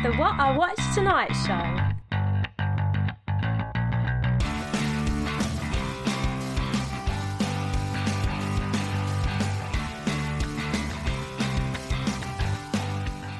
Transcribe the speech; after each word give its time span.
The 0.00 0.12
What 0.12 0.38
I 0.38 0.56
Watched 0.56 0.94
Tonight 0.94 1.32
show. 1.32 1.88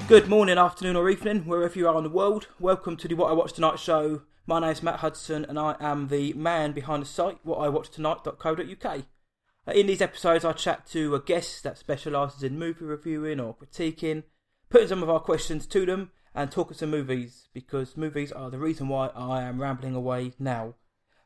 Good 0.08 0.28
morning, 0.28 0.58
afternoon, 0.58 0.96
or 0.96 1.08
evening, 1.08 1.42
wherever 1.46 1.78
you 1.78 1.86
are 1.86 1.96
in 1.96 2.02
the 2.02 2.10
world. 2.10 2.48
Welcome 2.58 2.96
to 2.96 3.06
the 3.06 3.14
What 3.14 3.30
I 3.30 3.34
Watched 3.34 3.54
Tonight 3.54 3.78
show. 3.78 4.22
My 4.44 4.58
name 4.58 4.70
is 4.70 4.82
Matt 4.82 4.98
Hudson, 4.98 5.44
and 5.44 5.60
I 5.60 5.76
am 5.78 6.08
the 6.08 6.32
man 6.32 6.72
behind 6.72 7.02
the 7.02 7.06
site, 7.06 7.38
whatIwatchedtonight.co.uk. 7.46 8.84
Uh, 8.84 9.72
In 9.72 9.86
these 9.86 10.02
episodes, 10.02 10.44
I 10.44 10.52
chat 10.54 10.86
to 10.88 11.14
a 11.14 11.20
guest 11.20 11.62
that 11.62 11.78
specialises 11.78 12.42
in 12.42 12.58
movie 12.58 12.84
reviewing 12.84 13.38
or 13.38 13.54
critiquing, 13.54 14.24
putting 14.70 14.88
some 14.88 15.04
of 15.04 15.10
our 15.10 15.20
questions 15.20 15.64
to 15.68 15.86
them, 15.86 16.10
and 16.38 16.52
talk 16.52 16.70
of 16.70 16.76
some 16.76 16.90
movies, 16.90 17.48
because 17.52 17.96
movies 17.96 18.30
are 18.30 18.48
the 18.48 18.60
reason 18.60 18.86
why 18.86 19.08
I 19.08 19.42
am 19.42 19.60
rambling 19.60 19.96
away 19.96 20.34
now. 20.38 20.74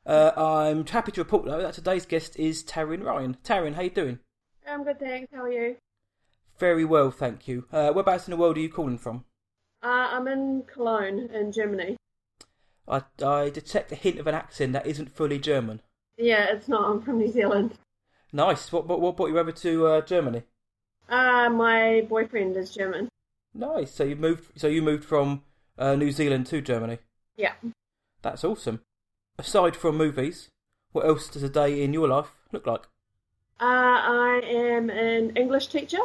Uh, 0.07 0.31
I'm 0.35 0.87
happy 0.87 1.13
to 1.13 1.21
report, 1.21 1.45
though, 1.45 1.61
that 1.61 1.75
today's 1.75 2.07
guest 2.07 2.35
is 2.39 2.65
Tarryn 2.65 3.05
Ryan. 3.05 3.37
Tarryn, 3.45 3.75
how 3.75 3.83
you 3.83 3.91
doing? 3.91 4.21
I'm 4.67 4.85
good, 4.85 4.99
thanks. 4.99 5.31
How 5.35 5.43
are 5.43 5.53
you? 5.53 5.77
Very 6.59 6.87
well, 6.87 7.11
thank 7.11 7.47
you. 7.47 7.67
Uh, 7.71 7.93
whereabouts 7.93 8.27
in 8.27 8.31
the 8.31 8.39
world 8.39 8.57
are 8.57 8.61
you 8.61 8.71
calling 8.71 8.97
from? 8.97 9.25
Uh, 9.83 10.09
I'm 10.13 10.27
in 10.29 10.63
Cologne, 10.63 11.29
in 11.31 11.53
Germany. 11.53 11.99
I, 12.89 13.03
I 13.23 13.51
detect 13.51 13.93
a 13.93 13.97
hint 13.97 14.19
of 14.19 14.27
an 14.27 14.35
accent 14.35 14.73
that 14.73 14.87
isn't 14.87 15.15
fully 15.15 15.39
German. 15.39 15.83
Yeah, 16.17 16.47
it's 16.51 16.69
not. 16.69 16.91
I'm 16.91 17.03
from 17.03 17.19
New 17.19 17.31
Zealand. 17.31 17.75
Nice. 18.33 18.73
What 18.73 18.87
what, 18.87 19.01
what 19.01 19.17
brought 19.17 19.29
you 19.29 19.39
over 19.39 19.53
to 19.53 19.87
uh, 19.87 20.01
Germany? 20.01 20.45
Uh, 21.07 21.51
my 21.51 22.07
boyfriend 22.09 22.57
is 22.57 22.75
German. 22.75 23.09
Nice. 23.55 23.93
So 23.93 24.05
you 24.05 24.17
moved. 24.17 24.59
So 24.61 24.69
you 24.69 24.83
moved 24.83 25.05
from 25.05 25.43
uh, 25.79 25.95
New 25.95 26.13
Zealand 26.13 26.47
to 26.47 26.61
Germany. 26.61 26.99
Yeah. 27.37 27.55
That's 28.23 28.45
awesome. 28.45 28.81
Aside 29.39 29.77
from 29.77 29.97
movies, 29.97 30.51
what 30.93 31.07
else 31.07 31.29
does 31.29 31.43
a 31.43 31.49
day 31.49 31.83
in 31.83 31.93
your 31.93 32.09
life 32.09 32.33
look 32.53 32.67
like? 32.67 32.83
Uh, 33.61 33.65
I 33.65 34.41
am 34.45 34.91
an 34.91 35.37
English 35.37 35.69
teacher, 35.69 36.03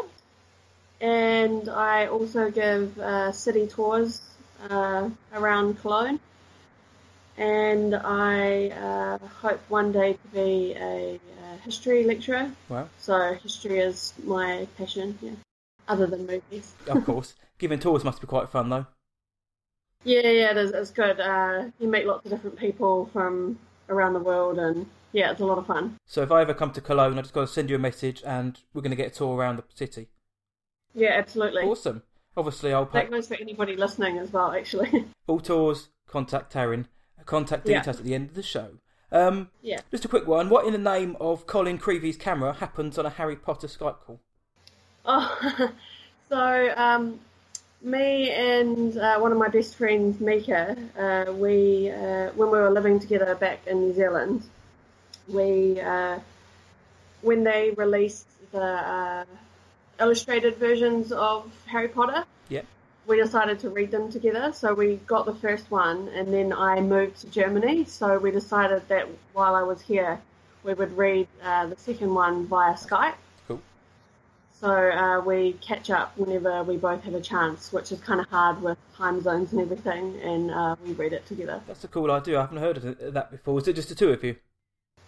and 1.01 1.69
I 1.69 2.07
also 2.07 2.51
give 2.51 2.97
uh, 2.99 3.31
city 3.31 3.67
tours 3.67 4.21
uh, 4.69 5.09
around 5.33 5.81
Cologne. 5.81 6.19
And 7.37 7.95
I 7.95 8.69
uh, 8.69 9.17
hope 9.41 9.61
one 9.69 9.91
day 9.91 10.13
to 10.13 10.27
be 10.33 10.73
a, 10.75 11.15
uh 11.15 11.57
history 11.63 12.03
lecturer. 12.03 12.51
Wow. 12.69 12.89
So 12.99 13.33
history 13.43 13.79
is 13.79 14.13
my 14.23 14.67
passion. 14.77 15.17
Yeah. 15.21 15.31
Other 15.87 16.07
than 16.07 16.25
movies. 16.25 16.73
Of 16.87 17.05
course, 17.05 17.35
giving 17.57 17.79
tours 17.79 18.03
must 18.03 18.21
be 18.21 18.27
quite 18.27 18.49
fun 18.49 18.69
though. 18.69 18.87
Yeah, 20.03 20.21
yeah, 20.21 20.51
it 20.51 20.57
is. 20.57 20.71
It's 20.71 20.91
good. 20.91 21.19
Uh, 21.19 21.65
you 21.79 21.87
meet 21.87 22.05
lots 22.05 22.25
of 22.25 22.31
different 22.31 22.57
people 22.57 23.09
from 23.11 23.59
around 23.89 24.13
the 24.13 24.19
world, 24.19 24.57
and 24.59 24.85
yeah, 25.11 25.31
it's 25.31 25.41
a 25.41 25.45
lot 25.45 25.57
of 25.57 25.65
fun. 25.67 25.97
So 26.05 26.21
if 26.21 26.31
I 26.31 26.41
ever 26.41 26.53
come 26.53 26.71
to 26.71 26.81
Cologne, 26.81 27.17
I 27.17 27.21
just 27.21 27.33
got 27.33 27.41
to 27.41 27.47
send 27.47 27.69
you 27.69 27.75
a 27.75 27.79
message, 27.79 28.23
and 28.25 28.59
we're 28.73 28.81
going 28.81 28.91
to 28.91 28.95
get 28.95 29.07
a 29.07 29.15
tour 29.15 29.35
around 29.35 29.57
the 29.57 29.63
city. 29.73 30.07
Yeah, 30.93 31.09
absolutely. 31.13 31.63
Awesome. 31.63 32.03
Obviously, 32.35 32.71
I'll 32.73 32.85
pay 32.85 33.01
That 33.01 33.11
goes 33.11 33.27
for 33.27 33.35
anybody 33.35 33.75
listening 33.75 34.19
as 34.19 34.31
well, 34.31 34.51
actually. 34.51 35.05
all 35.27 35.39
tours. 35.39 35.89
Contact 36.07 36.53
Tarryn. 36.53 36.85
Contact 37.25 37.67
Yeah. 37.67 37.83
at 37.85 37.97
the 38.03 38.13
end 38.15 38.29
of 38.29 38.35
the 38.35 38.43
show. 38.43 38.77
Um, 39.11 39.49
yeah. 39.61 39.81
Just 39.91 40.05
a 40.05 40.07
quick 40.07 40.27
one. 40.27 40.49
What 40.49 40.65
in 40.65 40.71
the 40.73 40.77
name 40.77 41.17
of 41.19 41.47
Colin 41.47 41.77
Creevey's 41.77 42.15
camera 42.17 42.53
happens 42.53 42.97
on 42.97 43.05
a 43.05 43.09
Harry 43.09 43.35
Potter 43.35 43.67
Skype 43.67 43.99
call? 44.05 44.19
Oh, 45.05 45.71
so 46.29 46.73
um, 46.77 47.19
me 47.81 48.31
and 48.31 48.97
uh, 48.97 49.19
one 49.19 49.31
of 49.31 49.37
my 49.37 49.49
best 49.49 49.75
friends, 49.75 50.19
Mika, 50.19 50.75
uh, 50.97 51.31
we 51.33 51.91
uh, 51.91 52.31
when 52.31 52.51
we 52.51 52.57
were 52.59 52.71
living 52.71 52.99
together 52.99 53.35
back 53.35 53.65
in 53.67 53.79
New 53.81 53.93
Zealand, 53.93 54.43
we 55.27 55.79
uh, 55.79 56.19
when 57.21 57.43
they 57.43 57.71
released 57.71 58.27
the 58.51 58.61
uh, 58.61 59.25
illustrated 59.99 60.57
versions 60.57 61.11
of 61.11 61.51
Harry 61.65 61.87
Potter, 61.87 62.25
Yeah. 62.49 62.61
we 63.05 63.17
decided 63.17 63.59
to 63.59 63.69
read 63.69 63.91
them 63.91 64.11
together. 64.11 64.53
So 64.53 64.73
we 64.73 64.95
got 65.07 65.25
the 65.25 65.35
first 65.35 65.69
one, 65.71 66.07
and 66.09 66.33
then 66.33 66.53
I 66.53 66.79
moved 66.81 67.21
to 67.21 67.27
Germany. 67.29 67.85
So 67.85 68.17
we 68.17 68.31
decided 68.31 68.87
that 68.89 69.07
while 69.33 69.55
I 69.55 69.63
was 69.63 69.81
here, 69.81 70.19
we 70.63 70.73
would 70.73 70.97
read 70.97 71.27
uh, 71.43 71.67
the 71.67 71.77
second 71.77 72.13
one 72.13 72.45
via 72.47 72.73
Skype. 72.73 73.15
So 74.59 74.69
uh, 74.69 75.21
we 75.21 75.53
catch 75.61 75.91
up 75.91 76.17
whenever 76.17 76.63
we 76.63 76.77
both 76.77 77.03
have 77.03 77.13
a 77.13 77.21
chance, 77.21 77.71
which 77.71 77.91
is 77.91 77.99
kind 77.99 78.19
of 78.19 78.27
hard 78.27 78.59
with 78.61 78.77
time 78.95 79.21
zones 79.21 79.51
and 79.51 79.61
everything, 79.61 80.19
and 80.21 80.49
uh, 80.49 80.75
we 80.83 80.93
read 80.93 81.13
it 81.13 81.27
together. 81.27 81.61
That's 81.67 81.83
a 81.83 81.87
cool 81.87 82.09
idea. 82.09 82.39
I 82.39 82.41
haven't 82.41 82.57
heard 82.57 82.77
of 82.77 83.13
that 83.13 83.29
before. 83.29 83.59
Is 83.59 83.67
it 83.67 83.73
just 83.73 83.89
the 83.89 83.95
two 83.95 84.09
of 84.09 84.23
you? 84.23 84.35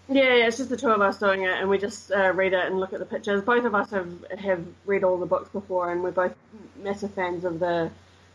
Yeah, 0.07 0.35
yeah, 0.35 0.47
it's 0.47 0.57
just 0.57 0.69
the 0.69 0.77
two 0.77 0.89
of 0.89 1.01
us 1.01 1.17
doing 1.17 1.43
it, 1.43 1.57
and 1.57 1.67
we 1.67 1.79
just 1.79 2.11
uh, 2.11 2.31
read 2.33 2.53
it 2.53 2.65
and 2.65 2.79
look 2.79 2.93
at 2.93 2.99
the 2.99 3.05
pictures. 3.05 3.41
Both 3.41 3.65
of 3.65 3.73
us 3.73 3.89
have 3.89 4.23
have 4.37 4.63
read 4.85 5.03
all 5.03 5.17
the 5.17 5.25
books 5.25 5.49
before, 5.49 5.91
and 5.91 6.03
we're 6.03 6.11
both 6.11 6.35
massive 6.83 7.13
fans 7.15 7.43
of 7.43 7.59
the 7.59 7.89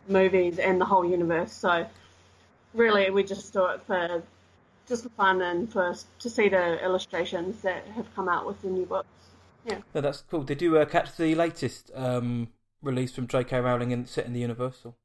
movies 0.08 0.58
and 0.58 0.81
the 0.81 0.84
whole 0.84 1.04
universe. 1.04 1.52
So 1.52 1.86
really, 2.75 3.10
we 3.10 3.22
just 3.22 3.52
do 3.52 3.66
it 3.66 3.82
for 3.86 4.20
just 4.88 5.04
for 5.04 5.10
fun 5.10 5.42
and 5.42 5.72
for 5.72 5.94
to 6.19 6.31
see 6.31 6.48
the 6.48 6.84
illustrations 6.84 7.62
that 7.62 7.86
have 7.94 8.12
come 8.16 8.28
out 8.28 8.46
with 8.46 8.60
the 8.62 8.69
new 8.69 8.84
books. 8.84 9.08
Yeah. 9.64 9.78
No, 9.94 10.00
that's 10.00 10.22
cool. 10.22 10.42
Did 10.42 10.62
you 10.62 10.76
uh, 10.78 10.84
catch 10.84 11.16
the 11.16 11.34
latest 11.34 11.91
um, 11.94 12.48
release 12.82 13.12
from 13.14 13.26
J.K. 13.26 13.60
Rowling 13.60 13.91
in 13.91 14.06
set 14.06 14.26
in 14.26 14.32
the 14.32 14.41
Universal? 14.41 14.97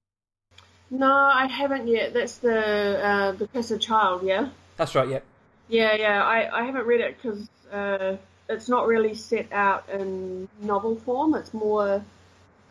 No, 0.91 1.11
I 1.13 1.47
haven't 1.47 1.87
yet. 1.87 2.13
That's 2.13 2.37
the 2.37 2.99
uh, 3.03 3.31
the 3.33 3.47
Cursed 3.47 3.79
Child, 3.79 4.23
yeah. 4.23 4.49
That's 4.77 4.95
right. 4.95 5.07
Yeah. 5.09 5.19
Yeah, 5.67 5.95
yeah. 5.95 6.23
I, 6.23 6.61
I 6.61 6.63
haven't 6.63 6.85
read 6.87 7.01
it 7.01 7.17
because 7.21 7.47
uh, 7.71 8.17
it's 8.49 8.67
not 8.69 8.87
really 8.87 9.13
set 9.13 9.51
out 9.51 9.87
in 9.89 10.47
novel 10.61 10.95
form. 10.95 11.35
It's 11.35 11.53
more 11.53 12.03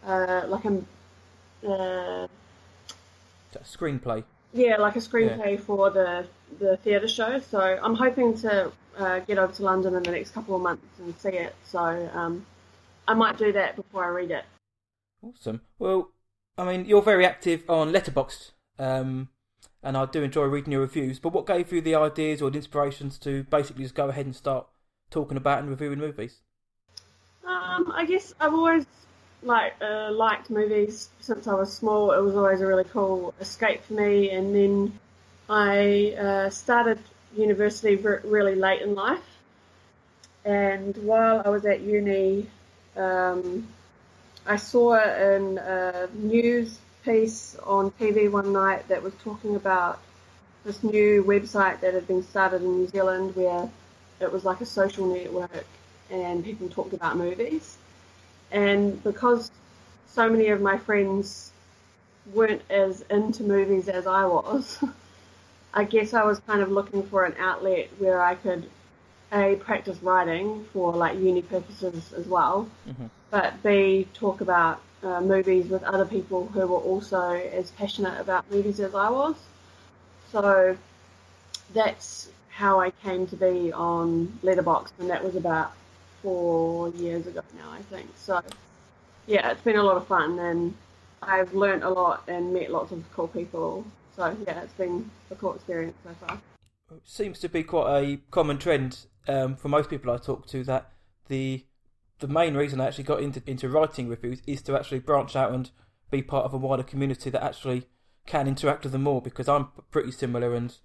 uh, 0.05 0.43
like 0.49 0.65
a 0.65 0.83
uh, 1.67 2.27
a 3.55 3.59
screenplay. 3.65 4.25
yeah, 4.53 4.77
like 4.77 4.97
a 4.97 5.01
screenplay 5.01 5.59
for 5.61 5.91
the 5.91 6.27
the 6.59 6.77
theatre 6.79 7.09
show. 7.09 7.41
So 7.41 7.61
I'm 7.61 7.95
hoping 7.95 8.37
to 8.39 8.73
uh, 8.99 9.21
get 9.21 9.39
over 9.39 9.53
to 9.53 9.63
London 9.63 9.95
in 9.95 10.03
the 10.03 10.11
next 10.11 10.33
couple 10.33 10.57
of 10.57 10.63
months 10.63 10.85
and 10.99 11.17
see 11.19 11.31
it. 11.31 11.55
So 11.65 11.79
um, 12.13 12.45
I 13.07 13.15
might 13.15 13.39
do 13.39 13.53
that 13.53 13.77
before 13.77 14.05
I 14.05 14.09
read 14.09 14.31
it. 14.31 14.45
Awesome. 15.23 15.63
Well, 15.79 16.11
I 16.57 16.65
mean, 16.65 16.87
you're 16.87 17.03
very 17.03 17.25
active 17.25 17.65
on 17.69 17.93
Letterboxd, 17.93 18.53
um, 18.79 19.29
and 19.83 19.97
I 19.97 20.07
do 20.07 20.23
enjoy 20.23 20.45
reading 20.45 20.73
your 20.73 20.83
reviews. 20.83 21.19
But 21.19 21.33
what 21.33 21.47
gave 21.47 21.73
you 21.73 21.81
the 21.81 21.95
ideas 21.95 22.43
or 22.43 22.51
the 22.51 22.59
inspirations 22.59 23.19
to 23.21 23.45
basically 23.45 23.85
just 23.85 23.95
go 23.95 24.09
ahead 24.09 24.27
and 24.27 24.35
start 24.35 24.67
talking 25.11 25.37
about 25.37 25.61
and 25.61 25.71
reviewing 25.71 25.99
movies? 25.99 26.41
Um, 27.47 27.93
I 27.95 28.05
guess 28.05 28.35
I've 28.41 28.53
always 28.53 28.87
like 29.43 29.75
uh, 29.81 30.11
liked 30.11 30.51
movies 30.51 31.11
since 31.21 31.47
I 31.47 31.55
was 31.55 31.73
small. 31.73 32.13
It 32.13 32.21
was 32.21 32.35
always 32.35 32.61
a 32.61 32.67
really 32.67 32.85
cool 32.85 33.35
escape 33.41 33.85
for 33.85 33.95
me. 33.95 34.31
And 34.31 34.55
then 34.55 34.99
I 35.49 36.15
uh, 36.19 36.51
started 36.51 36.99
university 37.37 37.95
ver- 37.97 38.23
really 38.25 38.55
late 38.55 38.83
in 38.83 38.95
life. 38.95 39.23
And 40.45 40.97
while 40.99 41.43
I 41.45 41.49
was 41.51 41.65
at 41.67 41.81
uni, 41.81 42.47
um, 42.97 43.67
I 44.47 44.57
saw 44.57 44.95
a 44.95 46.09
news 46.15 46.79
piece 47.05 47.57
on 47.65 47.91
TV 47.93 48.29
one 48.29 48.53
night 48.53 48.89
that 48.89 49.03
was 49.03 49.15
talking 49.23 49.57
about 49.57 50.01
this 50.65 50.83
new 50.83 51.23
website 51.25 51.81
that 51.81 51.95
had 51.95 52.07
been 52.07 52.23
started 52.23 52.63
in 52.63 52.79
New 52.79 52.87
Zealand 52.89 53.35
where 53.37 53.69
it 54.21 54.33
was 54.33 54.45
like 54.45 54.61
a 54.61 54.67
social 54.67 55.07
network 55.07 55.67
and 56.11 56.45
people 56.45 56.69
talked 56.69 56.93
about 56.93 57.17
movies. 57.17 57.77
And 58.51 59.03
because 59.05 59.51
so 60.07 60.29
many 60.29 60.49
of 60.49 60.61
my 60.61 60.79
friends 60.79 61.53
weren't 62.33 62.63
as 62.71 63.03
into 63.11 63.43
movies 63.43 63.89
as 63.89 64.07
I 64.07 64.25
was, 64.27 64.83
I 65.75 65.85
guess 65.85 66.15
I 66.15 66.25
was 66.25 66.41
kind 66.41 66.63
of 66.63 66.71
looking 66.71 67.03
for 67.03 67.25
an 67.25 67.35
outlet 67.39 67.89
where 67.99 68.23
I 68.23 68.35
could 68.35 68.69
a 69.33 69.57
practice 69.57 70.03
writing 70.03 70.65
for 70.73 70.95
like 70.95 71.19
uni 71.19 71.43
purposes 71.43 72.13
as 72.15 72.27
well, 72.27 72.69
mm-hmm. 72.89 73.07
but 73.31 73.63
b 73.63 74.09
talk 74.15 74.41
about 74.41 74.81
uh, 75.03 75.21
movies 75.21 75.69
with 75.69 75.83
other 75.83 76.05
people 76.05 76.47
who 76.47 76.67
were 76.67 76.79
also 76.79 77.33
as 77.33 77.71
passionate 77.73 78.19
about 78.21 78.51
movies 78.51 78.81
as 78.81 78.95
I 78.95 79.11
was. 79.11 79.37
So 80.33 80.77
that's 81.75 82.31
how 82.49 82.81
I 82.81 82.91
came 82.91 83.27
to 83.29 83.37
be 83.37 83.73
on 83.73 84.39
Letterboxd, 84.43 84.93
and 84.99 85.11
that 85.11 85.23
was 85.23 85.37
about 85.37 85.73
four 86.23 86.89
years 86.91 87.27
ago 87.27 87.43
now, 87.57 87.71
I 87.71 87.83
think. 87.83 88.09
So 88.17 88.43
yeah, 89.27 89.51
it's 89.51 89.63
been 89.63 89.77
a 89.77 89.83
lot 89.83 89.97
of 89.97 90.07
fun, 90.07 90.39
and 90.39 90.75
I've 91.23 91.53
learnt 91.55 91.85
a 91.85 91.91
lot 91.91 92.25
and 92.29 92.53
met 92.53 92.71
lots 92.71 92.93
of 92.93 93.05
cool 93.13 93.29
people. 93.29 93.85
So 94.19 94.37
yeah, 94.49 94.63
it's 94.63 94.73
been 94.73 95.09
a 95.31 95.37
cool 95.37 95.55
experience 95.55 95.97
so 96.03 96.11
far. 96.27 96.41
It 96.91 97.03
seems 97.05 97.39
to 97.41 97.49
be 97.49 97.63
quite 97.63 98.03
a 98.03 98.17
common 98.33 98.59
trend 98.59 99.07
um, 99.29 99.55
for 99.55 99.69
most 99.69 99.89
people 99.89 100.11
I 100.13 100.17
talk 100.17 100.47
to 100.49 100.65
that 100.65 100.91
the 101.29 101.65
the 102.19 102.27
main 102.27 102.55
reason 102.55 102.81
I 102.81 102.87
actually 102.87 103.05
got 103.05 103.23
into 103.23 103.41
into 103.47 103.69
writing 103.69 104.09
reviews 104.09 104.43
is 104.45 104.61
to 104.63 104.77
actually 104.77 104.99
branch 104.99 105.37
out 105.37 105.53
and 105.53 105.71
be 106.11 106.21
part 106.23 106.45
of 106.47 106.53
a 106.53 106.57
wider 106.57 106.83
community 106.83 107.31
that 107.31 107.45
actually 107.45 107.85
can 108.27 108.49
interact 108.49 108.83
with 108.83 108.93
them 108.93 109.05
more 109.05 109.23
because 109.23 109.49
I'm 109.49 109.69
pretty 109.93 110.11
similar, 110.11 110.53
and 110.53 110.77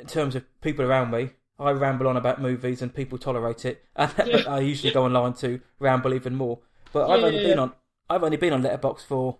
in 0.00 0.06
terms 0.06 0.36
of 0.36 0.44
people 0.60 0.84
around 0.84 1.10
me, 1.10 1.30
I 1.58 1.72
ramble 1.72 2.06
on 2.06 2.16
about 2.16 2.40
movies 2.40 2.82
and 2.82 2.94
people 2.94 3.18
tolerate 3.18 3.64
it, 3.64 3.84
and 3.96 4.12
Yeah. 4.24 4.44
I 4.46 4.60
usually 4.60 4.92
go 4.92 5.04
online 5.04 5.32
to 5.34 5.60
ramble 5.80 6.14
even 6.14 6.36
more. 6.36 6.60
But 6.92 7.10
I've 7.10 7.20
Yeah, 7.20 7.26
only 7.26 7.38
yeah, 7.38 7.48
been 7.48 7.56
yeah. 7.56 7.62
on 7.62 7.72
I've 8.08 8.22
only 8.22 8.36
been 8.36 8.52
on 8.52 8.62
Letterboxd 8.62 9.06
for 9.06 9.38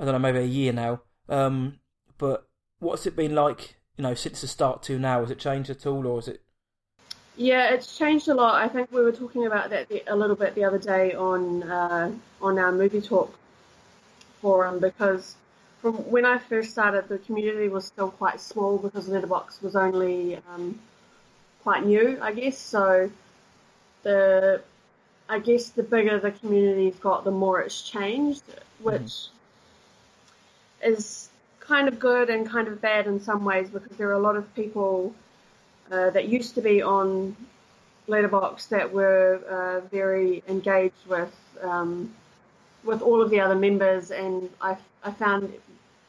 I 0.00 0.04
don't 0.04 0.14
know 0.14 0.18
maybe 0.18 0.38
a 0.40 0.42
year 0.42 0.72
now. 0.72 1.02
Um, 1.28 1.78
but 2.18 2.48
what's 2.80 3.06
it 3.06 3.14
been 3.14 3.34
like? 3.34 3.76
You 3.96 4.02
know, 4.02 4.14
since 4.14 4.40
the 4.40 4.48
start 4.48 4.82
to 4.84 4.98
now, 4.98 5.20
has 5.20 5.30
it 5.30 5.38
changed 5.38 5.70
at 5.70 5.86
all, 5.86 6.06
or 6.06 6.18
is 6.18 6.28
it? 6.28 6.42
Yeah, 7.36 7.72
it's 7.72 7.96
changed 7.96 8.28
a 8.28 8.34
lot. 8.34 8.62
I 8.62 8.68
think 8.68 8.92
we 8.92 9.02
were 9.02 9.12
talking 9.12 9.46
about 9.46 9.70
that 9.70 9.90
a 10.06 10.16
little 10.16 10.36
bit 10.36 10.54
the 10.54 10.64
other 10.64 10.78
day 10.78 11.14
on 11.14 11.62
uh, 11.62 12.12
on 12.42 12.58
our 12.58 12.72
movie 12.72 13.00
talk 13.00 13.34
forum 14.42 14.78
because 14.78 15.36
from 15.80 15.94
when 16.10 16.26
I 16.26 16.38
first 16.38 16.72
started, 16.72 17.08
the 17.08 17.18
community 17.18 17.68
was 17.68 17.86
still 17.86 18.10
quite 18.10 18.40
small 18.40 18.76
because 18.76 19.08
Letterboxd 19.08 19.62
was 19.62 19.76
only 19.76 20.36
um, 20.52 20.78
quite 21.62 21.86
new, 21.86 22.18
I 22.20 22.32
guess. 22.32 22.58
So 22.58 23.10
the 24.02 24.62
I 25.28 25.38
guess 25.38 25.70
the 25.70 25.82
bigger 25.82 26.18
the 26.18 26.32
community's 26.32 26.96
got, 26.96 27.24
the 27.24 27.30
more 27.30 27.62
it's 27.62 27.80
changed, 27.80 28.42
which 28.80 29.28
is 30.84 31.29
kind 31.70 31.86
of 31.86 32.00
good 32.00 32.28
and 32.30 32.48
kind 32.48 32.66
of 32.66 32.80
bad 32.80 33.06
in 33.06 33.20
some 33.20 33.44
ways 33.44 33.70
because 33.70 33.96
there 33.96 34.08
are 34.08 34.18
a 34.22 34.26
lot 34.28 34.34
of 34.34 34.44
people 34.56 35.14
uh, 35.92 36.10
that 36.10 36.28
used 36.28 36.56
to 36.56 36.60
be 36.60 36.82
on 36.82 37.36
Letterboxd 38.08 38.68
that 38.70 38.92
were 38.92 39.40
uh, 39.48 39.86
very 39.88 40.42
engaged 40.48 41.04
with 41.08 41.32
um, 41.62 42.12
with 42.82 43.00
all 43.02 43.22
of 43.22 43.30
the 43.30 43.38
other 43.38 43.54
members, 43.54 44.10
and 44.10 44.48
I, 44.60 44.76
I 45.04 45.12
found 45.12 45.52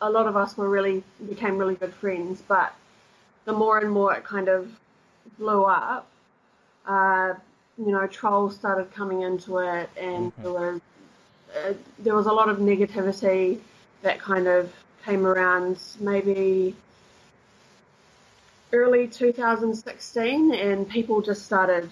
a 0.01 0.09
lot 0.09 0.25
of 0.25 0.35
us 0.35 0.57
were 0.57 0.69
really 0.69 1.03
became 1.29 1.57
really 1.57 1.75
good 1.75 1.93
friends. 1.93 2.41
But 2.55 2.73
the 3.45 3.53
more 3.53 3.77
and 3.77 3.91
more 3.91 4.15
it 4.15 4.23
kind 4.23 4.47
of 4.47 4.71
blew 5.37 5.63
up, 5.63 6.07
uh, 6.87 7.33
you 7.77 7.91
know, 7.91 8.07
trolls 8.07 8.55
started 8.55 8.91
coming 8.93 9.21
into 9.21 9.59
it, 9.59 9.89
and 9.95 10.31
there 10.41 10.53
was 10.53 10.81
uh, 11.55 11.73
there 11.99 12.15
was 12.15 12.25
a 12.25 12.33
lot 12.39 12.49
of 12.49 12.57
negativity 12.57 13.59
that 14.01 14.17
kind 14.17 14.47
of 14.47 14.73
came 15.05 15.25
around 15.25 15.77
maybe 15.99 16.75
early 18.73 19.07
2016 19.07 20.53
and 20.53 20.89
people 20.89 21.21
just 21.21 21.45
started 21.45 21.91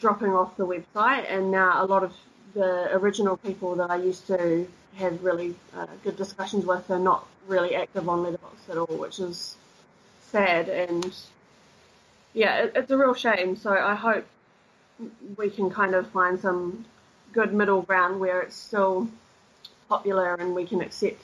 dropping 0.00 0.32
off 0.32 0.56
the 0.56 0.66
website 0.66 1.24
and 1.28 1.50
now 1.50 1.82
a 1.82 1.86
lot 1.86 2.04
of 2.04 2.12
the 2.54 2.94
original 2.94 3.36
people 3.36 3.74
that 3.76 3.90
I 3.90 3.96
used 3.96 4.26
to 4.28 4.66
have 4.96 5.22
really 5.22 5.54
uh, 5.76 5.86
good 6.04 6.16
discussions 6.16 6.64
with 6.64 6.90
are 6.90 6.98
not 6.98 7.26
really 7.46 7.74
active 7.74 8.08
on 8.08 8.24
Letterboxd 8.24 8.70
at 8.70 8.76
all, 8.76 8.96
which 8.96 9.18
is 9.18 9.56
sad 10.30 10.68
and 10.68 11.14
yeah, 12.34 12.64
it, 12.64 12.72
it's 12.74 12.90
a 12.90 12.96
real 12.96 13.14
shame. 13.14 13.56
So 13.56 13.72
I 13.72 13.94
hope 13.94 14.26
we 15.36 15.50
can 15.50 15.70
kind 15.70 15.94
of 15.94 16.08
find 16.10 16.38
some 16.40 16.84
good 17.32 17.52
middle 17.54 17.82
ground 17.82 18.20
where 18.20 18.40
it's 18.40 18.56
still 18.56 19.08
popular 19.88 20.34
and 20.34 20.54
we 20.54 20.66
can 20.66 20.80
accept 20.80 21.22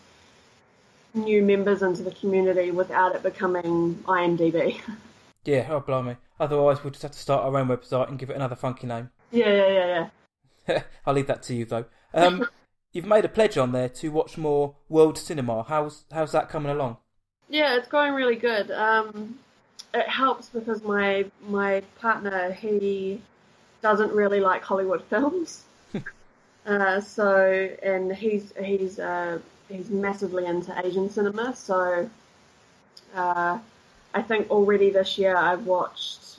new 1.14 1.42
members 1.42 1.82
into 1.82 2.02
the 2.02 2.10
community 2.10 2.70
without 2.70 3.14
it 3.14 3.22
becoming 3.22 3.94
IMDb. 4.06 4.80
Yeah, 5.44 5.66
oh 5.70 5.80
blimey. 5.80 6.16
Otherwise, 6.40 6.82
we'll 6.82 6.90
just 6.90 7.02
have 7.02 7.12
to 7.12 7.18
start 7.18 7.44
our 7.44 7.56
own 7.56 7.68
website 7.68 8.08
and 8.08 8.18
give 8.18 8.30
it 8.30 8.36
another 8.36 8.56
funky 8.56 8.86
name. 8.86 9.10
yeah, 9.30 9.48
yeah, 9.48 9.68
yeah, 9.68 10.08
yeah. 10.68 10.82
I'll 11.06 11.14
leave 11.14 11.26
that 11.26 11.42
to 11.44 11.54
you 11.54 11.64
though. 11.64 11.84
Um, 12.12 12.46
you've 12.92 13.04
made 13.04 13.24
a 13.24 13.28
pledge 13.28 13.58
on 13.58 13.72
there 13.72 13.88
to 13.90 14.08
watch 14.08 14.38
more 14.38 14.76
world 14.88 15.18
cinema. 15.18 15.62
How's 15.64 16.04
how's 16.10 16.32
that 16.32 16.48
coming 16.48 16.72
along? 16.72 16.96
Yeah, 17.48 17.76
it's 17.76 17.88
going 17.88 18.14
really 18.14 18.36
good. 18.36 18.70
Um, 18.70 19.38
it 19.92 20.08
helps 20.08 20.48
because 20.48 20.82
my 20.82 21.26
my 21.46 21.82
partner 22.00 22.52
he 22.52 23.20
doesn't 23.82 24.12
really 24.12 24.40
like 24.40 24.62
Hollywood 24.62 25.04
films, 25.04 25.64
uh, 26.66 27.00
so 27.00 27.70
and 27.82 28.14
he's 28.14 28.52
he's 28.58 28.98
uh, 28.98 29.38
he's 29.68 29.90
massively 29.90 30.46
into 30.46 30.74
Asian 30.84 31.10
cinema. 31.10 31.54
So 31.56 32.08
uh, 33.14 33.58
I 34.12 34.22
think 34.22 34.50
already 34.50 34.90
this 34.90 35.18
year 35.18 35.36
I've 35.36 35.66
watched 35.66 36.38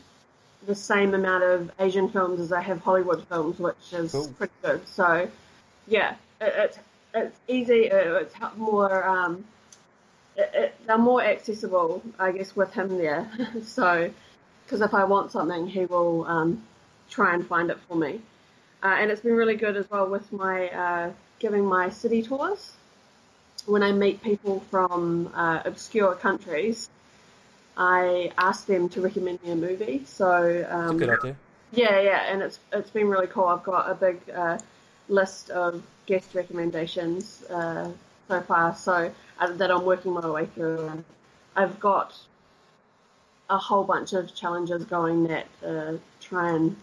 the 0.66 0.76
same 0.76 1.14
amount 1.14 1.44
of 1.44 1.72
Asian 1.80 2.10
films 2.10 2.40
as 2.40 2.52
I 2.52 2.62
have 2.62 2.82
Hollywood 2.82 3.28
films, 3.28 3.60
which 3.60 3.94
is 3.94 4.12
Cool. 4.12 4.28
pretty 4.38 4.54
good. 4.62 4.88
So 4.88 5.30
yeah, 5.88 6.16
it, 6.42 6.54
it's 6.58 6.80
it's 7.14 7.40
easy. 7.48 7.86
It, 7.86 7.94
it's 7.94 8.36
more. 8.58 9.08
Um, 9.08 9.46
it, 10.36 10.52
it, 10.54 10.76
they're 10.86 10.98
more 10.98 11.24
accessible, 11.24 12.02
I 12.20 12.34
guess, 12.34 12.56
with 12.56 12.74
him 12.74 12.98
there. 12.98 13.30
so, 13.64 14.12
because 14.66 14.82
if 14.82 14.94
I 14.94 15.06
want 15.06 15.32
something, 15.32 15.68
he 15.68 15.86
will 15.86 16.26
um, 16.26 16.64
try 17.10 17.34
and 17.34 17.48
find 17.48 17.70
it 17.70 17.78
for 17.88 17.96
me. 17.96 18.20
Uh, 18.84 18.98
and 19.00 19.10
it's 19.10 19.22
been 19.22 19.34
really 19.34 19.56
good 19.56 19.78
as 19.78 19.90
well 19.90 20.08
with 20.08 20.32
my 20.34 20.70
uh, 20.70 21.12
giving 21.40 21.66
my 21.66 21.90
city 21.90 22.22
tours. 22.22 22.74
When 23.66 23.84
I 23.84 23.92
meet 23.92 24.22
people 24.22 24.60
from 24.70 25.32
uh, 25.34 25.62
obscure 25.66 26.16
countries, 26.16 26.90
I 27.78 28.32
ask 28.38 28.66
them 28.66 28.90
to 28.90 29.02
recommend 29.02 29.42
me 29.44 29.52
a 29.52 29.56
movie. 29.56 30.04
So 30.06 30.66
um, 30.70 30.98
Good 31.00 31.10
idea. 31.10 31.36
yeah, 31.72 32.00
yeah, 32.00 32.32
and 32.32 32.42
it's 32.42 32.60
it's 32.72 32.90
been 32.92 33.10
really 33.10 33.28
cool. 33.28 33.46
I've 33.46 33.64
got 33.64 33.90
a 33.90 33.96
big 33.96 34.18
uh, 34.34 34.58
list 35.10 35.50
of 35.50 35.84
guest 36.06 36.34
recommendations 36.36 37.44
uh, 37.50 37.92
so 38.28 38.42
far, 38.42 38.76
so 38.76 39.12
uh, 39.40 39.52
that 39.54 39.72
I'm 39.72 39.84
working 39.86 40.14
my 40.14 40.28
way 40.30 40.46
through, 40.46 40.88
and 40.88 41.04
I've 41.56 41.80
got 41.80 42.14
a 43.50 43.58
whole 43.58 43.84
bunch 43.84 44.14
of 44.14 44.34
challenges 44.34 44.86
going 44.86 45.24
that 45.28 45.48
uh, 45.66 45.94
try 46.22 46.52
and 46.56 46.76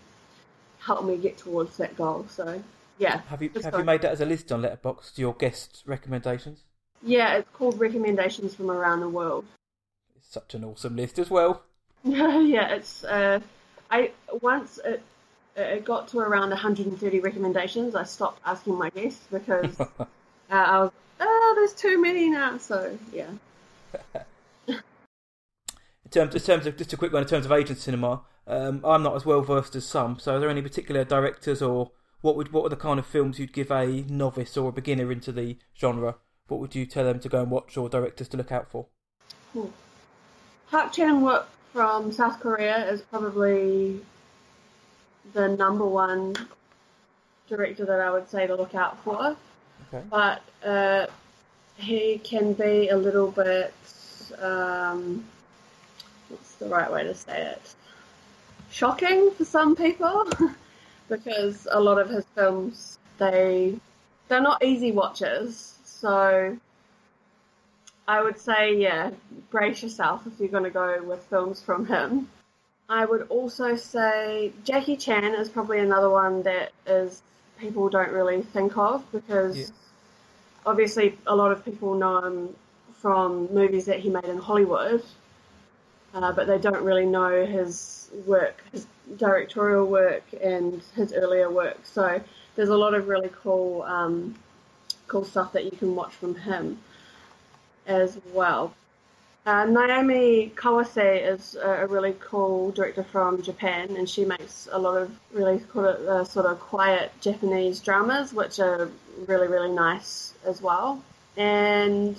help 0.78 1.04
me 1.04 1.16
get 1.16 1.38
towards 1.38 1.76
that 1.76 1.96
goal. 1.96 2.26
So 2.28 2.62
yeah, 2.98 3.22
Have 3.26 3.42
you 3.42 3.50
have 3.62 3.78
you 3.78 3.84
made 3.84 4.02
that 4.02 4.12
as 4.12 4.20
a 4.20 4.26
list 4.26 4.52
on 4.52 4.62
Letterboxd? 4.62 5.18
Your 5.18 5.34
guest 5.34 5.82
recommendations. 5.86 6.64
Yeah, 7.02 7.34
it's 7.34 7.48
called 7.50 7.80
recommendations 7.80 8.54
from 8.54 8.70
around 8.70 9.00
the 9.00 9.08
world. 9.08 9.44
It's 10.16 10.28
such 10.32 10.54
an 10.54 10.64
awesome 10.64 10.96
list 10.96 11.18
as 11.18 11.30
well. 11.30 11.62
yeah, 12.04 12.74
it's 12.74 13.04
uh, 13.04 13.40
I 13.90 14.12
once 14.40 14.78
it 14.84 15.02
it 15.56 15.84
got 15.84 16.08
to 16.08 16.18
around 16.18 16.50
130 16.50 17.20
recommendations. 17.20 17.94
I 17.94 18.04
stopped 18.04 18.40
asking 18.44 18.76
my 18.76 18.90
guests 18.90 19.26
because 19.30 19.78
uh, 19.80 20.04
I 20.50 20.78
was 20.80 20.92
oh, 21.20 21.52
there's 21.56 21.74
too 21.74 22.00
many 22.00 22.30
now. 22.30 22.58
So 22.58 22.98
yeah, 23.12 23.30
In 26.04 26.10
terms, 26.10 26.34
in 26.34 26.42
terms 26.42 26.66
of 26.66 26.76
just 26.76 26.92
a 26.92 26.96
quick 26.96 27.12
one, 27.12 27.22
in 27.22 27.28
terms 27.28 27.46
of 27.46 27.52
Asian 27.52 27.76
cinema, 27.76 28.22
um, 28.46 28.82
I'm 28.84 29.02
not 29.02 29.16
as 29.16 29.24
well 29.24 29.40
versed 29.40 29.76
as 29.76 29.86
some. 29.86 30.18
So, 30.18 30.36
are 30.36 30.40
there 30.40 30.50
any 30.50 30.60
particular 30.60 31.04
directors, 31.04 31.62
or 31.62 31.92
what 32.20 32.36
would 32.36 32.52
what 32.52 32.66
are 32.66 32.68
the 32.68 32.76
kind 32.76 32.98
of 32.98 33.06
films 33.06 33.38
you'd 33.38 33.54
give 33.54 33.70
a 33.70 34.04
novice 34.08 34.56
or 34.56 34.68
a 34.68 34.72
beginner 34.72 35.10
into 35.10 35.32
the 35.32 35.56
genre? 35.74 36.16
What 36.52 36.60
would 36.60 36.74
you 36.74 36.84
tell 36.84 37.04
them 37.04 37.18
to 37.20 37.30
go 37.30 37.40
and 37.40 37.50
watch, 37.50 37.78
or 37.78 37.88
directors 37.88 38.28
to 38.28 38.36
look 38.36 38.52
out 38.52 38.68
for? 38.70 38.84
Park 40.70 40.92
Chan 40.92 41.22
Wook 41.22 41.46
from 41.72 42.12
South 42.12 42.40
Korea 42.40 42.90
is 42.90 43.00
probably 43.00 43.98
the 45.32 45.48
number 45.48 45.86
one 45.86 46.36
director 47.48 47.86
that 47.86 48.00
I 48.00 48.10
would 48.10 48.28
say 48.28 48.46
to 48.46 48.54
look 48.54 48.74
out 48.74 49.02
for. 49.02 49.34
Okay. 49.88 50.04
but 50.10 50.42
uh, 50.62 51.06
he 51.78 52.18
can 52.18 52.52
be 52.52 52.90
a 52.90 52.96
little 52.96 53.30
bit 53.30 53.72
um, 54.38 55.24
what's 56.28 56.56
the 56.56 56.68
right 56.68 56.92
way 56.92 57.04
to 57.04 57.14
say 57.14 57.46
it 57.52 57.74
shocking 58.70 59.30
for 59.32 59.46
some 59.46 59.74
people 59.74 60.28
because 61.08 61.66
a 61.70 61.80
lot 61.80 61.98
of 61.98 62.10
his 62.10 62.26
films 62.34 62.98
they 63.16 63.74
they're 64.28 64.40
not 64.40 64.62
easy 64.62 64.92
watches 64.92 65.72
so 66.02 66.58
I 68.08 68.22
would 68.22 68.38
say 68.38 68.76
yeah 68.76 69.10
brace 69.50 69.82
yourself 69.82 70.26
if 70.26 70.38
you're 70.40 70.48
going 70.56 70.64
to 70.64 70.70
go 70.70 71.02
with 71.02 71.22
films 71.30 71.62
from 71.62 71.86
him 71.86 72.28
I 72.88 73.04
would 73.04 73.28
also 73.28 73.76
say 73.76 74.52
Jackie 74.64 74.96
Chan 74.96 75.34
is 75.34 75.48
probably 75.48 75.78
another 75.78 76.10
one 76.10 76.42
that 76.42 76.72
is 76.86 77.22
people 77.58 77.88
don't 77.88 78.10
really 78.10 78.42
think 78.42 78.76
of 78.76 79.10
because 79.12 79.56
Yeah. 79.56 79.66
obviously 80.66 81.18
a 81.26 81.34
lot 81.34 81.52
of 81.52 81.64
people 81.64 81.94
know 81.94 82.18
him 82.18 82.56
from 83.00 83.52
movies 83.54 83.86
that 83.86 84.00
he 84.00 84.10
made 84.10 84.24
in 84.24 84.38
Hollywood, 84.38 85.02
uh, 86.14 86.32
but 86.32 86.46
they 86.46 86.58
don't 86.58 86.84
really 86.84 87.06
know 87.06 87.46
his 87.46 88.10
work, 88.26 88.62
his 88.72 88.86
directorial 89.16 89.86
work, 89.86 90.24
and 90.40 90.82
his 90.94 91.12
earlier 91.12 91.50
work. 91.50 91.78
So 91.84 92.20
there's 92.56 92.68
a 92.68 92.76
lot 92.76 92.94
of 92.94 93.08
really 93.08 93.30
cool, 93.42 93.82
um, 93.82 94.34
cool 95.06 95.24
stuff 95.24 95.52
that 95.52 95.64
you 95.64 95.70
can 95.72 95.94
watch 95.94 96.12
from 96.12 96.34
him 96.34 96.78
as 97.86 98.18
well. 98.32 98.74
Uh, 99.44 99.64
Naomi 99.64 100.52
Kawase 100.54 101.32
is 101.34 101.56
a, 101.56 101.84
a 101.84 101.86
really 101.86 102.14
cool 102.20 102.70
director 102.70 103.02
from 103.02 103.42
Japan, 103.42 103.96
and 103.96 104.08
she 104.08 104.24
makes 104.24 104.68
a 104.70 104.78
lot 104.78 104.96
of 104.96 105.10
really 105.32 105.60
cool, 105.72 105.84
uh, 105.86 106.22
sort 106.22 106.46
of 106.46 106.60
quiet 106.60 107.10
Japanese 107.20 107.80
dramas, 107.80 108.32
which 108.32 108.60
are 108.60 108.88
really, 109.26 109.48
really 109.48 109.72
nice 109.72 110.32
as 110.46 110.62
well. 110.62 111.02
And 111.36 112.16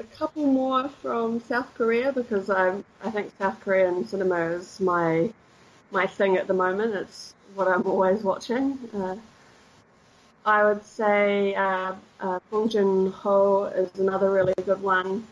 a 0.00 0.04
couple 0.16 0.44
more 0.46 0.88
from 0.88 1.40
South 1.42 1.72
Korea 1.74 2.12
because 2.12 2.50
I 2.50 2.82
I 3.04 3.10
think 3.10 3.32
South 3.38 3.60
Korean 3.60 4.04
cinema 4.06 4.40
is 4.58 4.80
my 4.80 5.30
my 5.92 6.06
thing 6.06 6.36
at 6.36 6.48
the 6.48 6.54
moment. 6.54 6.94
It's 6.94 7.34
what 7.54 7.68
I'm 7.68 7.86
always 7.86 8.22
watching. 8.22 8.78
Uh, 8.92 9.16
I 10.44 10.64
would 10.64 10.84
say 10.84 11.54
uh, 11.54 11.94
uh, 12.20 12.40
Bong 12.50 12.68
Joon 12.68 13.12
Ho 13.12 13.64
is 13.64 13.94
another 13.98 14.30
really 14.30 14.54
good 14.64 14.82
one, 14.82 15.26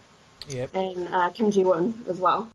Yep. 0.49 0.75
and 0.75 1.09
uh, 1.13 1.31
Kim 1.31 1.51
Ji 1.51 1.65
Woon 1.65 2.05
as 2.09 2.19
well. 2.19 2.49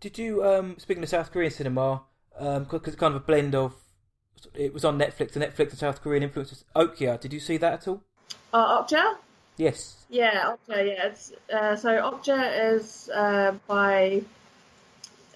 Did 0.00 0.18
you, 0.18 0.44
um, 0.44 0.76
speaking 0.78 1.02
of 1.02 1.08
South 1.08 1.32
Korean 1.32 1.50
cinema, 1.50 2.02
because 2.38 2.82
it's 2.86 2.96
kind 2.96 3.14
of 3.14 3.22
a 3.22 3.24
blend 3.24 3.54
of, 3.54 3.74
it 4.54 4.72
was 4.72 4.84
on 4.84 4.98
Netflix, 4.98 5.32
the 5.32 5.40
Netflix 5.40 5.70
and 5.70 5.78
South 5.78 6.02
Korean 6.02 6.22
influences. 6.22 6.64
Okja, 6.76 7.18
did 7.20 7.32
you 7.32 7.40
see 7.40 7.56
that 7.56 7.72
at 7.72 7.88
all? 7.88 8.02
Uh, 8.52 8.82
Okja? 8.82 9.16
Yes. 9.56 10.04
Yeah, 10.08 10.54
Okja. 10.54 10.86
Yeah, 10.86 11.06
it's 11.06 11.32
uh, 11.52 11.74
so 11.76 11.88
Okja 11.88 12.74
is 12.74 13.08
uh, 13.08 13.54
by 13.66 14.22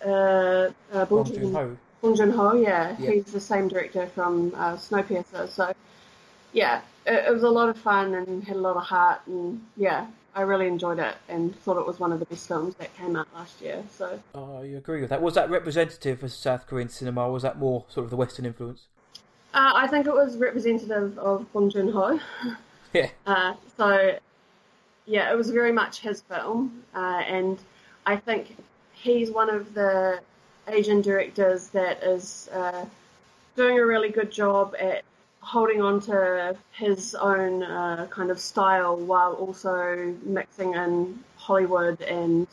uh, 0.04 0.68
uh, 0.92 1.04
Bong 1.06 1.24
Joon 1.24 1.52
Ho. 1.54 1.76
Bong 2.02 2.16
Joon 2.16 2.30
Ho. 2.30 2.54
Yeah, 2.54 2.94
Yeah. 2.98 3.10
he's 3.12 3.24
the 3.32 3.40
same 3.40 3.68
director 3.68 4.06
from 4.08 4.52
uh, 4.54 4.76
Snowpiercer. 4.76 5.48
So 5.48 5.72
yeah, 6.52 6.80
it, 7.06 7.26
it 7.28 7.32
was 7.32 7.42
a 7.42 7.50
lot 7.50 7.68
of 7.68 7.78
fun 7.78 8.14
and 8.14 8.44
had 8.44 8.56
a 8.56 8.60
lot 8.60 8.76
of 8.76 8.82
heart, 8.84 9.20
and 9.26 9.60
yeah, 9.76 10.06
I 10.34 10.42
really 10.42 10.66
enjoyed 10.68 10.98
it 10.98 11.14
and 11.28 11.54
thought 11.60 11.78
it 11.78 11.86
was 11.86 11.98
one 11.98 12.12
of 12.12 12.20
the 12.20 12.26
best 12.26 12.46
films 12.48 12.74
that 12.76 12.94
came 12.96 13.16
out 13.16 13.28
last 13.34 13.60
year. 13.60 13.82
So 13.96 14.20
Oh, 14.34 14.62
you 14.62 14.76
agree 14.76 15.00
with 15.00 15.10
that? 15.10 15.22
Was 15.22 15.34
that 15.34 15.50
representative 15.50 16.22
of 16.22 16.32
South 16.32 16.66
Korean 16.66 16.88
cinema, 16.88 17.26
or 17.26 17.32
was 17.32 17.42
that 17.42 17.58
more 17.58 17.84
sort 17.88 18.04
of 18.04 18.10
the 18.10 18.16
Western 18.16 18.46
influence? 18.46 18.86
uh, 19.52 19.72
I 19.74 19.88
think 19.88 20.06
it 20.06 20.12
was 20.12 20.36
representative 20.36 21.18
of 21.18 21.52
Bong 21.52 21.70
Joon 21.70 21.90
Ho. 21.92 22.18
Yeah. 22.92 23.10
Uh, 23.24 23.54
so, 23.76 24.18
yeah, 25.06 25.30
it 25.30 25.36
was 25.36 25.50
very 25.50 25.70
much 25.70 26.00
his 26.00 26.22
film, 26.22 26.82
uh, 26.92 27.22
and 27.24 27.56
I 28.04 28.16
think 28.16 28.56
he's 28.92 29.30
one 29.30 29.48
of 29.48 29.74
the 29.74 30.18
Asian 30.66 31.00
directors 31.00 31.68
that 31.68 32.02
is 32.02 32.48
uh, 32.52 32.84
doing 33.54 33.78
a 33.78 33.86
really 33.86 34.08
good 34.08 34.32
job 34.32 34.74
at 34.80 35.04
holding 35.40 35.80
on 35.80 36.00
to 36.00 36.56
his 36.72 37.14
own 37.14 37.62
uh, 37.62 38.06
kind 38.10 38.30
of 38.30 38.38
style 38.38 38.96
while 38.96 39.32
also 39.34 40.14
mixing 40.22 40.74
in 40.74 41.18
Hollywood 41.36 42.00
and 42.02 42.46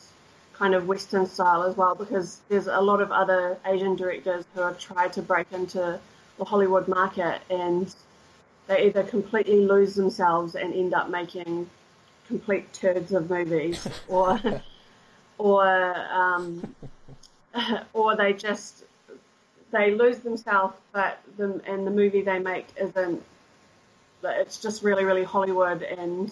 kind 0.54 0.74
of 0.74 0.88
Western 0.88 1.26
style 1.26 1.62
as 1.62 1.76
well, 1.76 1.94
because 1.94 2.40
there's 2.48 2.66
a 2.66 2.80
lot 2.80 3.00
of 3.00 3.12
other 3.12 3.58
Asian 3.66 3.94
directors 3.94 4.44
who 4.54 4.62
have 4.62 4.78
tried 4.78 5.12
to 5.12 5.22
break 5.22 5.46
into 5.52 6.00
the 6.38 6.44
Hollywood 6.44 6.88
market 6.88 7.40
and 7.50 7.94
they 8.68 8.86
either 8.86 9.02
completely 9.02 9.64
lose 9.64 9.94
themselves 9.94 10.54
and 10.54 10.74
end 10.74 10.94
up 10.94 11.08
making 11.08 11.68
complete 12.26 12.72
turds 12.72 13.12
of 13.12 13.28
movies, 13.30 13.88
or 14.08 14.40
or 15.38 15.94
um, 16.12 16.74
or 17.92 18.14
they 18.14 18.32
just 18.32 18.84
they 19.70 19.94
lose 19.94 20.18
themselves, 20.20 20.76
but 20.92 21.20
the 21.36 21.60
and 21.66 21.86
the 21.86 21.90
movie 21.90 22.22
they 22.22 22.38
make 22.38 22.66
isn't. 22.76 23.22
It's 24.24 24.58
just 24.60 24.82
really, 24.82 25.04
really 25.04 25.24
Hollywood 25.24 25.82
and 25.82 26.28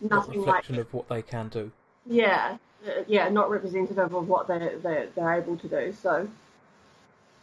Not 0.00 0.28
nothing 0.28 0.40
like 0.44 0.64
reflection 0.64 0.78
of 0.78 0.92
what 0.92 1.08
they 1.08 1.22
can 1.22 1.48
do. 1.48 1.72
yeah, 2.06 2.56
uh, 2.86 3.02
yeah, 3.06 3.28
not 3.28 3.50
representative 3.50 4.14
of 4.14 4.28
what 4.28 4.48
they 4.48 4.58
they 4.82 5.08
they're 5.14 5.34
able 5.34 5.56
to 5.58 5.68
do. 5.68 5.92
So, 6.02 6.28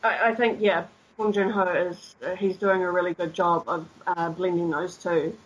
I, 0.04 0.30
I 0.32 0.36
think 0.36 0.60
yeah, 0.62 0.88
Bong 1.18 1.32
Joon 1.34 1.50
Ho 1.52 1.64
is 1.64 2.16
uh, 2.26 2.36
he's 2.36 2.58
doing 2.58 2.84
a 2.84 2.92
really 2.92 3.14
good 3.14 3.34
job 3.34 3.64
of 3.68 3.88
uh, 4.08 4.30
blending 4.30 4.70
those 4.70 4.98
two 4.98 5.38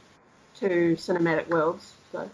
two 0.56 0.96
cinematic 0.98 1.48
worlds. 1.50 1.94
So 2.12 2.30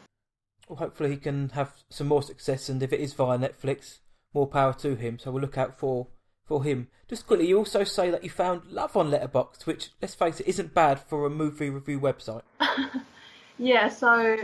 Well, 0.67 0.77
hopefully 0.77 1.11
he 1.11 1.17
can 1.17 1.49
have 1.49 1.73
some 1.89 2.07
more 2.07 2.23
success, 2.23 2.69
and 2.69 2.81
if 2.83 2.93
it 2.93 2.99
is 2.99 3.13
via 3.13 3.37
Netflix, 3.37 3.99
more 4.33 4.47
power 4.47 4.73
to 4.75 4.95
him. 4.95 5.19
So 5.19 5.31
we'll 5.31 5.41
look 5.41 5.57
out 5.57 5.77
for 5.77 6.07
for 6.49 6.63
him. 6.63 6.87
Just 7.07 7.27
quickly, 7.27 7.47
you 7.47 7.57
also 7.57 7.85
say 7.85 8.09
that 8.09 8.23
you 8.23 8.29
found 8.29 8.63
love 8.69 8.97
on 8.97 9.09
Letterboxd, 9.09 9.65
which 9.65 9.91
let's 10.01 10.15
face 10.15 10.39
it, 10.41 10.47
isn't 10.47 10.73
bad 10.73 10.99
for 10.99 11.25
a 11.25 11.29
movie 11.29 11.69
review 11.69 11.99
website. 11.99 12.41
yeah, 13.57 13.87
so 13.87 14.37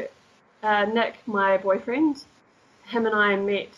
uh, 0.64 0.86
Nick, 0.86 1.16
my 1.28 1.58
boyfriend, 1.58 2.24
him 2.86 3.06
and 3.06 3.16
I 3.16 3.36
met 3.36 3.74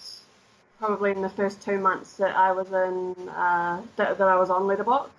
probably 0.77 1.11
in 1.11 1.21
the 1.21 1.29
first 1.29 1.61
two 1.61 1.79
months 1.79 2.17
that 2.17 2.35
I 2.35 2.51
was 2.51 2.67
in 2.67 3.29
uh, 3.29 3.81
that, 3.95 4.17
that 4.17 4.27
I 4.27 4.35
was 4.35 4.49
on 4.49 4.63
Letterboxd. 4.63 5.09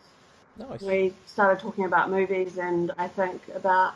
Nice. 0.59 0.83
we 0.83 1.13
started 1.27 1.61
talking 1.61 1.85
about 1.85 2.11
movies, 2.11 2.59
and 2.59 2.91
I 2.99 3.07
think 3.09 3.43
about 3.55 3.95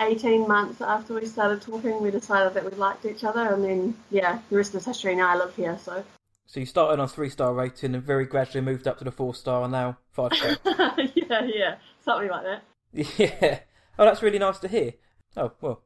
18 0.00 0.48
months 0.48 0.80
after 0.80 1.14
we 1.14 1.26
started 1.26 1.60
talking, 1.62 2.00
we 2.00 2.10
decided 2.10 2.54
that 2.54 2.64
we 2.64 2.70
liked 2.72 3.04
each 3.04 3.22
other, 3.22 3.52
and 3.52 3.62
then, 3.62 3.96
yeah, 4.10 4.38
the 4.50 4.56
rest 4.56 4.74
is 4.74 4.86
history. 4.86 5.14
Now 5.14 5.28
I 5.28 5.36
live 5.36 5.54
here, 5.54 5.78
so. 5.78 6.02
So 6.46 6.60
you 6.60 6.66
started 6.66 7.00
on 7.00 7.08
three 7.08 7.30
star 7.30 7.54
rating 7.54 7.94
and 7.94 8.02
very 8.02 8.26
gradually 8.26 8.60
moved 8.64 8.86
up 8.86 8.98
to 8.98 9.04
the 9.04 9.10
four 9.10 9.34
star, 9.34 9.62
and 9.62 9.72
now 9.72 9.98
five 10.12 10.32
star. 10.34 10.56
yeah, 11.14 11.44
yeah, 11.44 11.76
something 12.04 12.28
like 12.28 12.44
that. 12.44 12.62
yeah. 13.18 13.60
Oh, 13.98 14.04
that's 14.04 14.22
really 14.22 14.38
nice 14.38 14.58
to 14.58 14.68
hear. 14.68 14.94
Oh 15.36 15.52
well, 15.60 15.82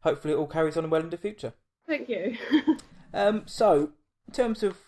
hopefully 0.00 0.34
it 0.34 0.36
all 0.36 0.46
carries 0.46 0.76
on 0.76 0.88
well 0.90 1.00
in 1.02 1.10
the 1.10 1.16
future. 1.16 1.54
Thank 1.86 2.08
you. 2.08 2.36
Um, 3.14 3.42
so 3.44 3.90
in 4.26 4.32
terms 4.32 4.62
of 4.62 4.78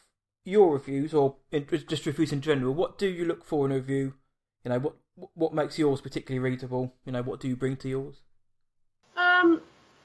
your 0.47 0.73
reviews 0.73 1.13
or 1.13 1.37
in, 1.53 1.67
just 1.87 2.07
reviews 2.07 2.33
in 2.33 2.41
general, 2.41 2.73
what 2.73 2.97
do 2.97 3.07
you 3.07 3.27
look 3.27 3.45
for 3.45 3.67
in 3.67 3.73
a 3.73 3.75
review? 3.75 4.15
You 4.65 4.71
know, 4.71 4.79
what 4.79 4.95
what 5.35 5.53
makes 5.53 5.79
yours 5.79 6.01
particularly 6.01 6.39
readable? 6.39 6.95
You 7.05 7.13
know, 7.13 7.21
what 7.23 7.39
do 7.39 7.49
you 7.49 7.55
bring 7.57 7.77
to 7.77 7.89
yours? 7.91 8.23
um, 9.17 9.61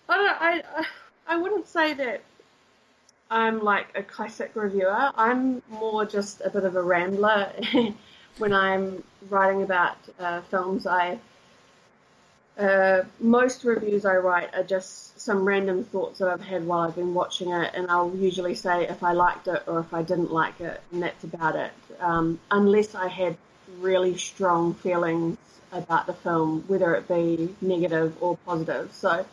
I 0.10 0.18
don't. 0.18 0.42
I 0.42 0.64
I- 0.82 0.86
I 1.28 1.38
wouldn't 1.38 1.68
say 1.68 1.94
that 1.94 2.24
I'm 3.30 3.64
like 3.64 3.88
a 3.96 4.04
classic 4.04 4.52
reviewer. 4.56 5.12
I'm 5.16 5.62
more 5.70 6.06
just 6.06 6.42
a 6.42 6.50
bit 6.50 6.64
of 6.64 6.76
a 6.76 6.82
rambler 6.82 7.52
when 8.40 8.54
I'm 8.54 9.04
writing 9.30 9.62
about 9.62 9.98
uh, 10.20 10.42
films. 10.42 10.88
I 10.88 11.20
uh, 12.58 13.04
most 13.20 13.64
reviews 13.64 14.04
I 14.04 14.16
write 14.16 14.54
are 14.54 14.64
just 14.64 15.20
some 15.20 15.46
random 15.46 15.84
thoughts 15.86 16.20
that 16.20 16.28
I've 16.28 16.42
had 16.42 16.66
while 16.66 16.82
I've 16.82 16.96
been 16.96 17.14
watching 17.14 17.52
it, 17.52 17.72
and 17.74 17.90
I'll 17.90 18.14
usually 18.16 18.56
say 18.56 18.88
if 18.88 19.02
I 19.02 19.14
liked 19.14 19.48
it 19.48 19.64
or 19.66 19.80
if 19.80 19.94
I 19.94 20.02
didn't 20.02 20.32
like 20.32 20.60
it, 20.60 20.82
and 20.92 21.04
that's 21.04 21.24
about 21.24 21.56
it. 21.56 21.72
Um, 22.02 22.40
unless 22.52 22.96
I 22.96 23.08
had 23.08 23.38
really 23.80 24.18
strong 24.18 24.74
feelings 24.74 25.38
about 25.72 26.08
the 26.08 26.14
film, 26.14 26.64
whether 26.68 26.96
it 26.96 27.08
be 27.08 27.56
negative 27.62 28.16
or 28.22 28.36
positive. 28.38 28.92
So 28.94 29.26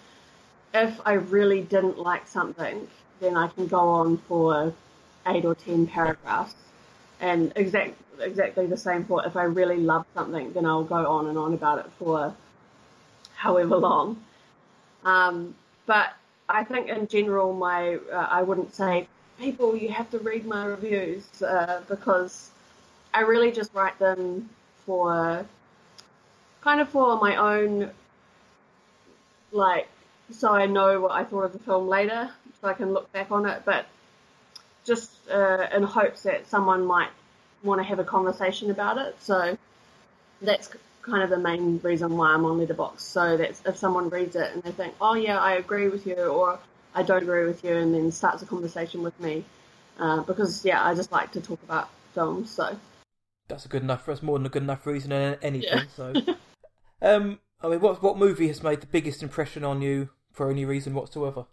if 0.75 1.01
I 1.05 1.15
really 1.15 1.63
didn't 1.63 1.99
like 1.99 2.29
something, 2.29 2.87
then 3.21 3.37
I 3.37 3.49
can 3.49 3.67
go 3.67 3.81
on 3.81 4.19
for 4.19 4.73
eight 5.27 5.45
or 5.45 5.55
ten 5.55 5.87
paragraphs. 5.87 6.55
And 7.21 7.53
exact, 7.57 7.95
exactly 8.21 8.67
the 8.67 8.77
same 8.77 9.05
for 9.05 9.25
if 9.27 9.37
I 9.37 9.45
really 9.45 9.79
love 9.79 10.07
something, 10.15 10.53
then 10.53 10.67
I'll 10.67 10.85
go 10.85 11.07
on 11.07 11.27
and 11.27 11.39
on 11.39 11.55
about 11.55 11.79
it 11.79 11.87
for 11.99 12.35
however 13.35 13.77
long. 13.77 14.23
Um, 15.05 15.55
but 15.87 16.15
I 16.49 16.65
think 16.65 16.89
in 16.89 17.07
general, 17.09 17.53
my 17.53 17.99
uh, 18.13 18.29
I 18.31 18.43
wouldn't 18.43 18.75
say 18.75 19.09
people 19.39 19.77
you 19.77 19.89
have 19.91 20.11
to 20.11 20.19
read 20.19 20.47
my 20.47 20.65
reviews 20.65 21.43
uh, 21.43 21.83
because 21.89 22.51
I 23.13 23.21
really 23.21 23.53
just 23.53 23.73
write 23.75 23.99
them 23.99 24.49
for 24.85 25.47
kind 26.61 26.81
of 26.81 26.89
for 26.89 27.19
my 27.19 27.37
own 27.37 27.91
like 29.53 29.89
so 30.31 30.53
I 30.53 30.67
know 30.67 31.01
what 31.01 31.13
I 31.13 31.25
thought 31.25 31.45
of 31.45 31.53
the 31.53 31.59
film 31.59 31.89
later, 31.89 32.31
so 32.61 32.69
I 32.69 32.73
can 32.75 32.93
look 32.93 33.13
back 33.13 33.31
on 33.31 33.47
it. 33.47 33.63
But 33.65 33.87
just 34.85 35.11
uh, 35.31 35.67
in 35.75 35.83
hopes 35.83 36.23
that 36.23 36.47
someone 36.49 36.85
might 36.85 37.11
want 37.63 37.81
to 37.81 37.85
have 37.85 37.99
a 37.99 38.05
conversation 38.05 38.71
about 38.71 38.99
it. 38.99 39.17
So 39.21 39.59
that's 40.41 40.71
kind 41.03 41.23
of 41.23 41.31
the 41.31 41.39
main 41.39 41.81
reason 41.83 42.17
why 42.17 42.33
I'm 42.33 42.45
on 42.45 42.59
Letterboxd. 42.59 43.01
So 43.01 43.37
that's 43.37 43.63
if 43.67 43.77
someone 43.77 44.09
reads 44.11 44.37
it 44.37 44.53
and 44.53 44.63
they 44.63 44.73
think, 44.73 44.95
oh 45.01 45.15
yeah, 45.15 45.39
I 45.39 45.55
agree 45.55 45.89
with 45.89 46.07
you, 46.07 46.17
or 46.17 46.59
I 46.95 47.03
don't 47.03 47.23
agree 47.23 47.45
with 47.45 47.65
you, 47.65 47.77
and 47.77 47.95
then 47.95 48.11
starts 48.13 48.43
a 48.43 48.47
conversation 48.47 49.03
with 49.03 49.19
me. 49.21 49.45
Uh, 49.99 50.23
because 50.23 50.65
yeah, 50.65 50.85
I 50.85 50.95
just 50.95 51.11
like 51.11 51.33
to 51.33 51.41
talk 51.41 51.63
about 51.63 51.89
films. 52.15 52.51
So 52.51 52.77
That's 53.49 53.65
a 53.65 53.69
good 53.69 53.83
enough. 53.83 54.07
That's 54.07 54.23
more 54.23 54.39
than 54.39 54.47
a 54.47 54.51
good 54.51 54.63
enough 54.63 54.87
reason 54.87 55.11
than 55.11 55.39
anything. 55.43 55.79
Yeah. 55.79 55.85
So, 55.97 56.23
um, 57.03 57.39
I 57.63 57.69
mean, 57.69 57.81
what 57.81 58.03
what 58.03 58.19
movie 58.19 58.49
has 58.49 58.63
made 58.63 58.81
the 58.81 58.87
biggest 58.87 59.23
impression 59.23 59.65
on 59.65 59.83
you 59.83 60.11
for 60.31 60.51
any 60.51 60.65
reason 60.65 60.95
whatsoever? 60.95 61.47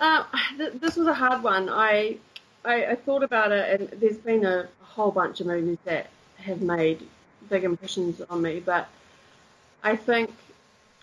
Uh, 0.00 0.24
th- 0.56 0.72
this 0.74 0.96
was 0.96 1.06
a 1.06 1.14
hard 1.14 1.42
one. 1.42 1.68
I, 1.68 2.16
I 2.64 2.86
I 2.86 2.94
thought 2.96 3.22
about 3.22 3.52
it, 3.52 3.80
and 3.80 4.00
there's 4.00 4.16
been 4.16 4.44
a 4.44 4.68
whole 4.82 5.10
bunch 5.10 5.40
of 5.40 5.46
movies 5.46 5.78
that 5.84 6.08
have 6.38 6.60
made 6.60 7.06
big 7.48 7.64
impressions 7.64 8.20
on 8.28 8.42
me. 8.42 8.60
But 8.60 8.88
I 9.82 9.96
think 9.96 10.32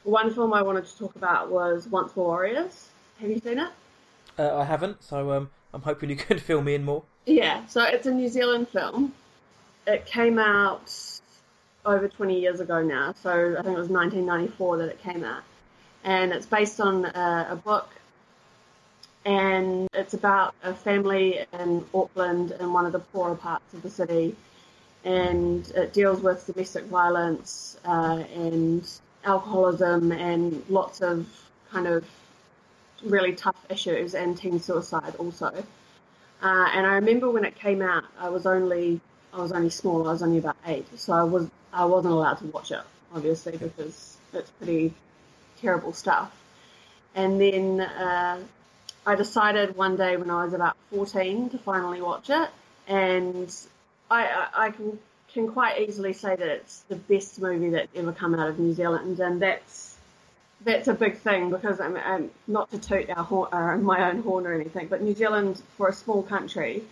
one 0.04 0.34
film 0.34 0.54
I 0.54 0.62
wanted 0.62 0.86
to 0.86 0.98
talk 0.98 1.16
about 1.16 1.50
was 1.50 1.88
Once 1.88 2.16
Were 2.16 2.24
Warriors. 2.24 2.90
Have 3.20 3.30
you 3.30 3.40
seen 3.40 3.60
it? 3.60 3.70
Uh, 4.38 4.58
I 4.58 4.66
haven't, 4.66 5.04
so 5.04 5.32
um, 5.32 5.50
I'm 5.74 5.82
hoping 5.82 6.10
you 6.10 6.16
can 6.28 6.40
fill 6.40 6.62
me 6.62 6.76
in 6.76 6.84
more. 6.84 7.04
Yeah. 7.26 7.66
So 7.68 7.84
it's 7.84 8.06
a 8.06 8.12
New 8.12 8.28
Zealand 8.28 8.68
film. 8.70 9.14
It 9.88 10.06
came 10.06 10.40
out 10.40 10.90
over 11.86 12.08
20 12.08 12.40
years 12.40 12.60
ago 12.60 12.82
now. 12.82 13.14
So 13.22 13.56
I 13.58 13.62
think 13.62 13.76
it 13.76 13.80
was 13.80 13.90
1994 13.90 14.78
that 14.78 14.90
it 14.90 15.02
came 15.02 15.24
out, 15.24 15.44
and 16.04 16.32
it's 16.32 16.46
based 16.46 16.80
on 16.80 17.06
a, 17.06 17.48
a 17.52 17.56
book 17.56 17.90
and 19.26 19.88
it's 19.94 20.14
about 20.14 20.56
a 20.64 20.74
family 20.74 21.46
in 21.54 21.86
Auckland 21.94 22.52
in 22.60 22.74
one 22.74 22.86
of 22.86 22.92
the 22.92 23.00
poorer 23.00 23.36
parts 23.36 23.74
of 23.74 23.82
the 23.84 23.90
city, 23.90 24.36
and 25.04 25.70
it 25.72 25.94
deals 25.94 26.22
with 26.22 26.46
domestic 26.48 26.86
violence 26.86 27.78
uh, 27.86 28.24
and 28.36 28.88
alcoholism 29.24 30.12
and 30.12 30.64
lots 30.70 31.02
of 31.02 31.28
kind 31.72 31.88
of 31.88 32.06
really 33.04 33.34
tough 33.34 33.56
issues 33.70 34.16
and 34.16 34.38
teen 34.38 34.60
suicide 34.60 35.16
also. 35.18 35.48
Uh, 36.42 36.70
and 36.74 36.88
I 36.88 36.96
remember 36.96 37.30
when 37.30 37.46
it 37.46 37.56
came 37.56 37.82
out, 37.82 38.04
I 38.20 38.30
was 38.30 38.46
only 38.46 39.00
I 39.34 39.38
was 39.38 39.52
only 39.52 39.70
small. 39.70 40.08
I 40.10 40.12
was 40.12 40.24
only 40.24 40.40
about 40.40 40.58
eight, 40.66 40.88
so 41.00 41.14
I 41.14 41.24
was 41.24 41.48
I 41.74 41.86
wasn't 41.86 42.14
allowed 42.14 42.36
to 42.36 42.46
watch 42.46 42.72
it, 42.72 42.82
obviously, 43.14 43.58
because 43.58 44.18
it's 44.34 44.50
pretty 44.52 44.94
terrible 45.62 45.94
stuff. 45.94 46.32
And 47.16 47.40
then 47.40 47.82
uh, 47.82 48.40
I 49.06 49.16
decided 49.16 49.76
one 49.76 49.96
day 49.98 50.18
when 50.18 50.30
I 50.30 50.46
was 50.46 50.54
about 50.54 50.76
14 50.92 51.50
to 51.50 51.58
finally 51.58 52.02
watch 52.02 52.30
it, 52.30 52.50
and 52.88 53.54
I, 54.10 54.26
I, 54.26 54.66
I 54.66 54.72
can 54.72 55.00
can 55.34 55.48
quite 55.48 55.80
easily 55.80 56.12
say 56.12 56.36
that 56.36 56.48
it's 56.48 56.80
the 56.90 56.96
best 56.98 57.42
movie 57.42 57.70
that's 57.70 57.88
ever 57.96 58.12
come 58.12 58.36
out 58.36 58.50
of 58.50 58.60
New 58.60 58.74
Zealand, 58.74 59.20
and 59.20 59.42
that's 59.42 59.96
that's 60.64 60.88
a 60.88 60.94
big 60.94 61.18
thing 61.18 61.50
because 61.50 61.80
I'm, 61.80 61.98
I'm 61.98 62.30
not 62.48 62.70
to 62.72 62.78
toot 62.78 63.10
our 63.10 63.24
horn, 63.24 63.50
uh, 63.52 63.78
my 63.78 64.10
own 64.10 64.22
horn 64.22 64.46
or 64.46 64.54
anything, 64.54 64.88
but 64.88 65.02
New 65.02 65.16
Zealand 65.16 65.62
for 65.78 65.88
a 65.88 65.94
small 65.94 66.22
country, 66.22 66.84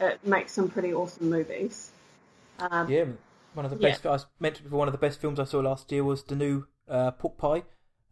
it 0.00 0.24
makes 0.26 0.52
some 0.52 0.68
pretty 0.68 0.92
awesome 0.92 1.30
movies. 1.30 1.90
Um, 2.58 2.90
Yeah, 2.90 3.04
one 3.56 3.64
of 3.64 3.70
the 3.70 3.78
Yeah. 3.78 3.90
best. 3.98 4.06
I 4.06 4.18
mentioned 4.38 4.64
before. 4.64 4.78
One 4.78 4.88
of 4.88 4.92
the 4.92 4.98
best 4.98 5.20
films 5.20 5.40
I 5.40 5.44
saw 5.44 5.60
last 5.60 5.90
year 5.90 6.04
was 6.04 6.22
the 6.24 6.36
new 6.36 6.66
uh, 6.88 7.10
Pork 7.12 7.36
Pie. 7.38 7.64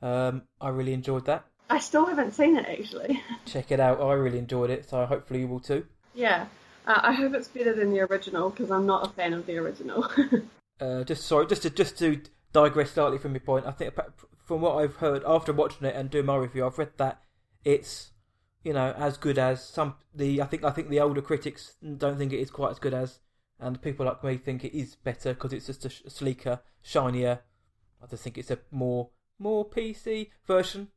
Um, 0.03 0.43
I 0.61 0.69
really 0.71 0.93
enjoyed 0.93 1.27
that. 1.27 1.45
I 1.71 1.79
still 1.79 2.07
haven't 2.07 2.33
seen 2.33 2.57
it 2.57 2.67
actually. 2.69 3.23
Check 3.47 3.71
it 3.71 3.81
out. 3.81 4.01
I 4.01 4.13
really 4.15 4.39
enjoyed 4.39 4.71
it. 4.71 4.89
So 4.89 5.05
hopefully 5.07 5.41
you 5.41 5.49
will 5.49 5.61
too. 5.61 5.87
yeah, 6.15 6.47
uh, 6.87 7.01
I 7.03 7.13
hope 7.13 7.35
it's 7.35 7.49
better 7.49 7.73
than 7.75 7.91
the 7.93 8.01
original 8.01 8.51
because 8.51 8.71
I'm 8.71 8.87
not 8.87 9.07
a 9.07 9.11
fan 9.11 9.33
of 9.33 9.47
the 9.47 9.57
original. 9.59 10.07
Uh, 10.81 11.05
just 11.05 11.25
sorry, 11.25 11.47
just 11.47 11.63
to 11.63 11.71
just 11.71 11.97
to 12.01 12.21
digress 12.53 12.91
slightly 12.91 13.17
from 13.17 13.33
your 13.33 13.41
point. 13.41 13.65
I 13.65 13.71
think 13.71 13.95
from 14.45 14.61
what 14.61 14.75
I've 14.77 14.97
heard 14.97 15.23
after 15.25 15.53
watching 15.53 15.87
it 15.87 15.95
and 15.95 16.11
doing 16.11 16.27
my 16.27 16.35
review, 16.35 16.67
I've 16.67 16.77
read 16.77 16.91
that 16.97 17.23
it's 17.65 18.11
you 18.65 18.73
know 18.73 18.93
as 18.99 19.17
good 19.17 19.39
as 19.39 19.65
some 19.65 19.95
the. 20.13 20.43
I 20.43 20.47
think 20.47 20.65
I 20.65 20.71
think 20.73 20.89
the 20.89 20.99
older 20.99 21.23
critics 21.23 21.77
don't 21.97 22.19
think 22.19 22.33
it 22.33 22.41
is 22.41 22.51
quite 22.51 22.73
as 22.73 22.81
good 22.81 22.93
as, 22.93 23.21
and 23.65 23.81
people 23.81 24.05
like 24.05 24.23
me 24.23 24.37
think 24.37 24.63
it 24.63 24.77
is 24.77 24.95
better 24.95 25.33
because 25.33 25.53
it's 25.55 25.67
just 25.67 25.87
a 25.87 25.89
sh- 25.89 26.03
sleeker, 26.09 26.61
shinier. 26.83 27.41
I 28.03 28.07
just 28.07 28.23
think 28.23 28.37
it's 28.37 28.51
a 28.51 28.59
more 28.71 29.09
more 29.39 29.65
PC 29.65 30.31
version. 30.47 30.89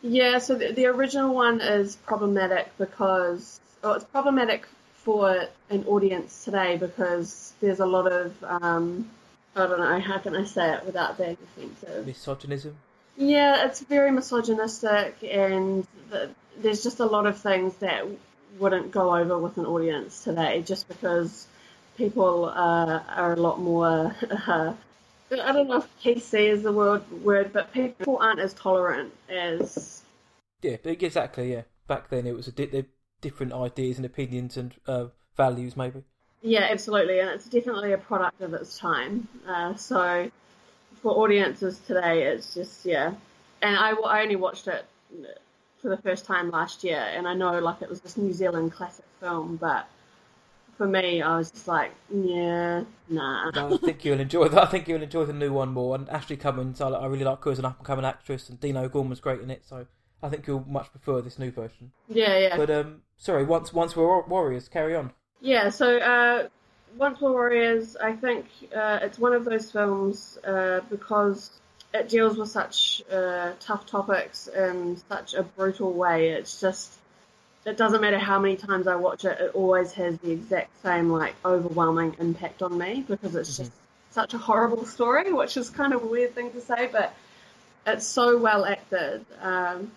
Yeah, 0.00 0.38
so 0.38 0.54
the, 0.54 0.72
the 0.72 0.86
original 0.86 1.34
one 1.34 1.60
is 1.60 1.96
problematic 1.96 2.70
because, 2.78 3.60
well, 3.82 3.94
it's 3.94 4.04
problematic 4.04 4.66
for 4.94 5.48
an 5.70 5.84
audience 5.86 6.44
today 6.44 6.76
because 6.76 7.52
there's 7.60 7.80
a 7.80 7.86
lot 7.86 8.10
of, 8.10 8.32
um, 8.44 9.10
I 9.56 9.66
don't 9.66 9.80
know, 9.80 9.98
how 10.00 10.18
can 10.18 10.36
I 10.36 10.44
say 10.44 10.74
it 10.74 10.86
without 10.86 11.18
being 11.18 11.36
offensive? 11.42 12.06
Misogynism. 12.06 12.76
Yeah, 13.16 13.66
it's 13.66 13.80
very 13.80 14.10
misogynistic 14.10 15.16
and 15.22 15.86
the, 16.10 16.30
there's 16.58 16.82
just 16.82 17.00
a 17.00 17.06
lot 17.06 17.26
of 17.26 17.38
things 17.38 17.74
that 17.76 18.06
wouldn't 18.58 18.92
go 18.92 19.16
over 19.16 19.38
with 19.38 19.58
an 19.58 19.66
audience 19.66 20.22
today 20.22 20.62
just 20.62 20.86
because 20.86 21.46
people 21.96 22.46
uh, 22.46 23.02
are 23.08 23.32
a 23.32 23.36
lot 23.36 23.60
more. 23.60 24.14
Uh, 24.46 24.74
I 25.30 25.52
don't 25.52 25.68
know 25.68 25.78
if 25.78 26.02
PC 26.02 26.48
is 26.48 26.62
the 26.62 26.72
word, 26.72 27.02
word, 27.22 27.52
but 27.52 27.72
people 27.72 28.18
aren't 28.18 28.40
as 28.40 28.52
tolerant 28.54 29.12
as 29.28 30.02
Yeah, 30.62 30.76
but 30.82 31.02
exactly. 31.02 31.52
Yeah, 31.52 31.62
back 31.88 32.08
then 32.10 32.26
it 32.26 32.34
was 32.34 32.48
a 32.48 32.52
di- 32.52 32.66
di- 32.66 32.88
different 33.20 33.52
ideas 33.52 33.96
and 33.96 34.06
opinions 34.06 34.56
and 34.56 34.74
uh, 34.86 35.06
values 35.36 35.76
maybe. 35.76 36.02
Yeah, 36.42 36.68
absolutely, 36.70 37.20
and 37.20 37.30
it's 37.30 37.46
definitely 37.46 37.92
a 37.92 37.98
product 37.98 38.42
of 38.42 38.52
its 38.52 38.78
time. 38.78 39.26
Uh, 39.46 39.74
so 39.76 40.30
for 41.02 41.12
audiences 41.12 41.80
today, 41.86 42.24
it's 42.24 42.54
just 42.54 42.84
yeah. 42.84 43.14
And 43.62 43.76
I, 43.76 43.92
I 43.92 44.22
only 44.22 44.36
watched 44.36 44.68
it 44.68 44.84
for 45.80 45.88
the 45.88 45.96
first 45.98 46.26
time 46.26 46.50
last 46.50 46.84
year, 46.84 47.06
and 47.12 47.26
I 47.26 47.34
know 47.34 47.58
like 47.58 47.82
it 47.82 47.88
was 47.88 48.00
this 48.00 48.16
New 48.16 48.32
Zealand 48.32 48.72
classic 48.72 49.06
film, 49.20 49.56
but 49.56 49.88
for 50.76 50.86
me, 50.86 51.22
I 51.22 51.38
was 51.38 51.50
just 51.50 51.68
like, 51.68 51.92
yeah, 52.12 52.84
nah. 53.08 53.50
No, 53.50 53.74
I 53.74 53.76
think 53.78 54.04
you'll 54.04 54.20
enjoy 54.20 54.48
that. 54.48 54.62
I 54.62 54.66
think 54.66 54.88
you'll 54.88 55.02
enjoy 55.02 55.24
the 55.24 55.32
new 55.32 55.52
one 55.52 55.70
more. 55.70 55.94
And 55.94 56.08
Ashleigh 56.08 56.38
Cummings, 56.40 56.80
I, 56.80 56.88
I 56.88 57.06
really 57.06 57.24
like 57.24 57.42
her 57.44 57.50
as 57.50 57.58
an 57.58 57.64
up 57.64 57.78
and 57.78 57.86
coming 57.86 58.04
actress, 58.04 58.48
and 58.48 58.58
Dean 58.60 58.76
O'Gorman's 58.76 59.20
great 59.20 59.40
in 59.40 59.50
it. 59.50 59.64
So 59.68 59.86
I 60.22 60.28
think 60.28 60.46
you'll 60.46 60.64
much 60.68 60.90
prefer 60.90 61.20
this 61.20 61.38
new 61.38 61.50
version. 61.50 61.92
Yeah, 62.08 62.38
yeah, 62.38 62.56
But 62.56 62.70
um, 62.70 63.02
sorry, 63.16 63.44
once 63.44 63.72
once 63.72 63.94
we're 63.96 64.22
warriors, 64.26 64.68
carry 64.68 64.94
on. 64.96 65.12
yeah. 65.40 65.68
So 65.70 65.98
uh, 65.98 66.48
Once 66.96 67.20
Were 67.20 67.32
Warriors, 67.32 67.96
I 67.96 68.12
think 68.12 68.46
uh, 68.74 69.00
it's 69.02 69.18
one 69.18 69.32
of 69.34 69.44
those 69.44 69.70
films 69.70 70.38
uh, 70.44 70.80
because 70.90 71.50
it 71.92 72.08
deals 72.08 72.36
with 72.36 72.48
such 72.48 73.02
uh, 73.12 73.52
tough 73.60 73.86
topics 73.86 74.48
in 74.48 74.96
such 75.08 75.34
a 75.34 75.42
brutal 75.42 75.92
way. 75.92 76.30
It's 76.30 76.60
just 76.60 76.92
it 77.64 77.76
doesn't 77.76 78.00
matter 78.00 78.18
how 78.18 78.38
many 78.38 78.56
times 78.56 78.86
I 78.86 78.96
watch 78.96 79.24
it, 79.24 79.38
it 79.40 79.54
always 79.54 79.92
has 79.92 80.18
the 80.18 80.32
exact 80.32 80.70
same 80.82 81.10
like 81.10 81.34
overwhelming 81.44 82.16
impact 82.18 82.62
on 82.62 82.76
me 82.76 83.04
because 83.06 83.34
it's 83.34 83.56
just 83.56 83.72
such 84.10 84.34
a 84.34 84.38
horrible 84.38 84.84
story, 84.84 85.32
which 85.32 85.56
is 85.56 85.70
kind 85.70 85.92
of 85.92 86.02
a 86.02 86.06
weird 86.06 86.34
thing 86.34 86.52
to 86.52 86.60
say, 86.60 86.88
but 86.92 87.14
it's 87.86 88.06
so 88.06 88.38
well 88.38 88.64
acted. 88.64 89.24
Um, 89.40 89.90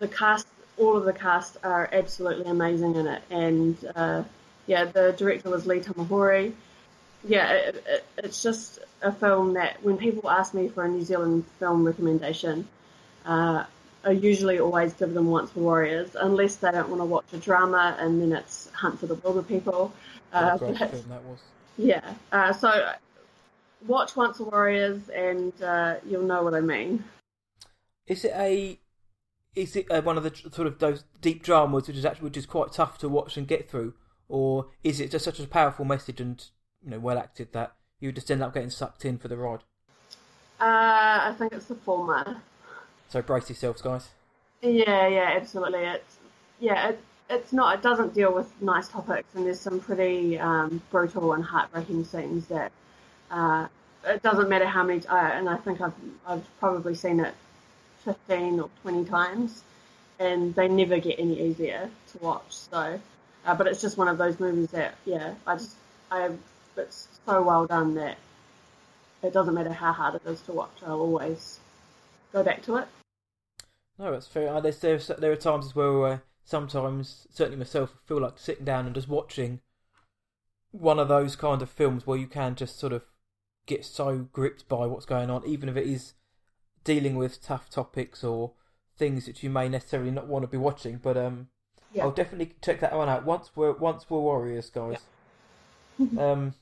the 0.00 0.08
cast, 0.08 0.46
all 0.76 0.96
of 0.96 1.04
the 1.04 1.12
cast 1.12 1.56
are 1.62 1.88
absolutely 1.92 2.50
amazing 2.50 2.96
in 2.96 3.06
it, 3.06 3.22
and 3.30 3.76
uh, 3.94 4.24
yeah, 4.66 4.84
the 4.84 5.14
director 5.16 5.50
was 5.50 5.66
Lee 5.66 5.80
Tamahori. 5.80 6.52
Yeah, 7.24 7.52
it, 7.52 7.84
it, 7.86 8.04
it's 8.18 8.42
just 8.42 8.80
a 9.00 9.12
film 9.12 9.54
that 9.54 9.82
when 9.82 9.96
people 9.96 10.28
ask 10.28 10.54
me 10.54 10.68
for 10.68 10.84
a 10.84 10.88
New 10.88 11.02
Zealand 11.02 11.44
film 11.58 11.84
recommendation, 11.84 12.66
uh, 13.24 13.64
I 14.04 14.10
usually 14.10 14.58
always 14.58 14.92
give 14.94 15.14
them 15.14 15.28
Once 15.30 15.54
Were 15.54 15.62
Warriors, 15.62 16.16
unless 16.18 16.56
they 16.56 16.70
don't 16.72 16.88
want 16.88 17.00
to 17.00 17.04
watch 17.04 17.24
a 17.32 17.38
drama, 17.38 17.96
and 17.98 18.20
then 18.20 18.32
it's 18.32 18.68
Hunt 18.72 18.98
for 18.98 19.06
the 19.06 19.16
Wilderpeople. 19.16 19.92
Uh, 20.32 20.50
a 20.54 20.58
but- 20.58 20.90
film 20.90 21.04
that 21.08 21.22
was. 21.24 21.38
yeah, 21.78 22.14
uh, 22.32 22.52
so 22.52 22.92
watch 23.86 24.16
Once 24.16 24.38
Were 24.38 24.46
Warriors, 24.46 25.08
and 25.08 25.52
uh, 25.62 25.96
you'll 26.06 26.24
know 26.24 26.42
what 26.42 26.54
I 26.54 26.60
mean. 26.60 27.04
Is 28.06 28.24
it 28.24 28.32
a 28.34 28.78
is 29.54 29.76
it 29.76 29.90
uh, 29.90 30.00
one 30.02 30.16
of 30.16 30.24
the 30.24 30.34
sort 30.50 30.66
of 30.66 30.78
those 30.78 31.04
deep 31.20 31.42
dramas 31.42 31.86
which 31.86 31.96
is 31.96 32.04
actually 32.04 32.24
which 32.24 32.36
is 32.36 32.46
quite 32.46 32.72
tough 32.72 32.98
to 32.98 33.08
watch 33.08 33.36
and 33.36 33.46
get 33.46 33.70
through, 33.70 33.94
or 34.28 34.68
is 34.82 34.98
it 35.00 35.10
just 35.10 35.24
such 35.24 35.38
a 35.38 35.46
powerful 35.46 35.84
message 35.84 36.20
and 36.20 36.46
you 36.82 36.90
know 36.90 36.98
well 36.98 37.18
acted 37.18 37.52
that 37.52 37.74
you 38.00 38.10
just 38.10 38.30
end 38.30 38.42
up 38.42 38.54
getting 38.54 38.70
sucked 38.70 39.04
in 39.04 39.18
for 39.18 39.28
the 39.28 39.36
ride? 39.36 39.60
Uh, 40.60 41.30
I 41.30 41.34
think 41.38 41.52
it's 41.52 41.66
the 41.66 41.74
former. 41.76 42.40
So 43.12 43.20
brace 43.20 43.50
yourselves, 43.50 43.82
guys. 43.82 44.08
Yeah, 44.62 45.06
yeah, 45.06 45.34
absolutely. 45.36 45.80
It's 45.80 46.16
yeah, 46.60 46.88
it, 46.88 47.00
it's 47.28 47.52
not. 47.52 47.74
It 47.74 47.82
doesn't 47.82 48.14
deal 48.14 48.32
with 48.32 48.50
nice 48.62 48.88
topics, 48.88 49.28
and 49.34 49.44
there's 49.44 49.60
some 49.60 49.80
pretty 49.80 50.38
um, 50.38 50.80
brutal 50.90 51.34
and 51.34 51.44
heartbreaking 51.44 52.06
scenes 52.06 52.46
that. 52.46 52.72
Uh, 53.30 53.66
it 54.06 54.22
doesn't 54.22 54.48
matter 54.48 54.64
how 54.64 54.82
many, 54.82 55.06
uh, 55.06 55.14
and 55.14 55.46
I 55.46 55.56
think 55.56 55.82
I've 55.82 55.92
I've 56.26 56.58
probably 56.58 56.94
seen 56.94 57.20
it 57.20 57.34
fifteen 58.02 58.58
or 58.58 58.70
twenty 58.80 59.04
times, 59.04 59.62
and 60.18 60.54
they 60.54 60.66
never 60.68 60.98
get 60.98 61.18
any 61.18 61.38
easier 61.38 61.90
to 62.12 62.18
watch. 62.18 62.54
So, 62.54 62.98
uh, 63.44 63.54
but 63.54 63.66
it's 63.66 63.82
just 63.82 63.98
one 63.98 64.08
of 64.08 64.16
those 64.16 64.40
movies 64.40 64.70
that 64.70 64.94
yeah, 65.04 65.34
I 65.46 65.56
just 65.56 65.76
I 66.10 66.30
it's 66.78 67.08
so 67.26 67.42
well 67.42 67.66
done 67.66 67.94
that 67.96 68.16
it 69.22 69.34
doesn't 69.34 69.52
matter 69.52 69.72
how 69.74 69.92
hard 69.92 70.14
it 70.14 70.22
is 70.26 70.40
to 70.42 70.52
watch. 70.52 70.78
I'll 70.86 71.00
always 71.00 71.60
go 72.32 72.42
back 72.42 72.62
to 72.62 72.76
it. 72.76 72.88
No, 74.02 74.10
that's 74.10 74.26
fair. 74.26 74.52
Uh, 74.52 74.58
There's, 74.60 74.80
there's, 74.80 75.06
there 75.06 75.30
are 75.30 75.36
times 75.36 75.66
as 75.66 75.76
well 75.76 76.00
where 76.00 76.24
sometimes, 76.44 77.28
certainly 77.30 77.56
myself, 77.56 77.94
I 77.94 78.08
feel 78.08 78.20
like 78.20 78.36
sitting 78.36 78.64
down 78.64 78.86
and 78.86 78.96
just 78.96 79.08
watching 79.08 79.60
one 80.72 80.98
of 80.98 81.06
those 81.06 81.36
kind 81.36 81.62
of 81.62 81.70
films 81.70 82.04
where 82.04 82.18
you 82.18 82.26
can 82.26 82.56
just 82.56 82.80
sort 82.80 82.92
of 82.92 83.02
get 83.64 83.84
so 83.84 84.26
gripped 84.32 84.68
by 84.68 84.86
what's 84.86 85.06
going 85.06 85.30
on, 85.30 85.46
even 85.46 85.68
if 85.68 85.76
it 85.76 85.86
is 85.86 86.14
dealing 86.82 87.14
with 87.14 87.44
tough 87.44 87.70
topics 87.70 88.24
or 88.24 88.54
things 88.98 89.26
that 89.26 89.44
you 89.44 89.50
may 89.50 89.68
necessarily 89.68 90.10
not 90.10 90.26
want 90.26 90.42
to 90.42 90.48
be 90.48 90.56
watching. 90.56 90.98
But 91.00 91.16
um, 91.16 91.46
Yeah. 91.92 92.02
I'll 92.02 92.10
definitely 92.10 92.56
check 92.60 92.80
that 92.80 92.96
one 92.96 93.08
out. 93.08 93.24
Once 93.24 93.52
we're 93.54 93.70
once 93.70 94.10
we're 94.10 94.18
warriors, 94.18 94.68
guys. 94.68 94.98
um, 96.18 96.54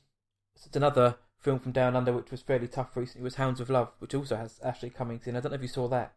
it's 0.55 0.75
another 0.75 1.15
film 1.39 1.57
from 1.57 1.71
Down 1.71 1.95
Under 1.95 2.13
which 2.13 2.29
was 2.29 2.43
fairly 2.43 2.67
tough 2.67 2.95
recently. 2.95 3.23
Was 3.23 3.35
Hounds 3.35 3.59
of 3.59 3.71
Love, 3.71 3.89
which 3.97 4.13
also 4.13 4.35
has 4.35 4.59
Ashleigh 4.63 4.93
Cummings 4.93 5.25
in. 5.25 5.35
I 5.35 5.39
don't 5.39 5.51
know 5.51 5.55
if 5.55 5.63
you 5.63 5.67
saw 5.67 5.87
that. 5.87 6.13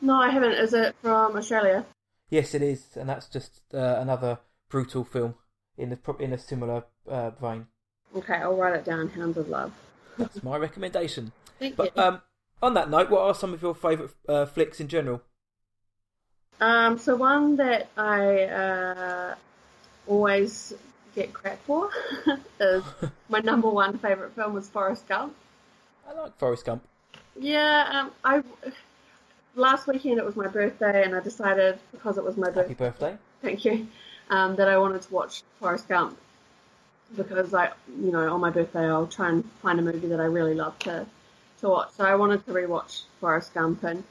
No, 0.00 0.14
I 0.20 0.30
haven't. 0.30 0.52
Is 0.52 0.74
it 0.74 0.94
from 1.02 1.36
Australia? 1.36 1.84
Yes, 2.30 2.54
it 2.54 2.62
is, 2.62 2.96
and 2.96 3.08
that's 3.08 3.28
just 3.28 3.60
uh, 3.72 3.96
another 3.98 4.38
brutal 4.68 5.04
film 5.04 5.34
in 5.78 5.90
the 5.90 6.14
in 6.18 6.32
a 6.32 6.38
similar 6.38 6.84
uh, 7.08 7.30
vein. 7.30 7.66
Okay, 8.16 8.34
I'll 8.34 8.56
write 8.56 8.74
it 8.74 8.84
down. 8.84 9.08
Hounds 9.10 9.36
of 9.36 9.48
Love. 9.48 9.72
That's 10.18 10.42
my 10.42 10.56
recommendation. 10.56 11.32
Thank 11.58 11.76
But 11.76 11.96
you. 11.96 12.02
um, 12.02 12.22
on 12.62 12.74
that 12.74 12.90
note, 12.90 13.10
what 13.10 13.22
are 13.22 13.34
some 13.34 13.54
of 13.54 13.62
your 13.62 13.74
favourite 13.74 14.12
uh, 14.28 14.46
flicks 14.46 14.80
in 14.80 14.88
general? 14.88 15.22
Um, 16.60 16.98
so 16.98 17.16
one 17.16 17.56
that 17.56 17.88
I 17.96 18.44
uh, 18.44 19.34
always 20.06 20.72
get 21.14 21.32
crap 21.32 21.58
for 21.64 21.90
is 22.60 22.82
my 23.28 23.40
number 23.40 23.68
one 23.68 23.98
favorite 23.98 24.32
film 24.34 24.54
was 24.54 24.68
Forrest 24.68 25.06
Gump. 25.06 25.34
I 26.08 26.12
like 26.14 26.38
Forrest 26.38 26.64
Gump. 26.64 26.82
Yeah, 27.38 27.88
um, 27.92 28.12
I 28.24 28.42
last 29.56 29.86
weekend 29.86 30.18
it 30.18 30.24
was 30.24 30.36
my 30.36 30.46
birthday, 30.46 31.04
and 31.04 31.14
I 31.14 31.20
decided 31.20 31.78
because 31.90 32.18
it 32.18 32.24
was 32.24 32.36
my 32.36 32.48
Happy 32.48 32.74
birthday, 32.74 32.74
birthday. 32.74 33.18
thank 33.42 33.64
you, 33.64 33.88
um, 34.30 34.54
that 34.56 34.68
I 34.68 34.78
wanted 34.78 35.02
to 35.02 35.12
watch 35.12 35.42
Forrest 35.58 35.88
Gump 35.88 36.16
because 37.16 37.54
I, 37.54 37.70
you 38.00 38.12
know, 38.12 38.32
on 38.32 38.40
my 38.40 38.50
birthday 38.50 38.84
I'll 38.86 39.06
try 39.06 39.30
and 39.30 39.44
find 39.62 39.78
a 39.78 39.82
movie 39.82 40.08
that 40.08 40.20
I 40.20 40.24
really 40.24 40.54
love 40.54 40.78
to 40.80 41.06
to 41.60 41.68
watch. 41.68 41.90
So 41.92 42.04
I 42.04 42.14
wanted 42.14 42.44
to 42.46 42.52
rewatch 42.52 43.02
Forrest 43.20 43.54
Gump, 43.54 43.82
and 43.82 44.04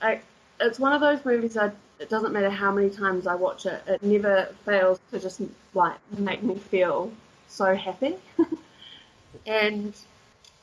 I, 0.00 0.20
it's 0.60 0.78
one 0.78 0.92
of 0.92 1.00
those 1.00 1.24
movies 1.24 1.54
that 1.54 1.74
it 1.98 2.08
doesn't 2.08 2.32
matter 2.32 2.50
how 2.50 2.72
many 2.72 2.90
times 2.90 3.26
I 3.26 3.34
watch 3.34 3.66
it, 3.66 3.82
it 3.86 4.02
never 4.02 4.48
fails 4.64 5.00
to 5.10 5.18
just 5.18 5.40
like 5.74 5.96
make 6.18 6.42
me 6.42 6.56
feel 6.56 7.12
so 7.48 7.74
happy. 7.74 8.16
and 9.46 9.94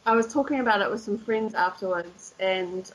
I 0.06 0.16
was 0.16 0.32
talking 0.32 0.60
about 0.60 0.82
it 0.82 0.90
with 0.90 1.02
some 1.02 1.18
friends 1.18 1.54
afterwards, 1.54 2.34
and 2.40 2.90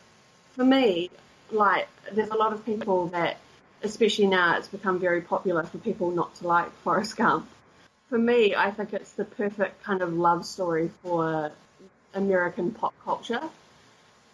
for 0.54 0.64
me, 0.64 1.10
like, 1.50 1.88
there's 2.12 2.30
a 2.30 2.36
lot 2.36 2.52
of 2.52 2.64
people 2.64 3.08
that, 3.08 3.36
especially 3.82 4.26
now, 4.26 4.56
it's 4.56 4.68
become 4.68 4.98
very 4.98 5.20
popular 5.20 5.64
for 5.64 5.78
people 5.78 6.10
not 6.10 6.34
to 6.36 6.46
like 6.46 6.70
Forrest 6.82 7.16
Gump. 7.16 7.48
For 8.08 8.18
me, 8.18 8.54
I 8.54 8.70
think 8.70 8.92
it's 8.92 9.12
the 9.12 9.24
perfect 9.24 9.82
kind 9.82 10.02
of 10.02 10.12
love 10.12 10.46
story 10.46 10.90
for 11.02 11.50
American 12.14 12.70
pop 12.70 12.94
culture. 13.04 13.42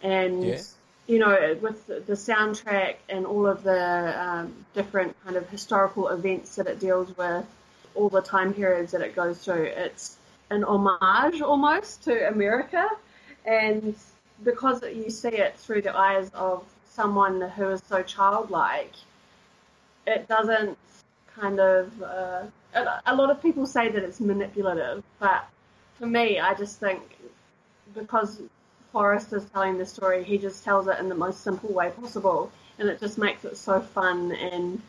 And, 0.01 0.43
Yeah. 0.43 0.61
you 1.07 1.19
know, 1.19 1.57
with 1.61 1.87
the 1.87 2.13
soundtrack 2.13 2.95
and 3.09 3.25
all 3.25 3.47
of 3.47 3.63
the 3.63 4.21
um, 4.21 4.65
different 4.73 5.15
kind 5.23 5.35
of 5.35 5.49
historical 5.49 6.09
events 6.09 6.55
that 6.55 6.67
it 6.67 6.79
deals 6.79 7.15
with, 7.17 7.45
all 7.95 8.09
the 8.09 8.21
time 8.21 8.53
periods 8.53 8.91
that 8.93 9.01
it 9.01 9.15
goes 9.15 9.39
through, 9.39 9.63
it's 9.63 10.17
an 10.49 10.63
homage 10.63 11.41
almost 11.41 12.03
to 12.03 12.29
America. 12.29 12.87
And 13.45 13.95
because 14.43 14.83
you 14.83 15.09
see 15.09 15.29
it 15.29 15.57
through 15.57 15.81
the 15.83 15.95
eyes 15.95 16.29
of 16.33 16.63
someone 16.89 17.41
who 17.41 17.69
is 17.69 17.81
so 17.87 18.03
childlike, 18.03 18.93
it 20.07 20.27
doesn't 20.27 20.77
kind 21.35 21.59
of. 21.59 22.01
Uh, 22.01 22.43
a- 23.05 23.15
lot 23.15 23.29
of 23.29 23.41
people 23.41 23.65
say 23.65 23.89
that 23.89 24.03
it's 24.03 24.19
manipulative, 24.19 25.03
but 25.19 25.45
for 25.99 26.07
me, 26.07 26.39
I 26.39 26.53
just 26.53 26.79
think 26.79 27.01
because 27.93 28.41
Forrest 28.91 29.33
is 29.33 29.45
telling 29.45 29.77
the 29.77 29.85
story, 29.85 30.23
he 30.23 30.37
just 30.37 30.63
tells 30.63 30.87
it 30.87 30.97
in 30.99 31.09
the 31.09 31.15
most 31.15 31.41
simple 31.41 31.73
way 31.73 31.89
possible, 31.91 32.51
and 32.79 32.89
it 32.89 32.99
just 32.99 33.17
makes 33.17 33.45
it 33.45 33.57
so 33.57 33.81
fun 33.81 34.31
and 34.31 34.81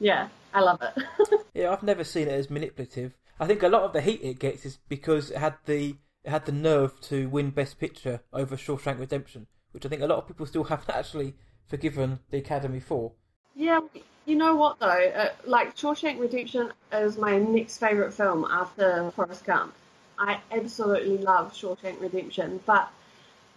yeah, 0.00 0.28
I 0.54 0.60
love 0.60 0.82
it. 0.82 1.04
Yeah, 1.54 1.72
I've 1.72 1.82
never 1.82 2.04
seen 2.04 2.28
it 2.28 2.34
as 2.34 2.50
manipulative. 2.50 3.16
I 3.40 3.46
think 3.46 3.64
a 3.64 3.68
lot 3.68 3.82
of 3.82 3.92
the 3.92 4.00
heat 4.00 4.20
it 4.22 4.38
gets 4.38 4.64
is 4.64 4.78
because 4.88 5.30
it 5.32 5.38
had 5.38 5.54
the 5.66 5.96
it 6.28 6.32
had 6.32 6.44
the 6.44 6.52
nerve 6.52 7.00
to 7.00 7.26
win 7.30 7.48
Best 7.48 7.80
Picture 7.80 8.20
over 8.34 8.54
Shawshank 8.54 9.00
Redemption, 9.00 9.46
which 9.72 9.86
I 9.86 9.88
think 9.88 10.02
a 10.02 10.06
lot 10.06 10.18
of 10.18 10.28
people 10.28 10.44
still 10.44 10.64
haven't 10.72 10.94
actually 10.94 11.34
forgiven 11.66 12.18
the 12.30 12.36
Academy 12.36 12.80
for. 12.80 13.12
Yeah, 13.56 13.80
you 14.26 14.36
know 14.36 14.54
what 14.54 14.78
though? 14.78 14.88
Uh, 14.88 15.30
like 15.46 15.74
Shawshank 15.74 16.20
Redemption 16.20 16.70
is 16.92 17.16
my 17.16 17.38
next 17.38 17.78
favorite 17.78 18.12
film 18.12 18.44
after 18.44 19.10
Forrest 19.12 19.46
Gump. 19.46 19.72
I 20.18 20.38
absolutely 20.52 21.16
love 21.16 21.54
Shawshank 21.54 21.98
Redemption, 21.98 22.60
but 22.66 22.90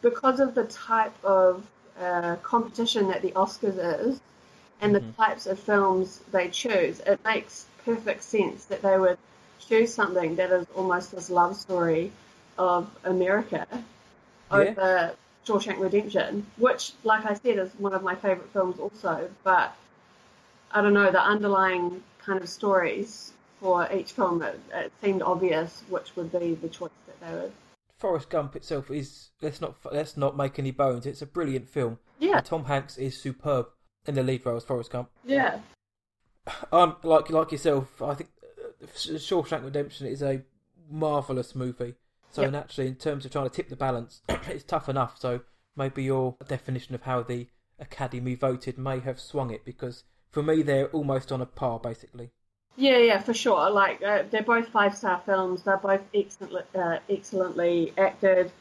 because 0.02 0.40
of 0.40 0.56
the 0.56 0.64
type 0.64 1.14
of 1.26 1.68
uh, 2.00 2.38
competition 2.38 3.10
that 3.10 3.22
the 3.22 3.32
Oscars 3.32 4.08
is 4.08 4.22
and 4.80 4.96
the 4.96 5.02
types 5.18 5.46
of 5.46 5.60
films 5.60 6.22
they 6.32 6.48
choose, 6.48 7.02
it 7.02 7.20
makes 7.26 7.66
perfect 7.84 8.24
sense 8.24 8.64
that 8.66 8.82
they 8.82 8.98
would 8.98 9.18
choose 9.60 9.94
something 9.94 10.38
that 10.38 10.52
is 10.52 10.66
almost 10.74 11.12
this 11.12 11.30
love 11.30 11.58
story 11.58 12.14
of 12.58 12.90
America 13.04 13.66
over 14.50 15.14
Shawshank 15.46 15.80
Redemption, 15.80 16.46
which, 16.58 16.94
like 17.04 17.26
I 17.26 17.34
said, 17.34 17.58
is 17.58 17.72
one 17.78 17.94
of 17.94 18.04
my 18.04 18.16
favorite 18.16 18.50
films 18.54 18.80
also. 18.80 19.30
But 19.44 19.76
I 20.72 20.82
don't 20.82 20.94
know 20.94 21.12
the 21.12 21.22
underlying 21.22 22.04
kind 22.20 22.42
of 22.42 22.50
stories 22.50 23.34
for 23.60 23.88
each 23.92 24.12
film. 24.12 24.42
It, 24.42 24.60
it 24.74 24.92
seemed 25.02 25.22
obvious 25.22 25.84
which 25.90 26.16
would 26.16 26.32
be 26.32 26.56
the 26.56 26.70
choice 26.70 26.92
that 27.08 27.20
they 27.22 27.34
would. 27.34 27.52
Forrest 27.98 28.30
Gump 28.30 28.56
itself 28.56 28.90
is 28.90 29.30
let's 29.42 29.62
not 29.62 29.76
let's 29.92 30.18
not 30.18 30.36
make 30.36 30.58
any 30.58 30.72
bones. 30.72 31.06
It's 31.06 31.22
a 31.22 31.28
brilliant 31.28 31.70
film. 31.70 32.00
Yeah, 32.20 32.38
And 32.38 32.46
Tom 32.46 32.66
Hanks 32.66 32.98
is 32.98 33.20
superb 33.20 33.68
in 34.08 34.16
the 34.16 34.24
lead 34.24 34.46
role 34.46 34.58
as 34.58 34.64
Forrest 34.64 34.92
Gump. 34.92 35.10
yeah, 35.26 35.60
Um, 36.72 36.96
like 37.04 37.30
like 37.30 37.52
yourself, 37.52 38.02
I 38.02 38.16
think 38.16 38.32
uh, 38.60 38.86
Shawshank 38.96 39.64
Redemption 39.64 40.08
is 40.08 40.24
a 40.24 40.42
marvelous 40.90 41.54
movie. 41.56 41.94
So 42.32 42.44
Yep. 42.44 42.52
naturally, 42.52 42.90
in 42.90 42.96
terms 42.96 43.26
of 43.26 43.32
trying 43.32 43.50
to 43.50 43.56
tip 43.56 43.70
the 43.70 43.76
balance, 43.76 44.22
it's 44.30 44.64
tough 44.64 44.90
enough. 44.90 45.20
So 45.20 45.42
maybe 45.76 46.04
your 46.04 46.36
definition 46.48 46.96
of 46.96 47.04
how 47.04 47.24
the 47.24 47.48
Academy 47.80 48.36
voted 48.36 48.78
may 48.78 49.00
have 49.00 49.20
swung 49.20 49.50
it 49.52 49.66
because 49.66 50.04
for 50.30 50.44
me 50.44 50.62
they're 50.62 50.88
almost 50.90 51.32
on 51.32 51.42
a 51.42 51.46
par 51.46 51.80
basically. 51.80 52.32
yeah, 52.78 52.98
yeah, 52.98 53.20
for 53.20 53.34
sure. 53.34 53.70
Like 53.70 54.02
uh, 54.04 54.24
they're 54.30 54.44
both 54.44 54.70
five 54.70 54.96
star 54.96 55.22
films. 55.26 55.64
They're 55.64 55.78
both 55.78 56.02
excellent, 56.14 56.68
uh, 56.76 57.00
excellently 57.10 57.94
acted. 57.98 58.52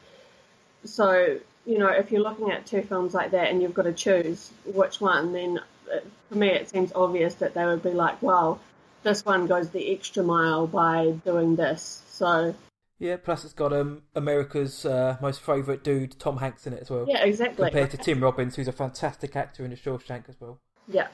So 0.85 1.39
you 1.65 1.77
know, 1.77 1.89
if 1.89 2.11
you're 2.11 2.23
looking 2.23 2.51
at 2.51 2.65
two 2.65 2.81
films 2.81 3.13
like 3.13 3.31
that 3.31 3.49
and 3.49 3.61
you've 3.61 3.75
got 3.75 3.83
to 3.83 3.93
choose 3.93 4.51
which 4.65 4.99
one, 4.99 5.31
then 5.31 5.59
uh, 5.93 5.99
for 6.29 6.35
me 6.35 6.49
it 6.49 6.69
seems 6.69 6.91
obvious 6.93 7.35
that 7.35 7.53
they 7.53 7.65
would 7.65 7.83
be 7.83 7.91
like, 7.91 8.21
well, 8.21 8.59
this 9.03 9.23
one 9.23 9.45
goes 9.47 9.69
the 9.69 9.93
extra 9.93 10.23
mile 10.23 10.65
by 10.65 11.11
doing 11.23 11.55
this. 11.55 12.01
So 12.09 12.55
Yeah, 13.01 13.17
plus 13.17 13.43
it's 13.43 13.53
got 13.55 13.73
um 13.73 14.03
America's 14.15 14.85
uh, 14.85 15.17
most 15.21 15.41
favourite 15.41 15.83
dude 15.83 16.19
Tom 16.19 16.37
Hanks 16.37 16.67
in 16.67 16.73
it 16.73 16.81
as 16.81 16.89
well. 16.91 17.05
yeah, 17.07 17.23
exactly. 17.23 17.65
Compared 17.69 17.89
to 17.91 17.97
Tim 17.97 18.21
Robbins, 18.21 18.55
who's 18.55 18.67
a 18.67 18.71
fantastic 18.71 19.35
actor 19.35 19.65
in 19.65 19.71
The 19.71 19.75
Shawshank 19.75 20.29
as 20.29 20.35
well. 20.39 20.59
Yeah. 20.87 21.07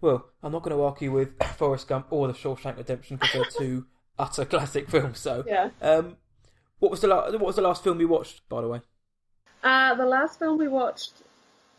Well, 0.00 0.26
I'm 0.42 0.52
not 0.52 0.62
going 0.62 0.74
to 0.74 0.82
argue 0.82 1.12
with 1.12 1.34
Forrest 1.58 1.88
Gump 1.88 2.06
or 2.10 2.26
The 2.28 2.32
Shawshank 2.32 2.78
Redemption 2.78 3.16
because 3.18 3.32
they're 3.34 3.44
two 3.66 3.86
utter 4.18 4.46
classic 4.46 4.88
films. 4.88 5.18
So, 5.18 5.44
Yeah. 5.46 5.68
um, 5.82 6.16
what 6.78 6.90
was 6.90 7.02
the 7.02 7.08
la- 7.08 7.30
what 7.30 7.40
was 7.40 7.56
the 7.56 7.62
last 7.62 7.84
film 7.84 8.00
you 8.00 8.08
watched, 8.08 8.48
by 8.48 8.62
the 8.62 8.68
way? 8.68 8.80
Uh, 9.62 9.94
the 9.96 10.06
last 10.06 10.38
film 10.38 10.56
we 10.56 10.66
watched 10.68 11.12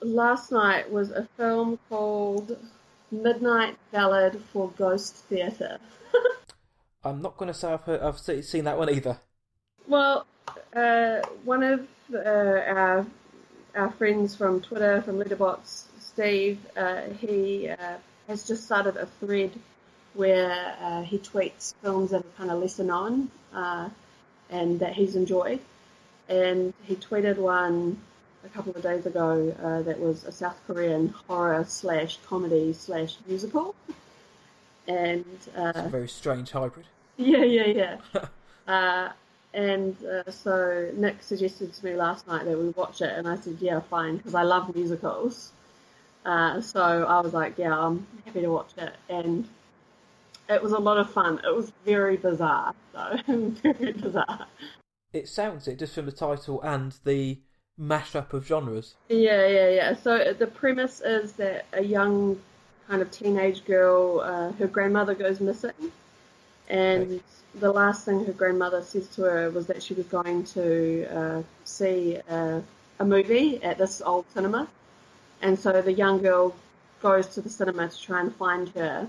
last 0.01 0.51
night 0.51 0.91
was 0.91 1.09
a 1.09 1.27
film 1.37 1.79
called 1.89 2.55
Midnight 3.09 3.77
Ballad 3.91 4.43
for 4.53 4.69
Ghost 4.77 5.15
Theatre. 5.27 5.79
I'm 7.07 7.21
not 7.21 7.37
going 7.37 7.47
to 7.47 7.53
say 7.53 7.71
I've 7.73 7.81
heard, 7.81 8.01
I've 8.01 8.19
seen 8.19 8.65
that 8.65 8.77
one 8.77 8.89
either. 8.89 9.19
Well, 9.87 10.25
uh, 10.75 11.21
one 11.43 11.63
of 11.63 11.87
uh, 12.13 12.17
our 12.17 13.05
our 13.75 13.91
friends 13.91 14.35
from 14.35 14.61
Twitter, 14.61 15.01
from 15.03 15.17
Letterboxd, 15.17 15.83
Steve, 15.99 16.57
uh, 16.75 17.01
he 17.19 17.69
uh, 17.69 17.97
has 18.27 18.47
just 18.47 18.65
started 18.65 18.97
a 18.97 19.05
thread 19.05 19.51
where 20.15 20.75
uh, 20.81 21.03
he 21.03 21.19
tweets 21.19 21.75
films 21.83 22.09
that 22.09 22.21
are 22.21 22.37
kind 22.37 22.49
of 22.49 22.59
lesser 22.59 22.83
known 22.83 23.29
uh, 23.53 23.87
and 24.49 24.79
that 24.79 24.93
he's 24.93 25.15
enjoyed. 25.15 25.59
And 26.27 26.73
he 26.85 26.95
tweeted 26.95 27.37
one 27.37 28.01
a 28.43 28.49
couple 28.49 28.75
of 28.75 28.81
days 28.81 29.05
ago 29.05 29.55
uh, 29.61 29.83
that 29.83 29.99
was 29.99 30.23
a 30.23 30.31
South 30.31 30.57
Korean 30.65 31.09
horror 31.27 31.63
slash 31.67 32.17
comedy 32.25 32.73
slash 32.73 33.15
musical. 33.27 33.75
And 34.87 35.25
uh, 35.55 35.73
It's 35.75 35.79
a 35.79 35.89
very 35.89 36.09
strange 36.09 36.51
hybrid. 36.51 36.87
Yeah, 37.17 37.43
yeah, 37.43 37.97
yeah. 38.13 38.25
uh, 38.67 39.09
and 39.53 39.95
uh, 40.05 40.29
so 40.31 40.91
Nick 40.95 41.23
suggested 41.23 41.73
to 41.73 41.85
me 41.85 41.95
last 41.95 42.27
night 42.27 42.45
that 42.45 42.57
we 42.57 42.69
watch 42.69 43.01
it, 43.01 43.11
and 43.17 43.27
I 43.27 43.37
said, 43.37 43.57
yeah, 43.59 43.79
fine, 43.79 44.17
because 44.17 44.35
I 44.35 44.43
love 44.43 44.75
musicals. 44.75 45.51
Uh, 46.25 46.61
so 46.61 46.81
I 46.81 47.21
was 47.21 47.33
like, 47.33 47.57
yeah, 47.57 47.77
I'm 47.77 48.05
happy 48.25 48.41
to 48.41 48.49
watch 48.49 48.71
it. 48.77 48.93
And 49.09 49.47
it 50.49 50.61
was 50.61 50.73
a 50.73 50.77
lot 50.77 50.97
of 50.97 51.09
fun. 51.11 51.39
It 51.45 51.55
was 51.55 51.71
very 51.85 52.17
bizarre, 52.17 52.73
though. 52.93 53.17
very 53.27 53.93
bizarre. 53.93 54.47
It 55.13 55.27
sounds 55.27 55.67
it 55.67 55.79
just 55.79 55.95
from 55.95 56.05
the 56.05 56.11
title 56.11 56.61
and 56.61 56.93
the 57.05 57.39
mashup 57.79 58.33
of 58.33 58.45
genres. 58.45 58.95
Yeah, 59.09 59.47
yeah, 59.47 59.69
yeah. 59.69 59.95
So 59.95 60.33
the 60.33 60.47
premise 60.47 61.01
is 61.01 61.33
that 61.33 61.65
a 61.73 61.83
young 61.83 62.39
kind 62.87 63.01
of 63.01 63.09
teenage 63.11 63.65
girl, 63.65 64.19
uh, 64.21 64.51
her 64.53 64.67
grandmother 64.67 65.15
goes 65.15 65.39
missing, 65.39 65.91
and 66.69 67.21
the 67.55 67.71
last 67.71 68.05
thing 68.05 68.25
her 68.25 68.33
grandmother 68.33 68.81
says 68.81 69.07
to 69.15 69.23
her 69.23 69.49
was 69.49 69.67
that 69.67 69.81
she 69.81 69.93
was 69.93 70.05
going 70.05 70.43
to 70.43 71.05
uh, 71.05 71.43
see 71.63 72.19
uh, 72.29 72.61
a 72.99 73.05
movie 73.05 73.63
at 73.63 73.77
this 73.77 74.01
old 74.01 74.25
cinema, 74.33 74.67
and 75.41 75.57
so 75.57 75.81
the 75.81 75.93
young 75.93 76.21
girl 76.21 76.55
goes 77.01 77.27
to 77.27 77.41
the 77.41 77.49
cinema 77.49 77.87
to 77.87 78.01
try 78.01 78.21
and 78.21 78.35
find 78.35 78.69
her, 78.69 79.07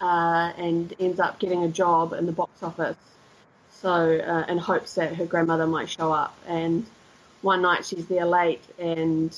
uh, 0.00 0.52
and 0.56 0.94
ends 0.98 1.20
up 1.20 1.38
getting 1.38 1.64
a 1.64 1.68
job 1.68 2.12
in 2.12 2.26
the 2.26 2.32
box 2.32 2.62
office. 2.62 2.96
So 3.72 3.90
uh, 3.90 4.44
in 4.48 4.58
hopes 4.58 4.94
that 4.94 5.14
her 5.16 5.24
grandmother 5.26 5.66
might 5.66 5.88
show 5.88 6.12
up. 6.12 6.36
And 6.46 6.86
one 7.42 7.62
night 7.62 7.86
she's 7.86 8.06
there 8.06 8.26
late 8.26 8.62
and 8.78 9.34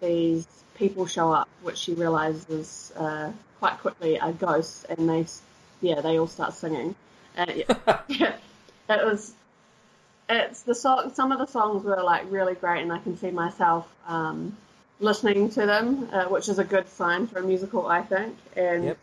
these 0.00 0.46
people 0.74 1.06
show 1.06 1.32
up, 1.32 1.48
which 1.62 1.78
she 1.78 1.94
realizes 1.94 2.92
uh, 2.96 3.32
quite 3.58 3.78
quickly 3.78 4.18
are 4.18 4.32
ghosts, 4.32 4.84
and 4.84 5.08
they, 5.08 5.26
yeah, 5.80 6.00
they 6.00 6.18
all 6.18 6.26
start 6.26 6.54
singing. 6.54 6.94
And 7.36 7.50
yeah, 7.56 7.98
yeah, 8.08 8.36
it 8.88 9.04
was. 9.04 9.32
It's 10.28 10.62
the 10.62 10.74
song. 10.76 11.12
Some 11.14 11.32
of 11.32 11.38
the 11.38 11.46
songs 11.46 11.82
were 11.84 12.00
like 12.02 12.30
really 12.30 12.54
great, 12.54 12.82
and 12.82 12.92
I 12.92 12.98
can 12.98 13.16
see 13.18 13.30
myself 13.32 13.88
um, 14.06 14.56
listening 15.00 15.50
to 15.50 15.66
them, 15.66 16.08
uh, 16.12 16.24
which 16.26 16.48
is 16.48 16.58
a 16.60 16.64
good 16.64 16.88
sign 16.88 17.26
for 17.26 17.40
a 17.40 17.42
musical, 17.42 17.86
I 17.86 18.02
think. 18.02 18.36
And 18.54 18.84
Yep. 18.84 18.98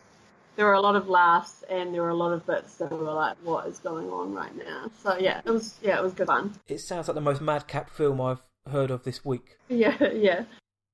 there 0.56 0.64
were 0.64 0.72
a 0.72 0.80
lot 0.80 0.96
of 0.96 1.06
laughs, 1.08 1.62
and 1.68 1.92
there 1.92 2.00
were 2.00 2.08
a 2.08 2.14
lot 2.14 2.32
of 2.32 2.46
bits 2.46 2.76
that 2.76 2.90
were 2.90 3.12
like, 3.12 3.36
"What 3.42 3.66
is 3.66 3.78
going 3.78 4.08
on 4.10 4.32
right 4.34 4.56
now?" 4.56 4.90
So 5.02 5.18
yeah, 5.18 5.42
it 5.44 5.50
was 5.50 5.74
yeah, 5.82 5.98
it 5.98 6.02
was 6.02 6.14
good 6.14 6.28
fun. 6.28 6.54
It 6.66 6.78
sounds 6.80 7.08
like 7.08 7.14
the 7.14 7.20
most 7.20 7.42
madcap 7.42 7.90
film 7.90 8.20
I've 8.22 8.42
heard 8.70 8.90
of 8.90 9.04
this 9.04 9.22
week. 9.24 9.56
Yeah, 9.68 10.02
yeah. 10.12 10.44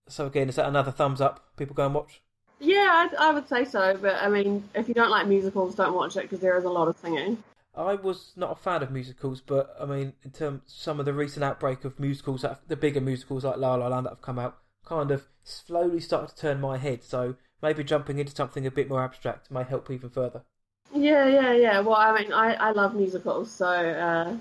So 0.08 0.26
again, 0.26 0.48
is 0.48 0.56
that 0.56 0.66
another 0.66 0.90
thumbs 0.90 1.20
up? 1.20 1.56
People 1.56 1.74
go 1.76 1.86
and 1.86 1.94
watch. 1.94 2.20
Yeah, 2.60 3.08
I, 3.18 3.28
I 3.28 3.32
would 3.32 3.48
say 3.48 3.64
so, 3.64 3.96
but 4.00 4.16
I 4.22 4.28
mean, 4.28 4.64
if 4.74 4.88
you 4.88 4.94
don't 4.94 5.10
like 5.10 5.26
musicals, 5.26 5.74
don't 5.74 5.94
watch 5.94 6.16
it 6.16 6.22
because 6.22 6.40
there 6.40 6.56
is 6.56 6.64
a 6.64 6.70
lot 6.70 6.88
of 6.88 6.96
singing. 6.98 7.42
I 7.76 7.94
was 7.94 8.32
not 8.36 8.52
a 8.52 8.54
fan 8.54 8.82
of 8.82 8.90
musicals, 8.90 9.40
but 9.40 9.74
I 9.80 9.84
mean, 9.84 10.12
in 10.22 10.30
terms 10.30 10.62
some 10.66 11.00
of 11.00 11.06
the 11.06 11.12
recent 11.12 11.44
outbreak 11.44 11.84
of 11.84 11.98
musicals, 11.98 12.42
that 12.42 12.60
the 12.68 12.76
bigger 12.76 13.00
musicals 13.00 13.44
like 13.44 13.56
La 13.56 13.74
La 13.74 13.88
Land 13.88 14.06
that 14.06 14.10
have 14.10 14.22
come 14.22 14.38
out, 14.38 14.58
kind 14.84 15.10
of 15.10 15.26
slowly 15.42 16.00
started 16.00 16.28
to 16.28 16.36
turn 16.36 16.60
my 16.60 16.78
head. 16.78 17.02
So 17.02 17.36
maybe 17.62 17.82
jumping 17.82 18.18
into 18.18 18.34
something 18.34 18.66
a 18.66 18.70
bit 18.70 18.88
more 18.88 19.02
abstract 19.02 19.50
may 19.50 19.64
help 19.64 19.90
even 19.90 20.10
further. 20.10 20.42
Yeah, 20.94 21.26
yeah, 21.26 21.52
yeah. 21.52 21.80
Well, 21.80 21.96
I 21.96 22.20
mean, 22.20 22.32
I, 22.32 22.54
I 22.54 22.70
love 22.70 22.94
musicals, 22.94 23.50
so 23.50 23.66
uh, 23.66 24.36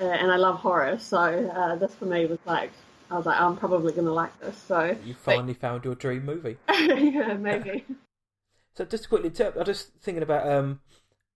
uh, 0.00 0.04
and 0.04 0.30
I 0.30 0.36
love 0.36 0.56
horror, 0.56 0.98
so 0.98 1.18
uh, 1.18 1.74
this 1.76 1.94
for 1.94 2.06
me 2.06 2.24
was 2.24 2.38
like, 2.46 2.70
I 3.10 3.16
was 3.16 3.26
like, 3.26 3.40
I'm 3.40 3.56
probably 3.56 3.92
gonna 3.92 4.12
like 4.12 4.38
this. 4.40 4.56
So 4.56 4.96
You 5.04 5.14
finally 5.14 5.54
found 5.54 5.84
your 5.84 5.94
dream 5.94 6.24
movie. 6.24 6.58
yeah, 6.68 7.34
maybe. 7.34 7.84
So 8.74 8.84
just 8.84 9.02
to 9.02 9.08
quickly, 9.08 9.30
tell, 9.30 9.52
I 9.56 9.58
was 9.58 9.66
just 9.66 9.88
thinking 10.02 10.22
about 10.22 10.48
um, 10.48 10.78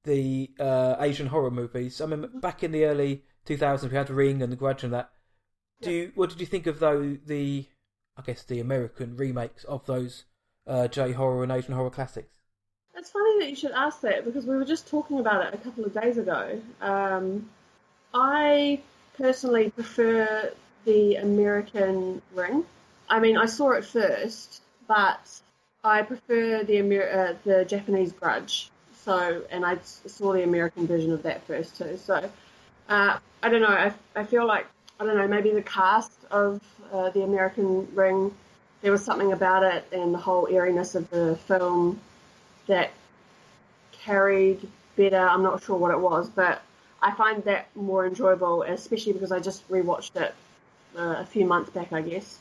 the 0.05 0.53
uh, 0.61 0.95
Asian 1.01 1.27
horror 1.27 1.51
movies. 1.51 2.01
I 2.01 2.07
mean, 2.07 2.29
back 2.35 2.63
in 2.63 2.71
the 2.71 2.85
early 2.85 3.25
2000s, 3.47 3.91
we 3.91 3.97
had 3.97 4.11
Ring 4.11 4.43
and 4.43 4.53
The 4.53 4.57
Grudge 4.57 4.85
and 4.85 4.93
that. 4.93 5.11
Do 5.81 5.91
you, 5.91 6.13
what 6.15 6.31
did 6.31 6.39
you 6.39 6.47
think 6.47 6.69
of 6.69 6.79
though 6.79 7.19
the, 7.27 7.67
I 8.17 8.23
guess 8.23 8.45
the 8.45 8.61
American 8.61 9.17
remakes 9.17 9.65
of 9.65 9.85
those 9.87 10.25
uh, 10.69 10.87
J 10.87 11.11
horror 11.11 11.43
and 11.43 11.51
Asian 11.51 11.75
horror 11.75 11.91
classics? 11.91 12.39
It's 12.95 13.11
funny 13.11 13.41
that 13.41 13.51
you 13.51 13.57
should 13.57 13.73
ask 13.73 14.01
that 14.03 14.25
because 14.25 14.47
we 14.47 14.55
were 14.55 14.65
just 14.65 14.87
talking 14.87 15.19
about 15.19 15.45
it 15.45 15.53
a 15.53 15.59
couple 15.59 15.85
of 15.85 15.93
days 15.93 16.19
ago. 16.19 16.61
Um, 16.81 17.51
I 18.15 18.81
personally 19.17 19.71
prefer 19.71 20.53
the 20.85 21.17
American 21.17 22.23
Ring. 22.35 22.65
I 23.09 23.21
mean, 23.21 23.37
I 23.37 23.47
saw 23.47 23.73
it 23.73 23.85
first, 23.85 24.63
but 24.89 25.21
I 25.85 26.03
prefer 26.03 26.65
the 26.65 26.79
Amer- 26.79 27.11
uh, 27.11 27.35
the 27.45 27.65
Japanese 27.65 28.13
Grudge. 28.13 28.71
So, 29.05 29.43
and 29.51 29.65
I 29.67 29.79
saw 29.83 30.33
the 30.33 30.45
American 30.45 30.87
version 30.87 31.13
of 31.13 31.25
that 31.25 31.45
first 31.47 31.77
too. 31.77 31.99
So, 32.05 32.31
uh, 32.89 33.19
I 33.43 33.49
don't 33.49 33.61
know. 33.61 33.69
I, 33.69 33.93
I 34.15 34.25
feel 34.25 34.47
like 34.47 34.67
I 35.01 35.05
don't 35.05 35.17
know. 35.17 35.27
Maybe 35.27 35.51
the 35.51 35.63
cast 35.63 36.13
of 36.31 36.61
uh, 36.93 37.11
the 37.11 37.23
American 37.23 37.89
Ring, 37.95 38.33
there 38.81 38.93
was 38.93 39.05
something 39.05 39.33
about 39.33 39.65
it, 39.65 39.85
and 39.93 40.15
the 40.15 40.19
whole 40.19 40.47
airiness 40.49 40.95
of 40.95 41.11
the 41.11 41.37
film 41.49 42.01
that 42.69 42.93
carried 43.93 44.69
better. 44.97 45.19
I'm 45.19 45.43
not 45.43 45.63
sure 45.65 45.77
what 45.77 45.91
it 45.91 46.01
was, 46.01 46.29
but 46.29 46.63
I 47.03 47.13
find 47.13 47.43
that 47.45 47.67
more 47.75 48.07
enjoyable, 48.07 48.63
especially 48.63 49.13
because 49.15 49.33
I 49.33 49.41
just 49.41 49.69
rewatched 49.69 50.15
it 50.15 50.35
uh, 50.97 51.17
a 51.19 51.27
few 51.27 51.45
months 51.45 51.71
back, 51.71 51.93
I 51.93 52.03
guess, 52.03 52.39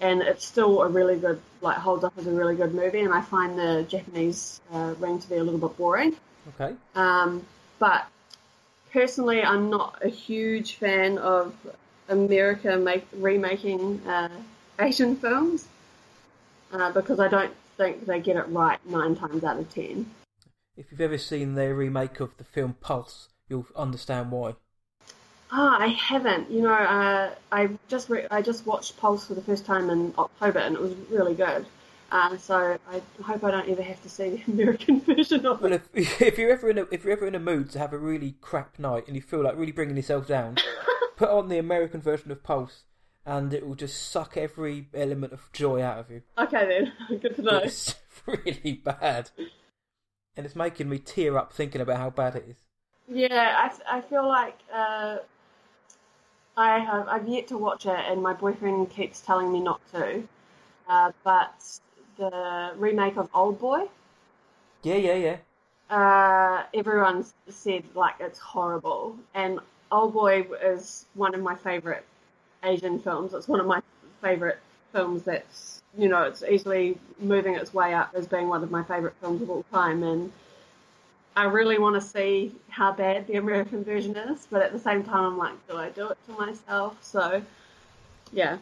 and 0.00 0.22
it's 0.22 0.44
still 0.44 0.82
a 0.82 0.88
really 0.88 1.16
good, 1.16 1.40
like 1.60 1.76
holds 1.76 2.04
up 2.04 2.14
as 2.18 2.26
a 2.26 2.32
really 2.32 2.56
good 2.56 2.74
movie. 2.74 3.00
And 3.00 3.12
I 3.12 3.20
find 3.22 3.58
the 3.58 3.84
Japanese 3.88 4.60
uh, 4.72 4.94
ring 4.98 5.18
to 5.18 5.28
be 5.28 5.36
a 5.36 5.44
little 5.44 5.60
bit 5.60 5.76
boring. 5.76 6.16
Okay. 6.54 6.74
Um, 6.94 7.46
but 7.78 8.06
personally, 8.92 9.42
I'm 9.42 9.70
not 9.70 9.98
a 10.02 10.08
huge 10.08 10.74
fan 10.74 11.18
of 11.18 11.54
America 12.08 12.76
make, 12.76 13.06
remaking 13.12 14.00
uh, 14.06 14.28
Asian 14.78 15.16
films 15.16 15.66
uh, 16.72 16.90
because 16.92 17.20
I 17.20 17.28
don't 17.28 17.54
think 17.76 18.06
they 18.06 18.20
get 18.20 18.36
it 18.36 18.48
right 18.48 18.78
nine 18.86 19.16
times 19.16 19.44
out 19.44 19.58
of 19.58 19.72
ten. 19.72 20.10
If 20.76 20.90
you've 20.90 21.00
ever 21.00 21.18
seen 21.18 21.54
their 21.54 21.74
remake 21.74 22.20
of 22.20 22.36
the 22.38 22.44
film 22.44 22.74
Pulse, 22.80 23.28
you'll 23.48 23.66
understand 23.76 24.30
why. 24.30 24.54
Ah, 25.54 25.76
I 25.78 25.88
haven't. 25.88 26.50
You 26.50 26.62
know, 26.62 26.72
uh, 26.72 27.34
I 27.52 27.68
just 27.88 28.08
re- 28.08 28.26
I 28.30 28.40
just 28.40 28.66
watched 28.66 28.96
Pulse 28.96 29.26
for 29.26 29.34
the 29.34 29.42
first 29.42 29.66
time 29.66 29.90
in 29.90 30.14
October, 30.16 30.58
and 30.60 30.74
it 30.74 30.80
was 30.80 30.94
really 31.10 31.34
good. 31.34 31.66
Uh, 32.10 32.36
so 32.38 32.78
I 32.90 33.00
hope 33.22 33.44
I 33.44 33.50
don't 33.50 33.68
ever 33.68 33.82
have 33.82 34.02
to 34.02 34.08
see 34.08 34.30
the 34.46 34.52
American 34.52 35.00
version 35.00 35.44
of 35.46 35.60
Well, 35.60 35.72
it. 35.72 35.82
if 35.94 36.20
if 36.22 36.38
you're 36.38 36.50
ever 36.52 36.70
in 36.70 36.78
a 36.78 36.86
if 36.90 37.04
you're 37.04 37.12
ever 37.12 37.26
in 37.26 37.34
a 37.34 37.38
mood 37.40 37.70
to 37.72 37.78
have 37.78 37.92
a 37.92 37.98
really 37.98 38.36
crap 38.40 38.78
night 38.78 39.04
and 39.06 39.14
you 39.16 39.22
feel 39.22 39.42
like 39.42 39.56
really 39.56 39.72
bringing 39.72 39.96
yourself 39.96 40.26
down, 40.26 40.56
put 41.16 41.28
on 41.28 41.48
the 41.48 41.58
American 41.58 42.00
version 42.00 42.30
of 42.30 42.42
Pulse, 42.42 42.84
and 43.26 43.52
it 43.52 43.66
will 43.66 43.74
just 43.74 44.10
suck 44.10 44.36
every 44.38 44.88
element 44.94 45.34
of 45.34 45.50
joy 45.52 45.82
out 45.82 45.98
of 45.98 46.10
you. 46.10 46.22
Okay 46.38 46.66
then, 47.08 47.18
good 47.20 47.36
to 47.36 47.42
know. 47.42 47.58
It's 47.58 47.94
really 48.26 48.72
bad, 48.72 49.30
and 50.36 50.46
it's 50.46 50.56
making 50.56 50.88
me 50.88 50.98
tear 50.98 51.36
up 51.36 51.52
thinking 51.52 51.80
about 51.82 51.98
how 51.98 52.08
bad 52.10 52.36
it 52.36 52.46
is. 52.48 52.56
Yeah, 53.08 53.70
I, 53.88 53.98
I 53.98 54.00
feel 54.02 54.26
like 54.26 54.58
uh, 54.72 55.16
I 56.56 56.78
have 56.78 57.08
I've 57.08 57.28
yet 57.28 57.48
to 57.48 57.58
watch 57.58 57.84
it, 57.86 57.98
and 58.08 58.22
my 58.22 58.32
boyfriend 58.32 58.90
keeps 58.90 59.20
telling 59.20 59.52
me 59.52 59.60
not 59.60 59.80
to. 59.92 60.26
Uh, 60.88 61.12
but 61.24 61.80
the 62.16 62.72
remake 62.76 63.16
of 63.16 63.28
Old 63.34 63.58
Boy, 63.60 63.88
Yeah, 64.82 64.96
yeah, 64.96 65.14
yeah. 65.14 65.36
uh, 65.90 66.64
everyone 66.74 67.24
said 67.48 67.84
like 67.94 68.14
it's 68.20 68.38
horrible, 68.38 69.16
and 69.34 69.60
Old 69.90 70.12
Boy 70.14 70.42
is 70.62 71.04
one 71.14 71.34
of 71.34 71.42
my 71.42 71.54
favorite 71.54 72.04
Asian 72.64 72.98
films. 72.98 73.34
It's 73.34 73.48
one 73.48 73.60
of 73.60 73.66
my 73.66 73.82
favorite 74.22 74.58
films 74.92 75.22
that's 75.24 75.82
you 75.96 76.08
know 76.08 76.22
it's 76.24 76.42
easily 76.42 76.98
moving 77.18 77.54
its 77.56 77.74
way 77.74 77.94
up 77.94 78.14
as 78.14 78.26
being 78.26 78.48
one 78.48 78.62
of 78.62 78.70
my 78.70 78.82
favorite 78.84 79.14
films 79.20 79.42
of 79.42 79.50
all 79.50 79.64
time, 79.72 80.02
and 80.02 80.32
I 81.36 81.44
really 81.44 81.78
want 81.78 81.94
to 81.94 82.00
see 82.06 82.52
how 82.68 82.92
bad 82.92 83.26
the 83.26 83.34
American 83.36 83.84
version 83.84 84.16
is, 84.16 84.46
but 84.50 84.62
at 84.62 84.72
the 84.72 84.78
same 84.78 85.02
time 85.02 85.24
I'm 85.24 85.38
like, 85.38 85.66
do 85.68 85.76
I 85.76 85.88
do 85.90 86.08
it 86.10 86.18
to 86.26 86.32
myself? 86.32 86.96
So 87.02 87.42
yeah, 88.32 88.58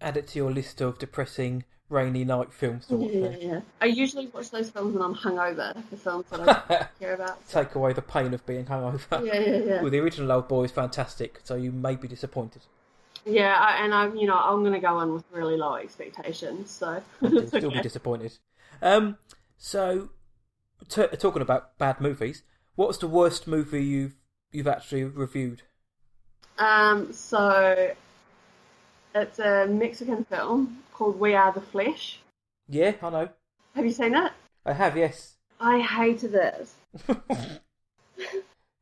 Add 0.00 0.16
it 0.16 0.28
to 0.28 0.38
your 0.38 0.50
list 0.50 0.80
of 0.80 0.98
depressing 0.98 1.64
rainy 1.88 2.24
night 2.24 2.52
films 2.52 2.86
watch. 2.90 3.10
yeah, 3.12 3.36
yeah. 3.40 3.60
I 3.80 3.86
usually 3.86 4.26
watch 4.26 4.50
those 4.50 4.70
films 4.70 4.94
when 4.94 5.02
I'm 5.02 5.14
hungover, 5.14 5.74
the 5.90 5.96
films 5.96 6.26
that 6.30 6.48
I 6.48 6.86
care 6.98 7.14
about. 7.14 7.38
So, 7.48 7.62
Take 7.62 7.74
away 7.74 7.92
the 7.92 8.02
pain 8.02 8.34
of 8.34 8.44
being 8.44 8.64
hungover. 8.66 9.24
yeah, 9.24 9.38
yeah, 9.38 9.56
yeah. 9.58 9.82
Well, 9.82 9.90
the 9.90 10.00
original 10.00 10.32
Old 10.32 10.48
Boy 10.48 10.64
is 10.64 10.72
fantastic, 10.72 11.40
so 11.44 11.54
you 11.54 11.70
may 11.72 11.94
be 11.96 12.08
disappointed. 12.08 12.62
Yeah, 13.24 13.56
I, 13.58 13.84
and 13.84 13.94
I'm, 13.94 14.16
you 14.16 14.26
know, 14.26 14.36
I'm 14.38 14.60
going 14.60 14.74
to 14.74 14.80
go 14.80 15.00
in 15.00 15.14
with 15.14 15.24
really 15.32 15.56
low 15.56 15.76
expectations, 15.76 16.70
so 16.70 17.02
still 17.48 17.70
be 17.70 17.80
disappointed. 17.82 18.32
Um, 18.82 19.16
so, 19.56 20.10
t- 20.88 21.06
talking 21.18 21.42
about 21.42 21.78
bad 21.78 22.00
movies, 22.00 22.42
what's 22.74 22.98
the 22.98 23.06
worst 23.08 23.46
movie 23.46 23.84
you've 23.84 24.14
you've 24.52 24.66
actually 24.68 25.04
reviewed? 25.04 25.62
Um, 26.58 27.12
so 27.12 27.92
it's 29.14 29.38
a 29.38 29.66
Mexican 29.66 30.24
film 30.24 30.78
called 30.92 31.18
We 31.18 31.34
Are 31.34 31.52
the 31.52 31.60
Flesh. 31.60 32.20
Yeah, 32.68 32.92
I 33.02 33.10
know. 33.10 33.28
Have 33.74 33.84
you 33.84 33.90
seen 33.90 34.14
it? 34.14 34.32
I 34.64 34.72
have, 34.72 34.96
yes. 34.96 35.34
I 35.60 35.80
hated 35.80 36.34
it. 36.34 36.68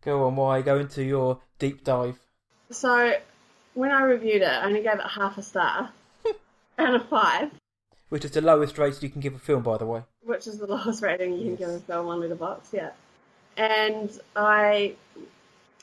Go 0.04 0.26
on, 0.26 0.36
why? 0.36 0.62
Go 0.62 0.78
into 0.78 1.02
your 1.02 1.40
deep 1.58 1.84
dive. 1.84 2.18
So 2.70 3.14
when 3.74 3.90
I 3.90 4.02
reviewed 4.02 4.42
it, 4.42 4.48
I 4.48 4.64
only 4.64 4.82
gave 4.82 4.94
it 4.94 5.06
half 5.06 5.38
a 5.38 5.42
star 5.42 5.90
out 6.78 6.94
of 6.94 7.08
five, 7.08 7.50
Which 8.08 8.24
is 8.24 8.32
the 8.32 8.40
lowest 8.40 8.78
rated 8.78 9.02
you 9.02 9.10
can 9.10 9.20
give 9.20 9.34
a 9.34 9.38
film, 9.38 9.62
by 9.62 9.78
the 9.78 9.86
way. 9.86 10.02
Which 10.24 10.46
is 10.46 10.58
the 10.58 10.66
lowest 10.74 11.02
rating 11.02 11.35
you 11.35 11.44
can 11.44 11.56
give 11.56 11.68
a 11.68 11.80
film 11.80 12.08
on 12.08 12.20
Letterboxd. 12.20 12.72
Yeah, 12.72 12.90
and 13.56 14.11
I 14.37 14.94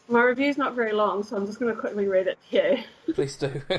my 0.08 0.24
review's 0.24 0.58
not 0.58 0.76
very 0.76 0.92
long, 0.92 1.24
so 1.24 1.38
I'm 1.38 1.46
just 1.46 1.60
going 1.60 1.74
to 1.74 1.80
quickly 1.80 2.08
read 2.08 2.28
it 2.28 2.38
to 2.50 2.58
you. 2.58 2.84
Please 3.14 3.36
do. 3.36 3.62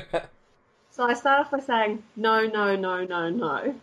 So 0.93 1.05
I 1.05 1.13
start 1.13 1.39
off 1.39 1.51
by 1.51 1.61
saying 1.61 2.03
no, 2.17 2.45
no, 2.47 2.75
no, 2.75 3.05
no, 3.05 3.29
no. 3.29 3.73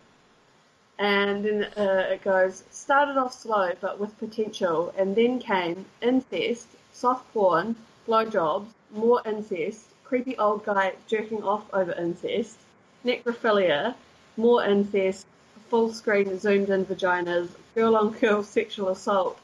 And 0.99 1.43
then 1.43 1.63
uh, 1.75 2.05
it 2.11 2.23
goes, 2.23 2.63
started 2.69 3.17
off 3.17 3.33
slow 3.33 3.71
but 3.81 3.99
with 3.99 4.15
potential, 4.19 4.93
and 4.95 5.15
then 5.15 5.39
came 5.39 5.85
incest, 6.03 6.67
soft 6.93 7.33
porn, 7.33 7.75
blowjobs, 8.07 8.67
more 8.91 9.23
incest, 9.25 9.85
creepy 10.03 10.37
old 10.37 10.63
guy 10.63 10.93
jerking 11.07 11.41
off 11.41 11.65
over 11.73 11.93
incest, 11.93 12.59
necrophilia, 13.03 13.95
more 14.37 14.63
incest, 14.63 15.25
full 15.69 15.93
screen 15.93 16.37
zoomed 16.39 16.69
in 16.69 16.85
vaginas, 16.85 17.49
girl 17.75 17.95
on 17.95 18.11
girl 18.11 18.43
sexual 18.43 18.89
assault, 18.89 19.39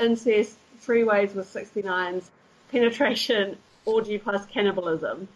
incest, 0.00 0.56
three 0.80 1.04
ways 1.04 1.34
with 1.34 1.52
69s, 1.52 2.24
penetration, 2.70 3.56
orgy 3.84 4.18
plus 4.18 4.44
cannibalism. 4.46 5.28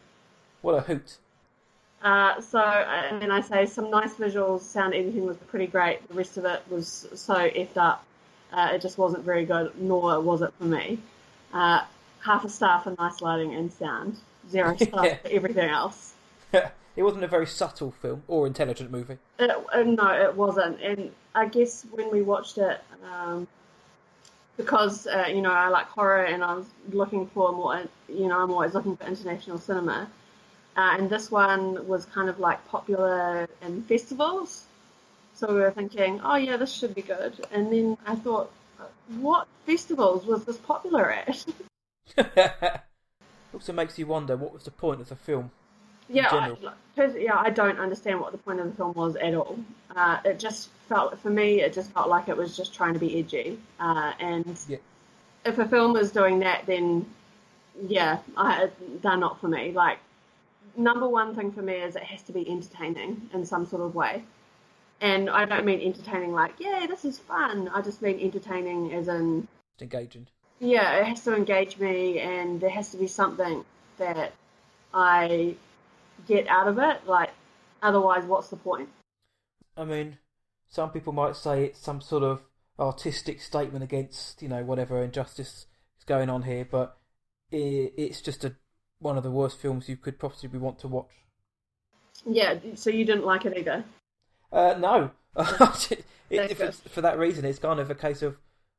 what 0.62 0.74
a 0.74 0.80
hoot. 0.80 1.16
Uh, 2.02 2.40
so, 2.40 2.58
and 2.60 3.20
then 3.20 3.30
I 3.30 3.42
say 3.42 3.66
some 3.66 3.90
nice 3.90 4.14
visuals, 4.14 4.60
sound 4.62 4.94
editing 4.94 5.26
was 5.26 5.36
pretty 5.36 5.66
great. 5.66 6.06
The 6.08 6.14
rest 6.14 6.38
of 6.38 6.46
it 6.46 6.62
was 6.70 7.06
so 7.14 7.34
effed 7.34 7.76
up. 7.76 8.04
Uh, 8.52 8.70
it 8.72 8.80
just 8.82 8.96
wasn't 8.98 9.22
very 9.22 9.44
good, 9.44 9.72
nor 9.80 10.18
was 10.20 10.40
it 10.42 10.52
for 10.58 10.64
me. 10.64 10.98
Uh, 11.52 11.82
half 12.20 12.44
a 12.44 12.48
star 12.48 12.80
for 12.80 12.94
nice 12.98 13.20
lighting 13.20 13.54
and 13.54 13.70
sound, 13.72 14.16
zero 14.50 14.74
stars 14.80 15.04
Yeah. 15.06 15.16
for 15.16 15.28
everything 15.28 15.68
else. 15.68 16.14
It 16.96 17.02
wasn't 17.02 17.24
a 17.24 17.28
very 17.28 17.46
subtle 17.46 17.90
film 17.90 18.22
or 18.28 18.46
intelligent 18.46 18.90
movie. 18.90 19.18
It, 19.38 19.50
uh, 19.50 19.82
no, 19.82 20.12
it 20.12 20.34
wasn't. 20.34 20.80
And 20.80 21.12
I 21.34 21.46
guess 21.46 21.86
when 21.90 22.10
we 22.10 22.22
watched 22.22 22.58
it, 22.58 22.80
um, 23.04 23.46
because 24.56 25.06
uh, 25.06 25.26
you 25.28 25.40
know 25.40 25.52
I 25.52 25.68
like 25.68 25.86
horror 25.86 26.24
and 26.24 26.44
I 26.44 26.54
was 26.54 26.66
looking 26.92 27.26
for 27.28 27.52
more, 27.52 27.82
you 28.08 28.28
know, 28.28 28.38
I'm 28.38 28.50
always 28.50 28.74
looking 28.74 28.96
for 28.96 29.06
international 29.06 29.58
cinema. 29.58 30.08
Uh, 30.76 30.96
and 30.98 31.10
this 31.10 31.30
one 31.30 31.88
was 31.88 32.06
kind 32.06 32.28
of 32.28 32.38
like 32.38 32.66
popular 32.68 33.48
in 33.62 33.82
festivals, 33.82 34.64
so 35.34 35.48
we 35.52 35.60
were 35.60 35.70
thinking, 35.70 36.20
oh 36.22 36.36
yeah, 36.36 36.56
this 36.56 36.72
should 36.72 36.94
be 36.94 37.02
good. 37.02 37.34
And 37.50 37.72
then 37.72 37.98
I 38.06 38.14
thought, 38.14 38.52
what 39.18 39.48
festivals 39.66 40.24
was 40.26 40.44
this 40.44 40.56
popular 40.58 41.10
at? 41.10 41.44
also 43.54 43.72
makes 43.72 43.98
you 43.98 44.06
wonder 44.06 44.36
what 44.36 44.52
was 44.52 44.64
the 44.64 44.70
point 44.70 45.00
of 45.00 45.08
the 45.08 45.16
film. 45.16 45.50
Yeah, 46.12 46.28
I, 46.30 46.48
like, 46.48 47.14
yeah, 47.18 47.36
I 47.38 47.50
don't 47.50 47.78
understand 47.78 48.20
what 48.20 48.32
the 48.32 48.38
point 48.38 48.58
of 48.60 48.66
the 48.66 48.72
film 48.72 48.92
was 48.94 49.14
at 49.16 49.34
all. 49.34 49.58
Uh, 49.94 50.18
it 50.24 50.38
just 50.38 50.68
felt, 50.88 51.16
for 51.20 51.30
me, 51.30 51.60
it 51.60 51.72
just 51.72 51.92
felt 51.92 52.08
like 52.08 52.28
it 52.28 52.36
was 52.36 52.56
just 52.56 52.74
trying 52.74 52.94
to 52.94 53.00
be 53.00 53.18
edgy. 53.20 53.58
Uh, 53.78 54.12
and 54.18 54.58
Yeah. 54.68 54.78
if 55.44 55.58
a 55.58 55.68
film 55.68 55.96
is 55.96 56.10
doing 56.10 56.40
that, 56.40 56.66
then 56.66 57.06
yeah, 57.86 58.18
I, 58.36 58.70
they're 59.02 59.16
not 59.16 59.40
for 59.40 59.48
me. 59.48 59.72
Like, 59.72 59.98
number 60.76 61.08
one 61.08 61.34
thing 61.36 61.52
for 61.52 61.62
me 61.62 61.74
is 61.74 61.94
it 61.96 62.02
has 62.02 62.22
to 62.22 62.32
be 62.32 62.48
entertaining 62.48 63.30
in 63.32 63.46
some 63.46 63.66
sort 63.66 63.82
of 63.82 63.94
way. 63.94 64.24
And 65.00 65.30
I 65.30 65.44
don't 65.44 65.64
mean 65.64 65.80
entertaining 65.80 66.32
like, 66.32 66.54
yeah, 66.58 66.86
this 66.88 67.04
is 67.04 67.18
fun. 67.18 67.70
I 67.72 67.80
just 67.82 68.02
mean 68.02 68.20
entertaining 68.20 68.92
as 68.92 69.08
in, 69.08 69.46
It's 69.76 69.82
engaging. 69.82 70.26
yeah, 70.58 70.96
it 70.98 71.04
has 71.06 71.22
to 71.24 71.34
engage 71.34 71.78
me 71.78 72.18
and 72.18 72.60
there 72.60 72.68
has 72.70 72.90
to 72.90 72.98
be 72.98 73.06
something 73.06 73.64
that 73.96 74.32
I 74.92 75.54
get 76.26 76.46
out 76.48 76.68
of 76.68 76.78
it. 76.78 77.06
Like, 77.06 77.30
otherwise, 77.82 78.24
what's 78.24 78.48
the 78.48 78.56
point? 78.56 78.88
I 79.76 79.84
mean, 79.84 80.18
some 80.68 80.90
people 80.90 81.12
might 81.12 81.36
say 81.36 81.64
it's 81.64 81.80
some 81.80 82.00
sort 82.00 82.22
of 82.22 82.42
artistic 82.78 83.40
statement 83.40 83.84
against, 83.84 84.42
you 84.42 84.48
know, 84.48 84.64
whatever 84.64 85.02
injustice 85.02 85.66
is 85.98 86.04
going 86.06 86.30
on 86.30 86.42
here, 86.42 86.66
but 86.70 86.96
i 87.52 87.90
it's 87.96 88.20
just 88.20 88.44
a 88.44 88.54
one 89.00 89.16
of 89.16 89.22
the 89.22 89.30
worst 89.30 89.58
films 89.58 89.88
you 89.88 89.96
could 89.96 90.18
possibly 90.18 90.58
want 90.58 90.78
to 90.78 90.88
watch. 90.88 91.10
Yeah, 92.26 92.58
so 92.74 92.90
you 92.90 93.04
didn't 93.04 93.24
like 93.24 93.46
it 93.46 93.56
either. 93.56 93.84
Uh, 94.52 94.74
no, 94.78 95.10
it, 95.88 96.04
it's, 96.30 96.80
for 96.80 97.00
that 97.00 97.18
reason, 97.18 97.44
it's 97.44 97.58
kind 97.58 97.80
of 97.80 97.90
a 97.90 97.94
case 97.94 98.20
of, 98.22 98.36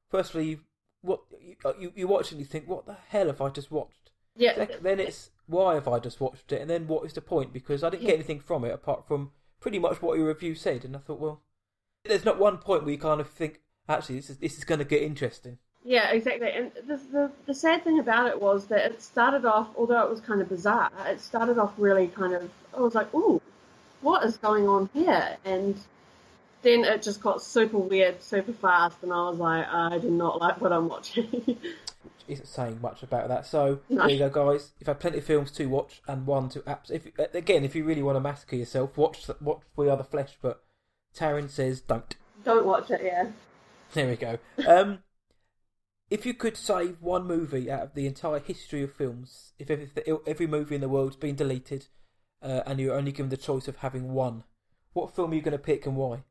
firstly, 0.10 0.60
what 1.01 1.21
you, 1.41 1.56
you 1.80 1.93
you 1.95 2.08
watch 2.08 2.32
and 2.32 2.39
you 2.39 2.45
think, 2.45 2.67
what 2.67 2.86
the 2.86 2.97
hell 3.10 3.27
have 3.27 3.41
I 3.41 3.49
just 3.49 3.71
watched? 3.71 4.00
Yeah, 4.41 4.56
Sec- 4.56 4.82
then 4.82 4.99
it's 4.99 5.30
why 5.45 5.75
have 5.75 5.88
I 5.88 5.99
just 5.99 6.19
watched 6.19 6.51
it, 6.51 6.62
and 6.62 6.69
then 6.69 6.88
what 6.88 7.06
is 7.06 7.13
the 7.13 7.21
point? 7.21 7.54
Because 7.54 7.84
I 7.84 7.91
didn't 7.91 8.08
get 8.08 8.15
anything 8.15 8.39
from 8.39 8.65
it 8.65 8.73
apart 8.73 9.08
from 9.08 9.30
pretty 9.60 9.77
much 9.77 10.01
what 10.01 10.17
your 10.17 10.30
review 10.30 10.56
said, 10.56 10.84
and 10.84 10.95
I 10.95 10.99
thought, 10.99 11.19
well, 11.19 11.43
there's 12.04 12.25
not 12.25 12.39
one 12.39 12.58
point 12.58 12.84
where 12.84 12.91
you 12.91 12.97
kind 12.97 13.21
of 13.21 13.30
think, 13.30 13.60
actually, 13.88 14.15
this 14.15 14.32
is 14.32 14.38
this 14.38 14.58
is 14.58 14.63
going 14.63 14.80
to 14.80 14.86
get 14.86 15.04
interesting. 15.04 15.60
Yeah, 15.84 16.10
exactly. 16.10 16.49
And 16.49 16.71
the, 16.88 16.97
the 17.12 17.32
the 17.45 17.54
sad 17.54 17.84
thing 17.84 17.99
about 17.99 18.30
it 18.30 18.41
was 18.41 18.65
that 18.67 18.84
it 18.91 19.04
started 19.04 19.45
off, 19.45 19.67
although 19.77 20.04
it 20.04 20.10
was 20.10 20.21
kind 20.21 20.41
of 20.41 20.49
bizarre, 20.49 20.89
it 21.06 21.21
started 21.21 21.60
off 21.60 21.73
really 21.77 22.08
kind 22.08 22.34
of. 22.34 22.49
I 22.75 22.80
was 22.80 22.95
like, 22.95 23.13
"Ooh, 23.13 23.39
what 24.01 24.25
is 24.25 24.38
going 24.38 24.67
on 24.67 24.89
here?" 24.91 25.38
And 25.45 25.75
then 26.63 26.84
it 26.84 27.04
just 27.04 27.21
got 27.21 27.43
super 27.43 27.77
weird, 27.77 28.23
super 28.23 28.54
fast, 28.54 28.97
and 29.04 29.13
I 29.13 29.30
was 29.30 29.38
like, 29.38 29.67
"I 29.67 29.99
do 29.99 30.10
not 30.10 30.41
like 30.41 30.60
what 30.60 30.73
I'm 30.73 30.89
watching." 30.89 31.58
Isn't 32.31 32.47
saying 32.47 32.79
much 32.81 33.03
about 33.03 33.27
that. 33.27 33.45
So 33.45 33.79
No. 33.89 34.03
there 34.03 34.11
you 34.11 34.29
go, 34.29 34.29
guys. 34.29 34.71
If 34.75 34.81
You've 34.81 34.87
had 34.87 34.99
plenty 35.01 35.17
of 35.17 35.25
films 35.25 35.51
to 35.51 35.65
watch 35.67 36.01
and 36.07 36.25
one 36.25 36.47
to 36.49 36.61
apps. 36.61 36.89
If 36.89 37.07
again, 37.35 37.65
if 37.65 37.75
you 37.75 37.83
really 37.83 38.01
want 38.03 38.15
to 38.15 38.21
massacre 38.21 38.55
yourself, 38.55 38.97
watch 38.97 39.29
watch 39.41 39.61
We 39.75 39.89
Are 39.89 39.97
the 39.97 40.03
Flesh. 40.05 40.37
But 40.41 40.63
Tarryn 41.15 41.49
says 41.49 41.81
don't. 41.81 42.15
Don't 42.45 42.65
watch 42.65 42.89
it. 42.89 43.01
Yeah. 43.03 43.31
There 43.93 44.07
we 44.07 44.15
go. 44.15 44.37
Um, 44.65 44.99
if 46.09 46.25
you 46.25 46.33
could 46.33 46.55
save 46.55 47.01
one 47.01 47.27
movie 47.27 47.69
out 47.69 47.83
of 47.83 47.93
the 47.95 48.07
entire 48.07 48.39
history 48.39 48.81
of 48.83 48.93
films, 48.93 49.51
if 49.59 49.69
every, 49.69 49.89
every 50.25 50.47
movie 50.47 50.75
in 50.75 50.81
the 50.81 50.87
world's 50.89 51.17
been 51.17 51.35
deleted, 51.35 51.87
uh, 52.41 52.61
and 52.65 52.79
you're 52.79 52.95
only 52.95 53.11
given 53.11 53.29
the 53.29 53.37
choice 53.37 53.67
of 53.67 53.77
having 53.77 54.13
one, 54.13 54.43
what 54.93 55.13
film 55.13 55.31
are 55.31 55.35
you 55.35 55.41
going 55.41 55.51
to 55.51 55.57
pick 55.57 55.85
and 55.85 55.97
why? 55.97 56.23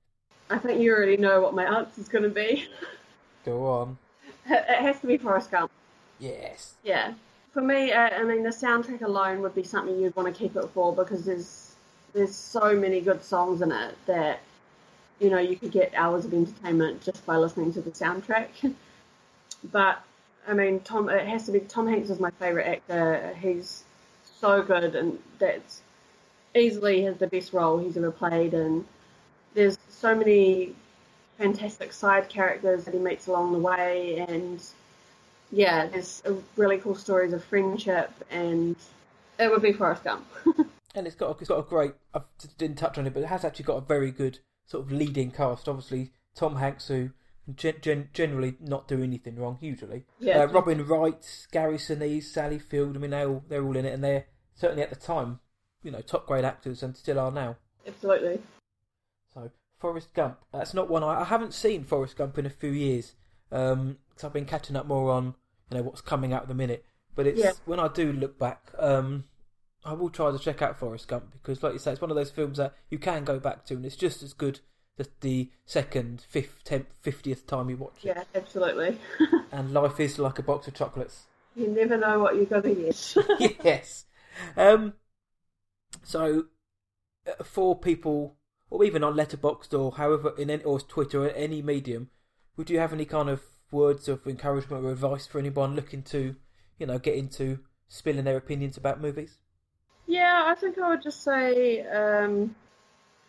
I 0.48 0.58
think 0.58 0.80
you 0.80 0.92
already 0.94 1.18
know 1.18 1.40
what 1.42 1.54
my 1.54 1.64
answer's 1.64 2.08
going 2.08 2.24
to 2.24 2.30
be. 2.30 2.66
Go 3.44 3.66
on. 3.66 3.98
It 4.46 4.64
has 4.82 5.00
to 5.00 5.06
be 5.06 5.16
Forrest 5.18 5.50
Gump. 5.50 5.70
Yes. 6.20 6.74
Yeah. 6.84 7.14
For 7.52 7.62
me, 7.62 7.90
uh, 7.92 8.10
I 8.10 8.22
mean, 8.22 8.44
the 8.44 8.50
soundtrack 8.50 9.02
alone 9.02 9.40
would 9.40 9.54
be 9.54 9.64
something 9.64 9.98
you'd 9.98 10.14
want 10.14 10.32
to 10.32 10.38
keep 10.38 10.54
it 10.54 10.68
for 10.72 10.94
because 10.94 11.24
there's 11.24 11.74
there's 12.12 12.34
so 12.34 12.76
many 12.76 13.00
good 13.00 13.22
songs 13.24 13.62
in 13.62 13.72
it 13.72 13.94
that 14.06 14.40
you 15.20 15.30
know 15.30 15.38
you 15.38 15.56
could 15.56 15.70
get 15.70 15.92
hours 15.94 16.24
of 16.24 16.34
entertainment 16.34 17.02
just 17.02 17.24
by 17.26 17.36
listening 17.36 17.72
to 17.72 17.80
the 17.80 17.90
soundtrack. 17.90 18.48
but 19.72 20.02
I 20.46 20.54
mean, 20.54 20.80
Tom, 20.80 21.08
it 21.08 21.26
has 21.26 21.46
to 21.46 21.52
be 21.52 21.60
Tom 21.60 21.88
Hanks 21.88 22.10
is 22.10 22.20
my 22.20 22.30
favorite 22.32 22.66
actor. 22.66 23.34
He's 23.40 23.84
so 24.40 24.62
good, 24.62 24.94
and 24.94 25.18
that's 25.38 25.82
easily 26.54 27.02
has 27.02 27.16
the 27.16 27.26
best 27.26 27.52
role 27.52 27.78
he's 27.78 27.96
ever 27.96 28.10
played. 28.10 28.54
And 28.54 28.84
there's 29.54 29.78
so 29.88 30.14
many 30.14 30.74
fantastic 31.38 31.92
side 31.92 32.28
characters 32.28 32.84
that 32.84 32.94
he 32.94 33.00
meets 33.00 33.26
along 33.26 33.52
the 33.52 33.58
way, 33.58 34.24
and 34.28 34.62
yeah, 35.52 35.86
there's 35.86 36.22
really 36.56 36.78
cool 36.78 36.94
stories 36.94 37.32
of 37.32 37.44
friendship, 37.44 38.12
and 38.30 38.76
it 39.38 39.50
would 39.50 39.62
be 39.62 39.72
Forrest 39.72 40.04
Gump. 40.04 40.26
And 40.92 41.06
it's 41.06 41.14
got 41.14 41.36
a, 41.36 41.38
it's 41.38 41.48
got 41.48 41.60
a 41.60 41.62
great. 41.62 41.92
I 42.14 42.22
didn't 42.58 42.76
touch 42.76 42.98
on 42.98 43.06
it, 43.06 43.14
but 43.14 43.22
it 43.22 43.26
has 43.26 43.44
actually 43.44 43.64
got 43.64 43.76
a 43.76 43.80
very 43.80 44.10
good 44.10 44.40
sort 44.66 44.84
of 44.84 44.90
leading 44.90 45.30
cast. 45.30 45.68
Obviously, 45.68 46.10
Tom 46.34 46.56
Hanks, 46.56 46.88
who 46.88 47.10
gen- 47.54 47.76
gen- 47.80 48.08
generally 48.12 48.56
not 48.60 48.88
do 48.88 49.02
anything 49.02 49.36
wrong 49.36 49.58
usually. 49.60 50.04
Yeah. 50.18 50.40
Uh, 50.40 50.46
Robin 50.46 50.84
Wright, 50.84 51.46
Gary 51.52 51.76
Sinise, 51.76 52.24
Sally 52.24 52.58
Field. 52.58 52.96
I 52.96 52.98
mean, 52.98 53.12
they 53.12 53.24
all 53.24 53.44
they're 53.48 53.64
all 53.64 53.76
in 53.76 53.86
it, 53.86 53.94
and 53.94 54.02
they're 54.02 54.26
certainly 54.54 54.82
at 54.82 54.90
the 54.90 54.96
time, 54.96 55.38
you 55.84 55.92
know, 55.92 56.00
top 56.00 56.26
grade 56.26 56.44
actors, 56.44 56.82
and 56.82 56.96
still 56.96 57.20
are 57.20 57.30
now. 57.30 57.56
Absolutely. 57.86 58.40
So 59.32 59.52
Forrest 59.78 60.12
Gump. 60.12 60.38
That's 60.52 60.74
not 60.74 60.90
one 60.90 61.04
I, 61.04 61.20
I 61.20 61.24
haven't 61.24 61.54
seen 61.54 61.84
Forrest 61.84 62.16
Gump 62.16 62.36
in 62.36 62.46
a 62.46 62.50
few 62.50 62.70
years. 62.70 63.12
Um, 63.52 63.98
because 64.08 64.24
I've 64.24 64.32
been 64.32 64.44
catching 64.44 64.76
up 64.76 64.86
more 64.86 65.10
on 65.12 65.34
you 65.70 65.76
know 65.78 65.82
what's 65.82 66.00
coming 66.00 66.32
out 66.32 66.42
at 66.42 66.48
the 66.48 66.54
minute. 66.54 66.84
But 67.14 67.26
it's 67.26 67.40
Yeah. 67.40 67.52
when 67.64 67.80
I 67.80 67.88
do 67.88 68.12
look 68.12 68.38
back, 68.38 68.72
um, 68.78 69.24
I 69.84 69.92
will 69.94 70.10
try 70.10 70.30
to 70.30 70.38
check 70.38 70.62
out 70.62 70.78
Forrest 70.78 71.08
Gump 71.08 71.32
because, 71.32 71.62
like 71.62 71.72
you 71.72 71.78
say, 71.78 71.92
it's 71.92 72.00
one 72.00 72.10
of 72.10 72.16
those 72.16 72.30
films 72.30 72.58
that 72.58 72.74
you 72.90 72.98
can 72.98 73.24
go 73.24 73.38
back 73.38 73.64
to, 73.66 73.74
and 73.74 73.84
it's 73.84 73.96
just 73.96 74.22
as 74.22 74.32
good 74.32 74.60
the, 74.96 75.08
the 75.20 75.50
second, 75.64 76.24
fifth, 76.28 76.62
tenth, 76.64 76.86
fiftieth 77.00 77.46
time 77.46 77.70
you 77.70 77.76
watch 77.76 78.04
it. 78.04 78.08
Yeah, 78.08 78.24
absolutely. 78.34 78.98
And 79.52 79.72
life 79.72 79.98
is 79.98 80.18
like 80.18 80.38
a 80.38 80.42
box 80.42 80.68
of 80.68 80.74
chocolates. 80.74 81.24
you 81.56 81.66
never 81.66 81.96
know 81.96 82.20
what 82.20 82.36
you're 82.36 82.44
gonna 82.44 82.72
get. 82.74 83.16
yes. 83.64 84.04
Um, 84.56 84.94
so, 86.04 86.44
uh, 87.26 87.42
for 87.42 87.76
people, 87.78 88.36
or 88.70 88.84
even 88.84 89.02
on 89.02 89.14
Letterboxd 89.14 89.76
or 89.78 89.92
however, 89.92 90.32
in 90.38 90.50
any, 90.50 90.62
or 90.62 90.80
Twitter 90.80 91.24
or 91.24 91.30
any 91.30 91.62
medium, 91.62 92.10
would 92.60 92.70
you 92.70 92.78
have 92.78 92.92
any 92.92 93.06
kind 93.06 93.30
of 93.30 93.42
words 93.72 94.06
of 94.06 94.26
encouragement 94.26 94.84
or 94.84 94.92
advice 94.92 95.26
for 95.26 95.38
anyone 95.38 95.74
looking 95.74 96.02
to, 96.02 96.36
you 96.78 96.86
know, 96.86 96.98
get 96.98 97.14
into 97.14 97.60
spilling 97.88 98.24
their 98.24 98.36
opinions 98.36 98.76
about 98.76 99.00
movies? 99.00 99.38
yeah, 100.10 100.42
I 100.44 100.54
think 100.56 100.76
I 100.76 100.88
would 100.88 101.02
just 101.02 101.22
say, 101.22 101.86
um, 101.86 102.54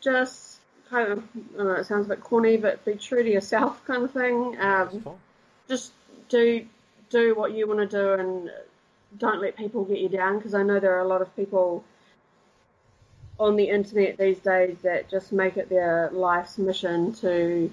just 0.02 0.58
kind 0.90 1.12
of, 1.12 1.24
I 1.54 1.58
don't 1.58 1.68
know, 1.68 1.74
it 1.76 1.86
sounds 1.86 2.08
a 2.08 2.10
bit 2.10 2.22
corny, 2.22 2.58
but 2.58 2.84
be 2.84 2.96
true 2.96 3.24
to 3.24 3.30
yourself, 3.30 3.86
kind 3.88 4.04
of 4.04 4.12
thing. 4.12 4.60
Um, 4.60 5.06
just 5.70 5.94
do 6.28 6.66
do 7.10 7.36
what 7.36 7.54
you 7.54 7.68
want 7.68 7.80
to 7.80 7.88
do 7.88 8.14
and 8.14 8.50
don't 9.18 9.42
let 9.42 9.56
people 9.58 9.84
get 9.86 10.00
you 10.00 10.10
down 10.10 10.38
because 10.38 10.54
I 10.54 10.64
know 10.64 10.80
there 10.80 10.96
are 10.98 11.02
a 11.02 11.08
lot 11.08 11.22
of 11.22 11.34
people 11.36 11.84
on 13.38 13.58
the 13.58 13.70
internet 13.70 14.18
these 14.18 14.40
days 14.40 14.78
that 14.84 15.10
just 15.10 15.32
make 15.34 15.58
it 15.58 15.70
their 15.70 16.10
life's 16.12 16.58
mission 16.58 17.14
to 17.16 17.70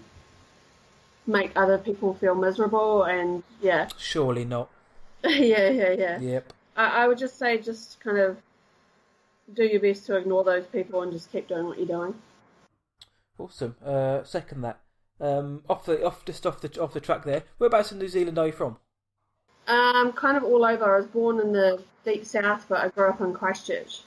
make 1.28 1.52
other 1.54 1.78
people 1.78 2.14
feel 2.14 2.34
miserable 2.34 3.04
and 3.04 3.42
yeah 3.60 3.86
Surely 3.98 4.44
not. 4.44 4.68
yeah 5.24 5.68
yeah 5.68 5.90
yeah 5.92 6.18
Yep. 6.20 6.52
I, 6.76 7.04
I 7.04 7.08
would 7.08 7.18
just 7.18 7.38
say 7.38 7.58
just 7.58 8.00
kind 8.00 8.18
of 8.18 8.38
do 9.54 9.64
your 9.64 9.80
best 9.80 10.06
to 10.06 10.16
ignore 10.16 10.42
those 10.44 10.66
people 10.66 11.02
and 11.02 11.12
just 11.12 11.30
keep 11.30 11.46
doing 11.48 11.66
what 11.66 11.78
you're 11.78 11.86
doing 11.86 12.14
Awesome. 13.38 13.76
Uh, 13.84 14.24
second 14.24 14.62
that. 14.62 14.80
Um, 15.20 15.62
off 15.68 15.84
the 15.84 16.04
off 16.04 16.24
just 16.24 16.44
off 16.46 16.60
the 16.60 16.80
off 16.80 16.92
the 16.92 17.00
track 17.00 17.24
there. 17.24 17.44
Whereabouts 17.58 17.92
in 17.92 17.98
New 17.98 18.08
Zealand 18.08 18.38
are 18.38 18.46
you 18.46 18.52
from? 18.52 18.78
um 19.68 20.12
kind 20.12 20.36
of 20.36 20.44
all 20.44 20.64
over 20.64 20.94
I 20.94 20.98
was 20.98 21.06
born 21.06 21.38
in 21.40 21.52
the 21.52 21.82
deep 22.04 22.24
south 22.24 22.64
but 22.70 22.78
I 22.78 22.88
grew 22.88 23.10
up 23.10 23.20
in 23.20 23.34
Christchurch 23.34 24.00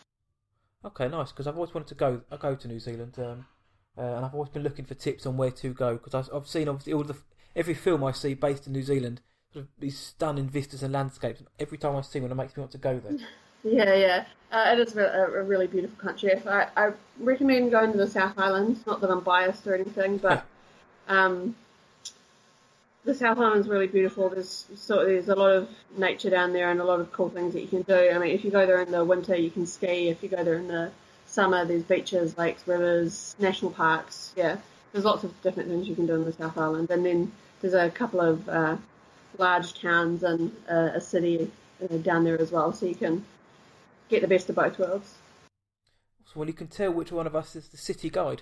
Okay, 0.83 1.07
nice. 1.07 1.31
Because 1.31 1.45
I've 1.45 1.55
always 1.55 1.73
wanted 1.75 1.89
to 1.89 1.95
go. 1.95 2.21
I 2.31 2.37
go 2.37 2.55
to 2.55 2.67
New 2.67 2.79
Zealand, 2.79 3.13
um, 3.19 3.45
uh, 3.97 4.01
and 4.01 4.25
I've 4.25 4.33
always 4.33 4.49
been 4.49 4.63
looking 4.63 4.85
for 4.85 4.93
tips 4.93 5.25
on 5.25 5.37
where 5.37 5.51
to 5.51 5.73
go. 5.73 5.93
Because 5.93 6.13
I've, 6.13 6.33
I've 6.33 6.47
seen 6.47 6.67
obviously 6.67 6.93
all 6.93 7.03
the 7.03 7.17
every 7.55 7.73
film 7.73 8.03
I 8.03 8.11
see 8.11 8.33
based 8.33 8.67
in 8.67 8.73
New 8.73 8.83
Zealand, 8.83 9.21
sort 9.51 9.65
of 9.65 9.71
these 9.79 9.97
stunning 9.97 10.49
vistas 10.49 10.83
and 10.83 10.93
landscapes. 10.93 11.39
And 11.39 11.49
every 11.59 11.77
time 11.77 11.95
I 11.95 12.01
see 12.01 12.19
one, 12.19 12.31
it 12.31 12.35
makes 12.35 12.55
me 12.55 12.61
want 12.61 12.71
to 12.71 12.77
go 12.77 12.99
there. 12.99 13.17
Yeah, 13.63 13.93
yeah. 13.93 14.25
Uh, 14.51 14.73
it 14.73 14.79
is 14.79 14.97
a, 14.97 15.05
a 15.05 15.43
really 15.43 15.67
beautiful 15.67 15.95
country. 15.97 16.33
I, 16.47 16.67
I 16.75 16.93
recommend 17.19 17.69
going 17.69 17.91
to 17.91 17.97
the 17.99 18.07
South 18.07 18.39
Island. 18.39 18.79
Not 18.87 19.01
that 19.01 19.11
I'm 19.11 19.19
biased 19.19 19.67
or 19.67 19.75
anything, 19.75 20.17
but 20.17 20.45
um, 21.07 21.55
the 23.05 23.13
South 23.13 23.37
Island 23.37 23.61
is 23.61 23.67
really 23.67 23.87
beautiful. 23.87 24.29
There's 24.29 24.65
so 24.75 25.05
there's 25.05 25.29
a 25.29 25.35
lot 25.35 25.51
of 25.51 25.69
nature 25.97 26.29
down 26.29 26.53
there 26.53 26.71
and 26.71 26.79
a 26.79 26.83
lot 26.83 26.99
of 26.99 27.11
cool 27.11 27.29
things 27.29 27.53
that 27.53 27.61
you 27.61 27.67
can 27.67 27.83
do. 27.83 28.11
I 28.11 28.17
mean, 28.17 28.31
if 28.31 28.43
you 28.43 28.51
go 28.51 28.65
there 28.65 28.81
in 28.81 28.91
the 28.91 29.05
winter, 29.05 29.35
you 29.35 29.51
can 29.51 29.65
ski. 29.65 30.09
If 30.09 30.23
you 30.23 30.29
go 30.29 30.43
there 30.43 30.55
in 30.55 30.67
the 30.67 30.91
summer, 31.31 31.65
there's 31.65 31.83
beaches, 31.83 32.37
lakes, 32.37 32.67
rivers, 32.67 33.35
national 33.39 33.71
parks. 33.71 34.33
Yeah, 34.35 34.57
there's 34.91 35.05
lots 35.05 35.23
of 35.23 35.41
different 35.41 35.69
things 35.69 35.87
you 35.87 35.95
can 35.95 36.05
do 36.05 36.15
in 36.15 36.25
the 36.25 36.33
South 36.33 36.57
Island. 36.57 36.89
And 36.91 37.05
then 37.05 37.31
there's 37.61 37.73
a 37.73 37.89
couple 37.89 38.19
of 38.19 38.47
uh, 38.49 38.77
large 39.37 39.79
towns 39.81 40.23
and 40.23 40.51
uh, 40.69 40.91
a 40.93 41.01
city 41.01 41.49
uh, 41.81 41.97
down 41.97 42.23
there 42.23 42.39
as 42.39 42.51
well, 42.51 42.73
so 42.73 42.85
you 42.85 42.95
can 42.95 43.25
get 44.09 44.21
the 44.21 44.27
best 44.27 44.49
of 44.49 44.55
both 44.55 44.77
worlds. 44.77 45.13
So, 46.25 46.39
well, 46.39 46.47
you 46.47 46.53
can 46.53 46.67
tell 46.67 46.91
which 46.91 47.11
one 47.11 47.27
of 47.27 47.35
us 47.35 47.55
is 47.55 47.69
the 47.69 47.77
city 47.77 48.09
guide. 48.09 48.41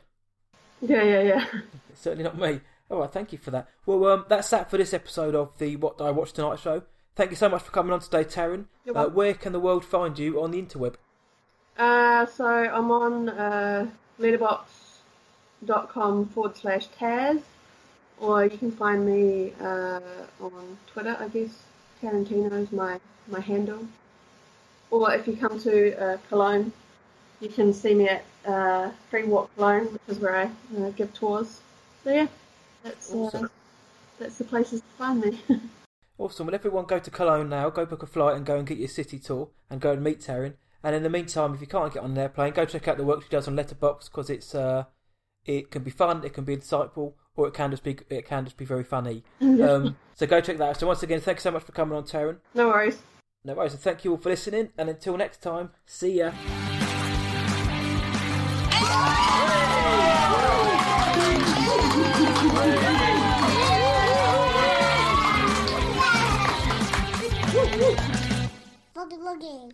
Yeah, 0.82 1.04
yeah, 1.04 1.22
yeah. 1.22 1.46
It's 1.90 2.02
certainly 2.02 2.24
not 2.24 2.38
me. 2.38 2.62
All 2.90 3.00
right, 3.00 3.12
thank 3.12 3.32
you 3.32 3.38
for 3.38 3.52
that. 3.52 3.68
Well, 3.86 4.06
um, 4.08 4.26
that's 4.30 4.50
that 4.50 4.70
for 4.70 4.78
this 4.78 4.94
episode 4.94 5.36
of 5.36 5.56
the 5.60 5.76
What 5.76 6.00
Do 6.00 6.06
I 6.06 6.12
Watch 6.12 6.34
Tonight 6.34 6.60
show. 6.60 6.84
Thank 7.16 7.30
you 7.32 7.36
so 7.36 7.50
much 7.50 7.62
for 7.62 7.72
coming 7.72 7.94
on 7.94 8.00
today, 8.00 8.24
Tarryn. 8.24 8.66
Uh, 8.96 9.06
where 9.08 9.34
can 9.34 9.52
the 9.52 9.60
world 9.60 9.86
find 9.86 10.18
you 10.18 10.42
on 10.42 10.52
the 10.52 10.62
interweb? 10.62 10.96
Uh, 11.80 12.26
so 12.26 12.46
I'm 12.46 12.92
on 12.92 13.30
uh, 13.30 13.88
letterboxd.com 14.20 16.26
forward 16.28 16.58
slash 16.58 16.90
Taz, 17.00 17.42
or 18.20 18.44
you 18.44 18.58
can 18.58 18.70
find 18.70 19.06
me 19.06 19.54
uh, 19.62 20.02
on 20.42 20.78
Twitter, 20.88 21.16
I 21.18 21.30
guess. 21.30 21.52
Tarantino 22.02 22.52
is 22.52 22.74
my, 22.74 23.00
my 23.28 23.40
handle. 23.40 23.88
Or 24.92 25.14
if 25.14 25.26
you 25.28 25.38
come 25.38 25.58
to 25.62 25.96
uh, 26.02 26.18
Cologne, 26.28 26.74
you 27.40 27.48
can 27.48 27.74
see 27.74 27.94
me 27.94 28.10
at 28.10 28.26
uh, 28.46 28.92
Free 29.10 29.24
Walk 29.24 29.50
Cologne, 29.56 29.86
which 29.86 30.02
is 30.10 30.20
where 30.20 30.36
I 30.36 30.50
uh, 30.78 30.90
give 30.92 31.14
tours. 31.14 31.62
So 32.04 32.12
yeah, 32.12 32.28
that's, 32.84 33.14
uh, 33.14 33.18
Awesome. 33.18 33.50
that's 34.18 34.38
the 34.38 34.44
places 34.44 34.82
to 34.82 34.88
find 34.98 35.22
me. 35.22 35.40
Awesome. 36.18 36.48
Well, 36.48 36.56
everyone 36.56 36.84
go 36.84 37.00
to 37.00 37.10
Cologne 37.10 37.48
now. 37.48 37.70
Go 37.70 37.86
book 37.86 38.04
a 38.04 38.06
flight 38.06 38.36
and 38.36 38.46
go 38.46 38.58
and 38.58 38.68
get 38.68 38.78
your 38.78 38.90
city 38.90 39.20
tour 39.20 39.48
and 39.70 39.80
go 39.80 39.94
and 39.94 40.04
meet 40.04 40.20
Tarryn. 40.20 40.56
And 40.84 40.96
in 40.96 41.04
the 41.04 41.10
meantime, 41.10 41.54
if 41.54 41.62
you 41.62 41.68
can't 41.68 41.94
get 41.94 42.04
on 42.04 42.12
an 42.12 42.18
airplane, 42.18 42.54
go 42.54 42.66
check 42.66 42.88
out 42.88 42.98
the 42.98 43.04
work 43.04 43.24
she 43.24 43.30
does 43.30 43.48
on 43.48 43.56
Letterboxd 43.56 44.06
because 44.06 44.30
it's 44.30 44.56
uh, 44.56 44.86
it 45.46 45.72
can 45.72 45.84
be 45.84 45.92
fun, 45.92 46.24
it 46.24 46.34
can 46.34 46.44
be 46.46 46.56
insightful, 46.56 47.14
or 47.36 47.48
it 47.48 47.54
can 47.54 47.72
just 47.72 47.84
be 47.84 47.98
it 48.10 48.26
can 48.26 48.46
just 48.46 48.58
be 48.58 48.66
very 48.66 48.84
funny. 48.84 49.24
um, 49.42 49.98
so 50.16 50.26
go 50.26 50.40
check 50.42 50.58
that 50.58 50.70
out. 50.70 50.78
So 50.80 50.88
once 50.88 51.04
again, 51.04 51.20
thank 51.20 51.38
you 51.40 51.42
so 51.42 51.52
much 51.52 51.64
for 51.64 51.72
coming 51.74 51.98
on, 51.98 52.04
Tarryn. 52.04 52.38
no 52.54 52.68
worries. 52.70 53.02
No 53.44 53.54
worries, 53.54 53.72
and 53.74 53.82
thank 53.82 54.04
you 54.04 54.12
all 54.12 54.18
for 54.18 54.30
listening. 54.30 54.70
And 54.78 54.90
until 54.90 55.16
next 55.18 55.42
time, 55.42 55.72
see 55.86 56.18
ya. 56.20 56.32
Boogie 68.96 69.18
Woogie. 69.18 69.72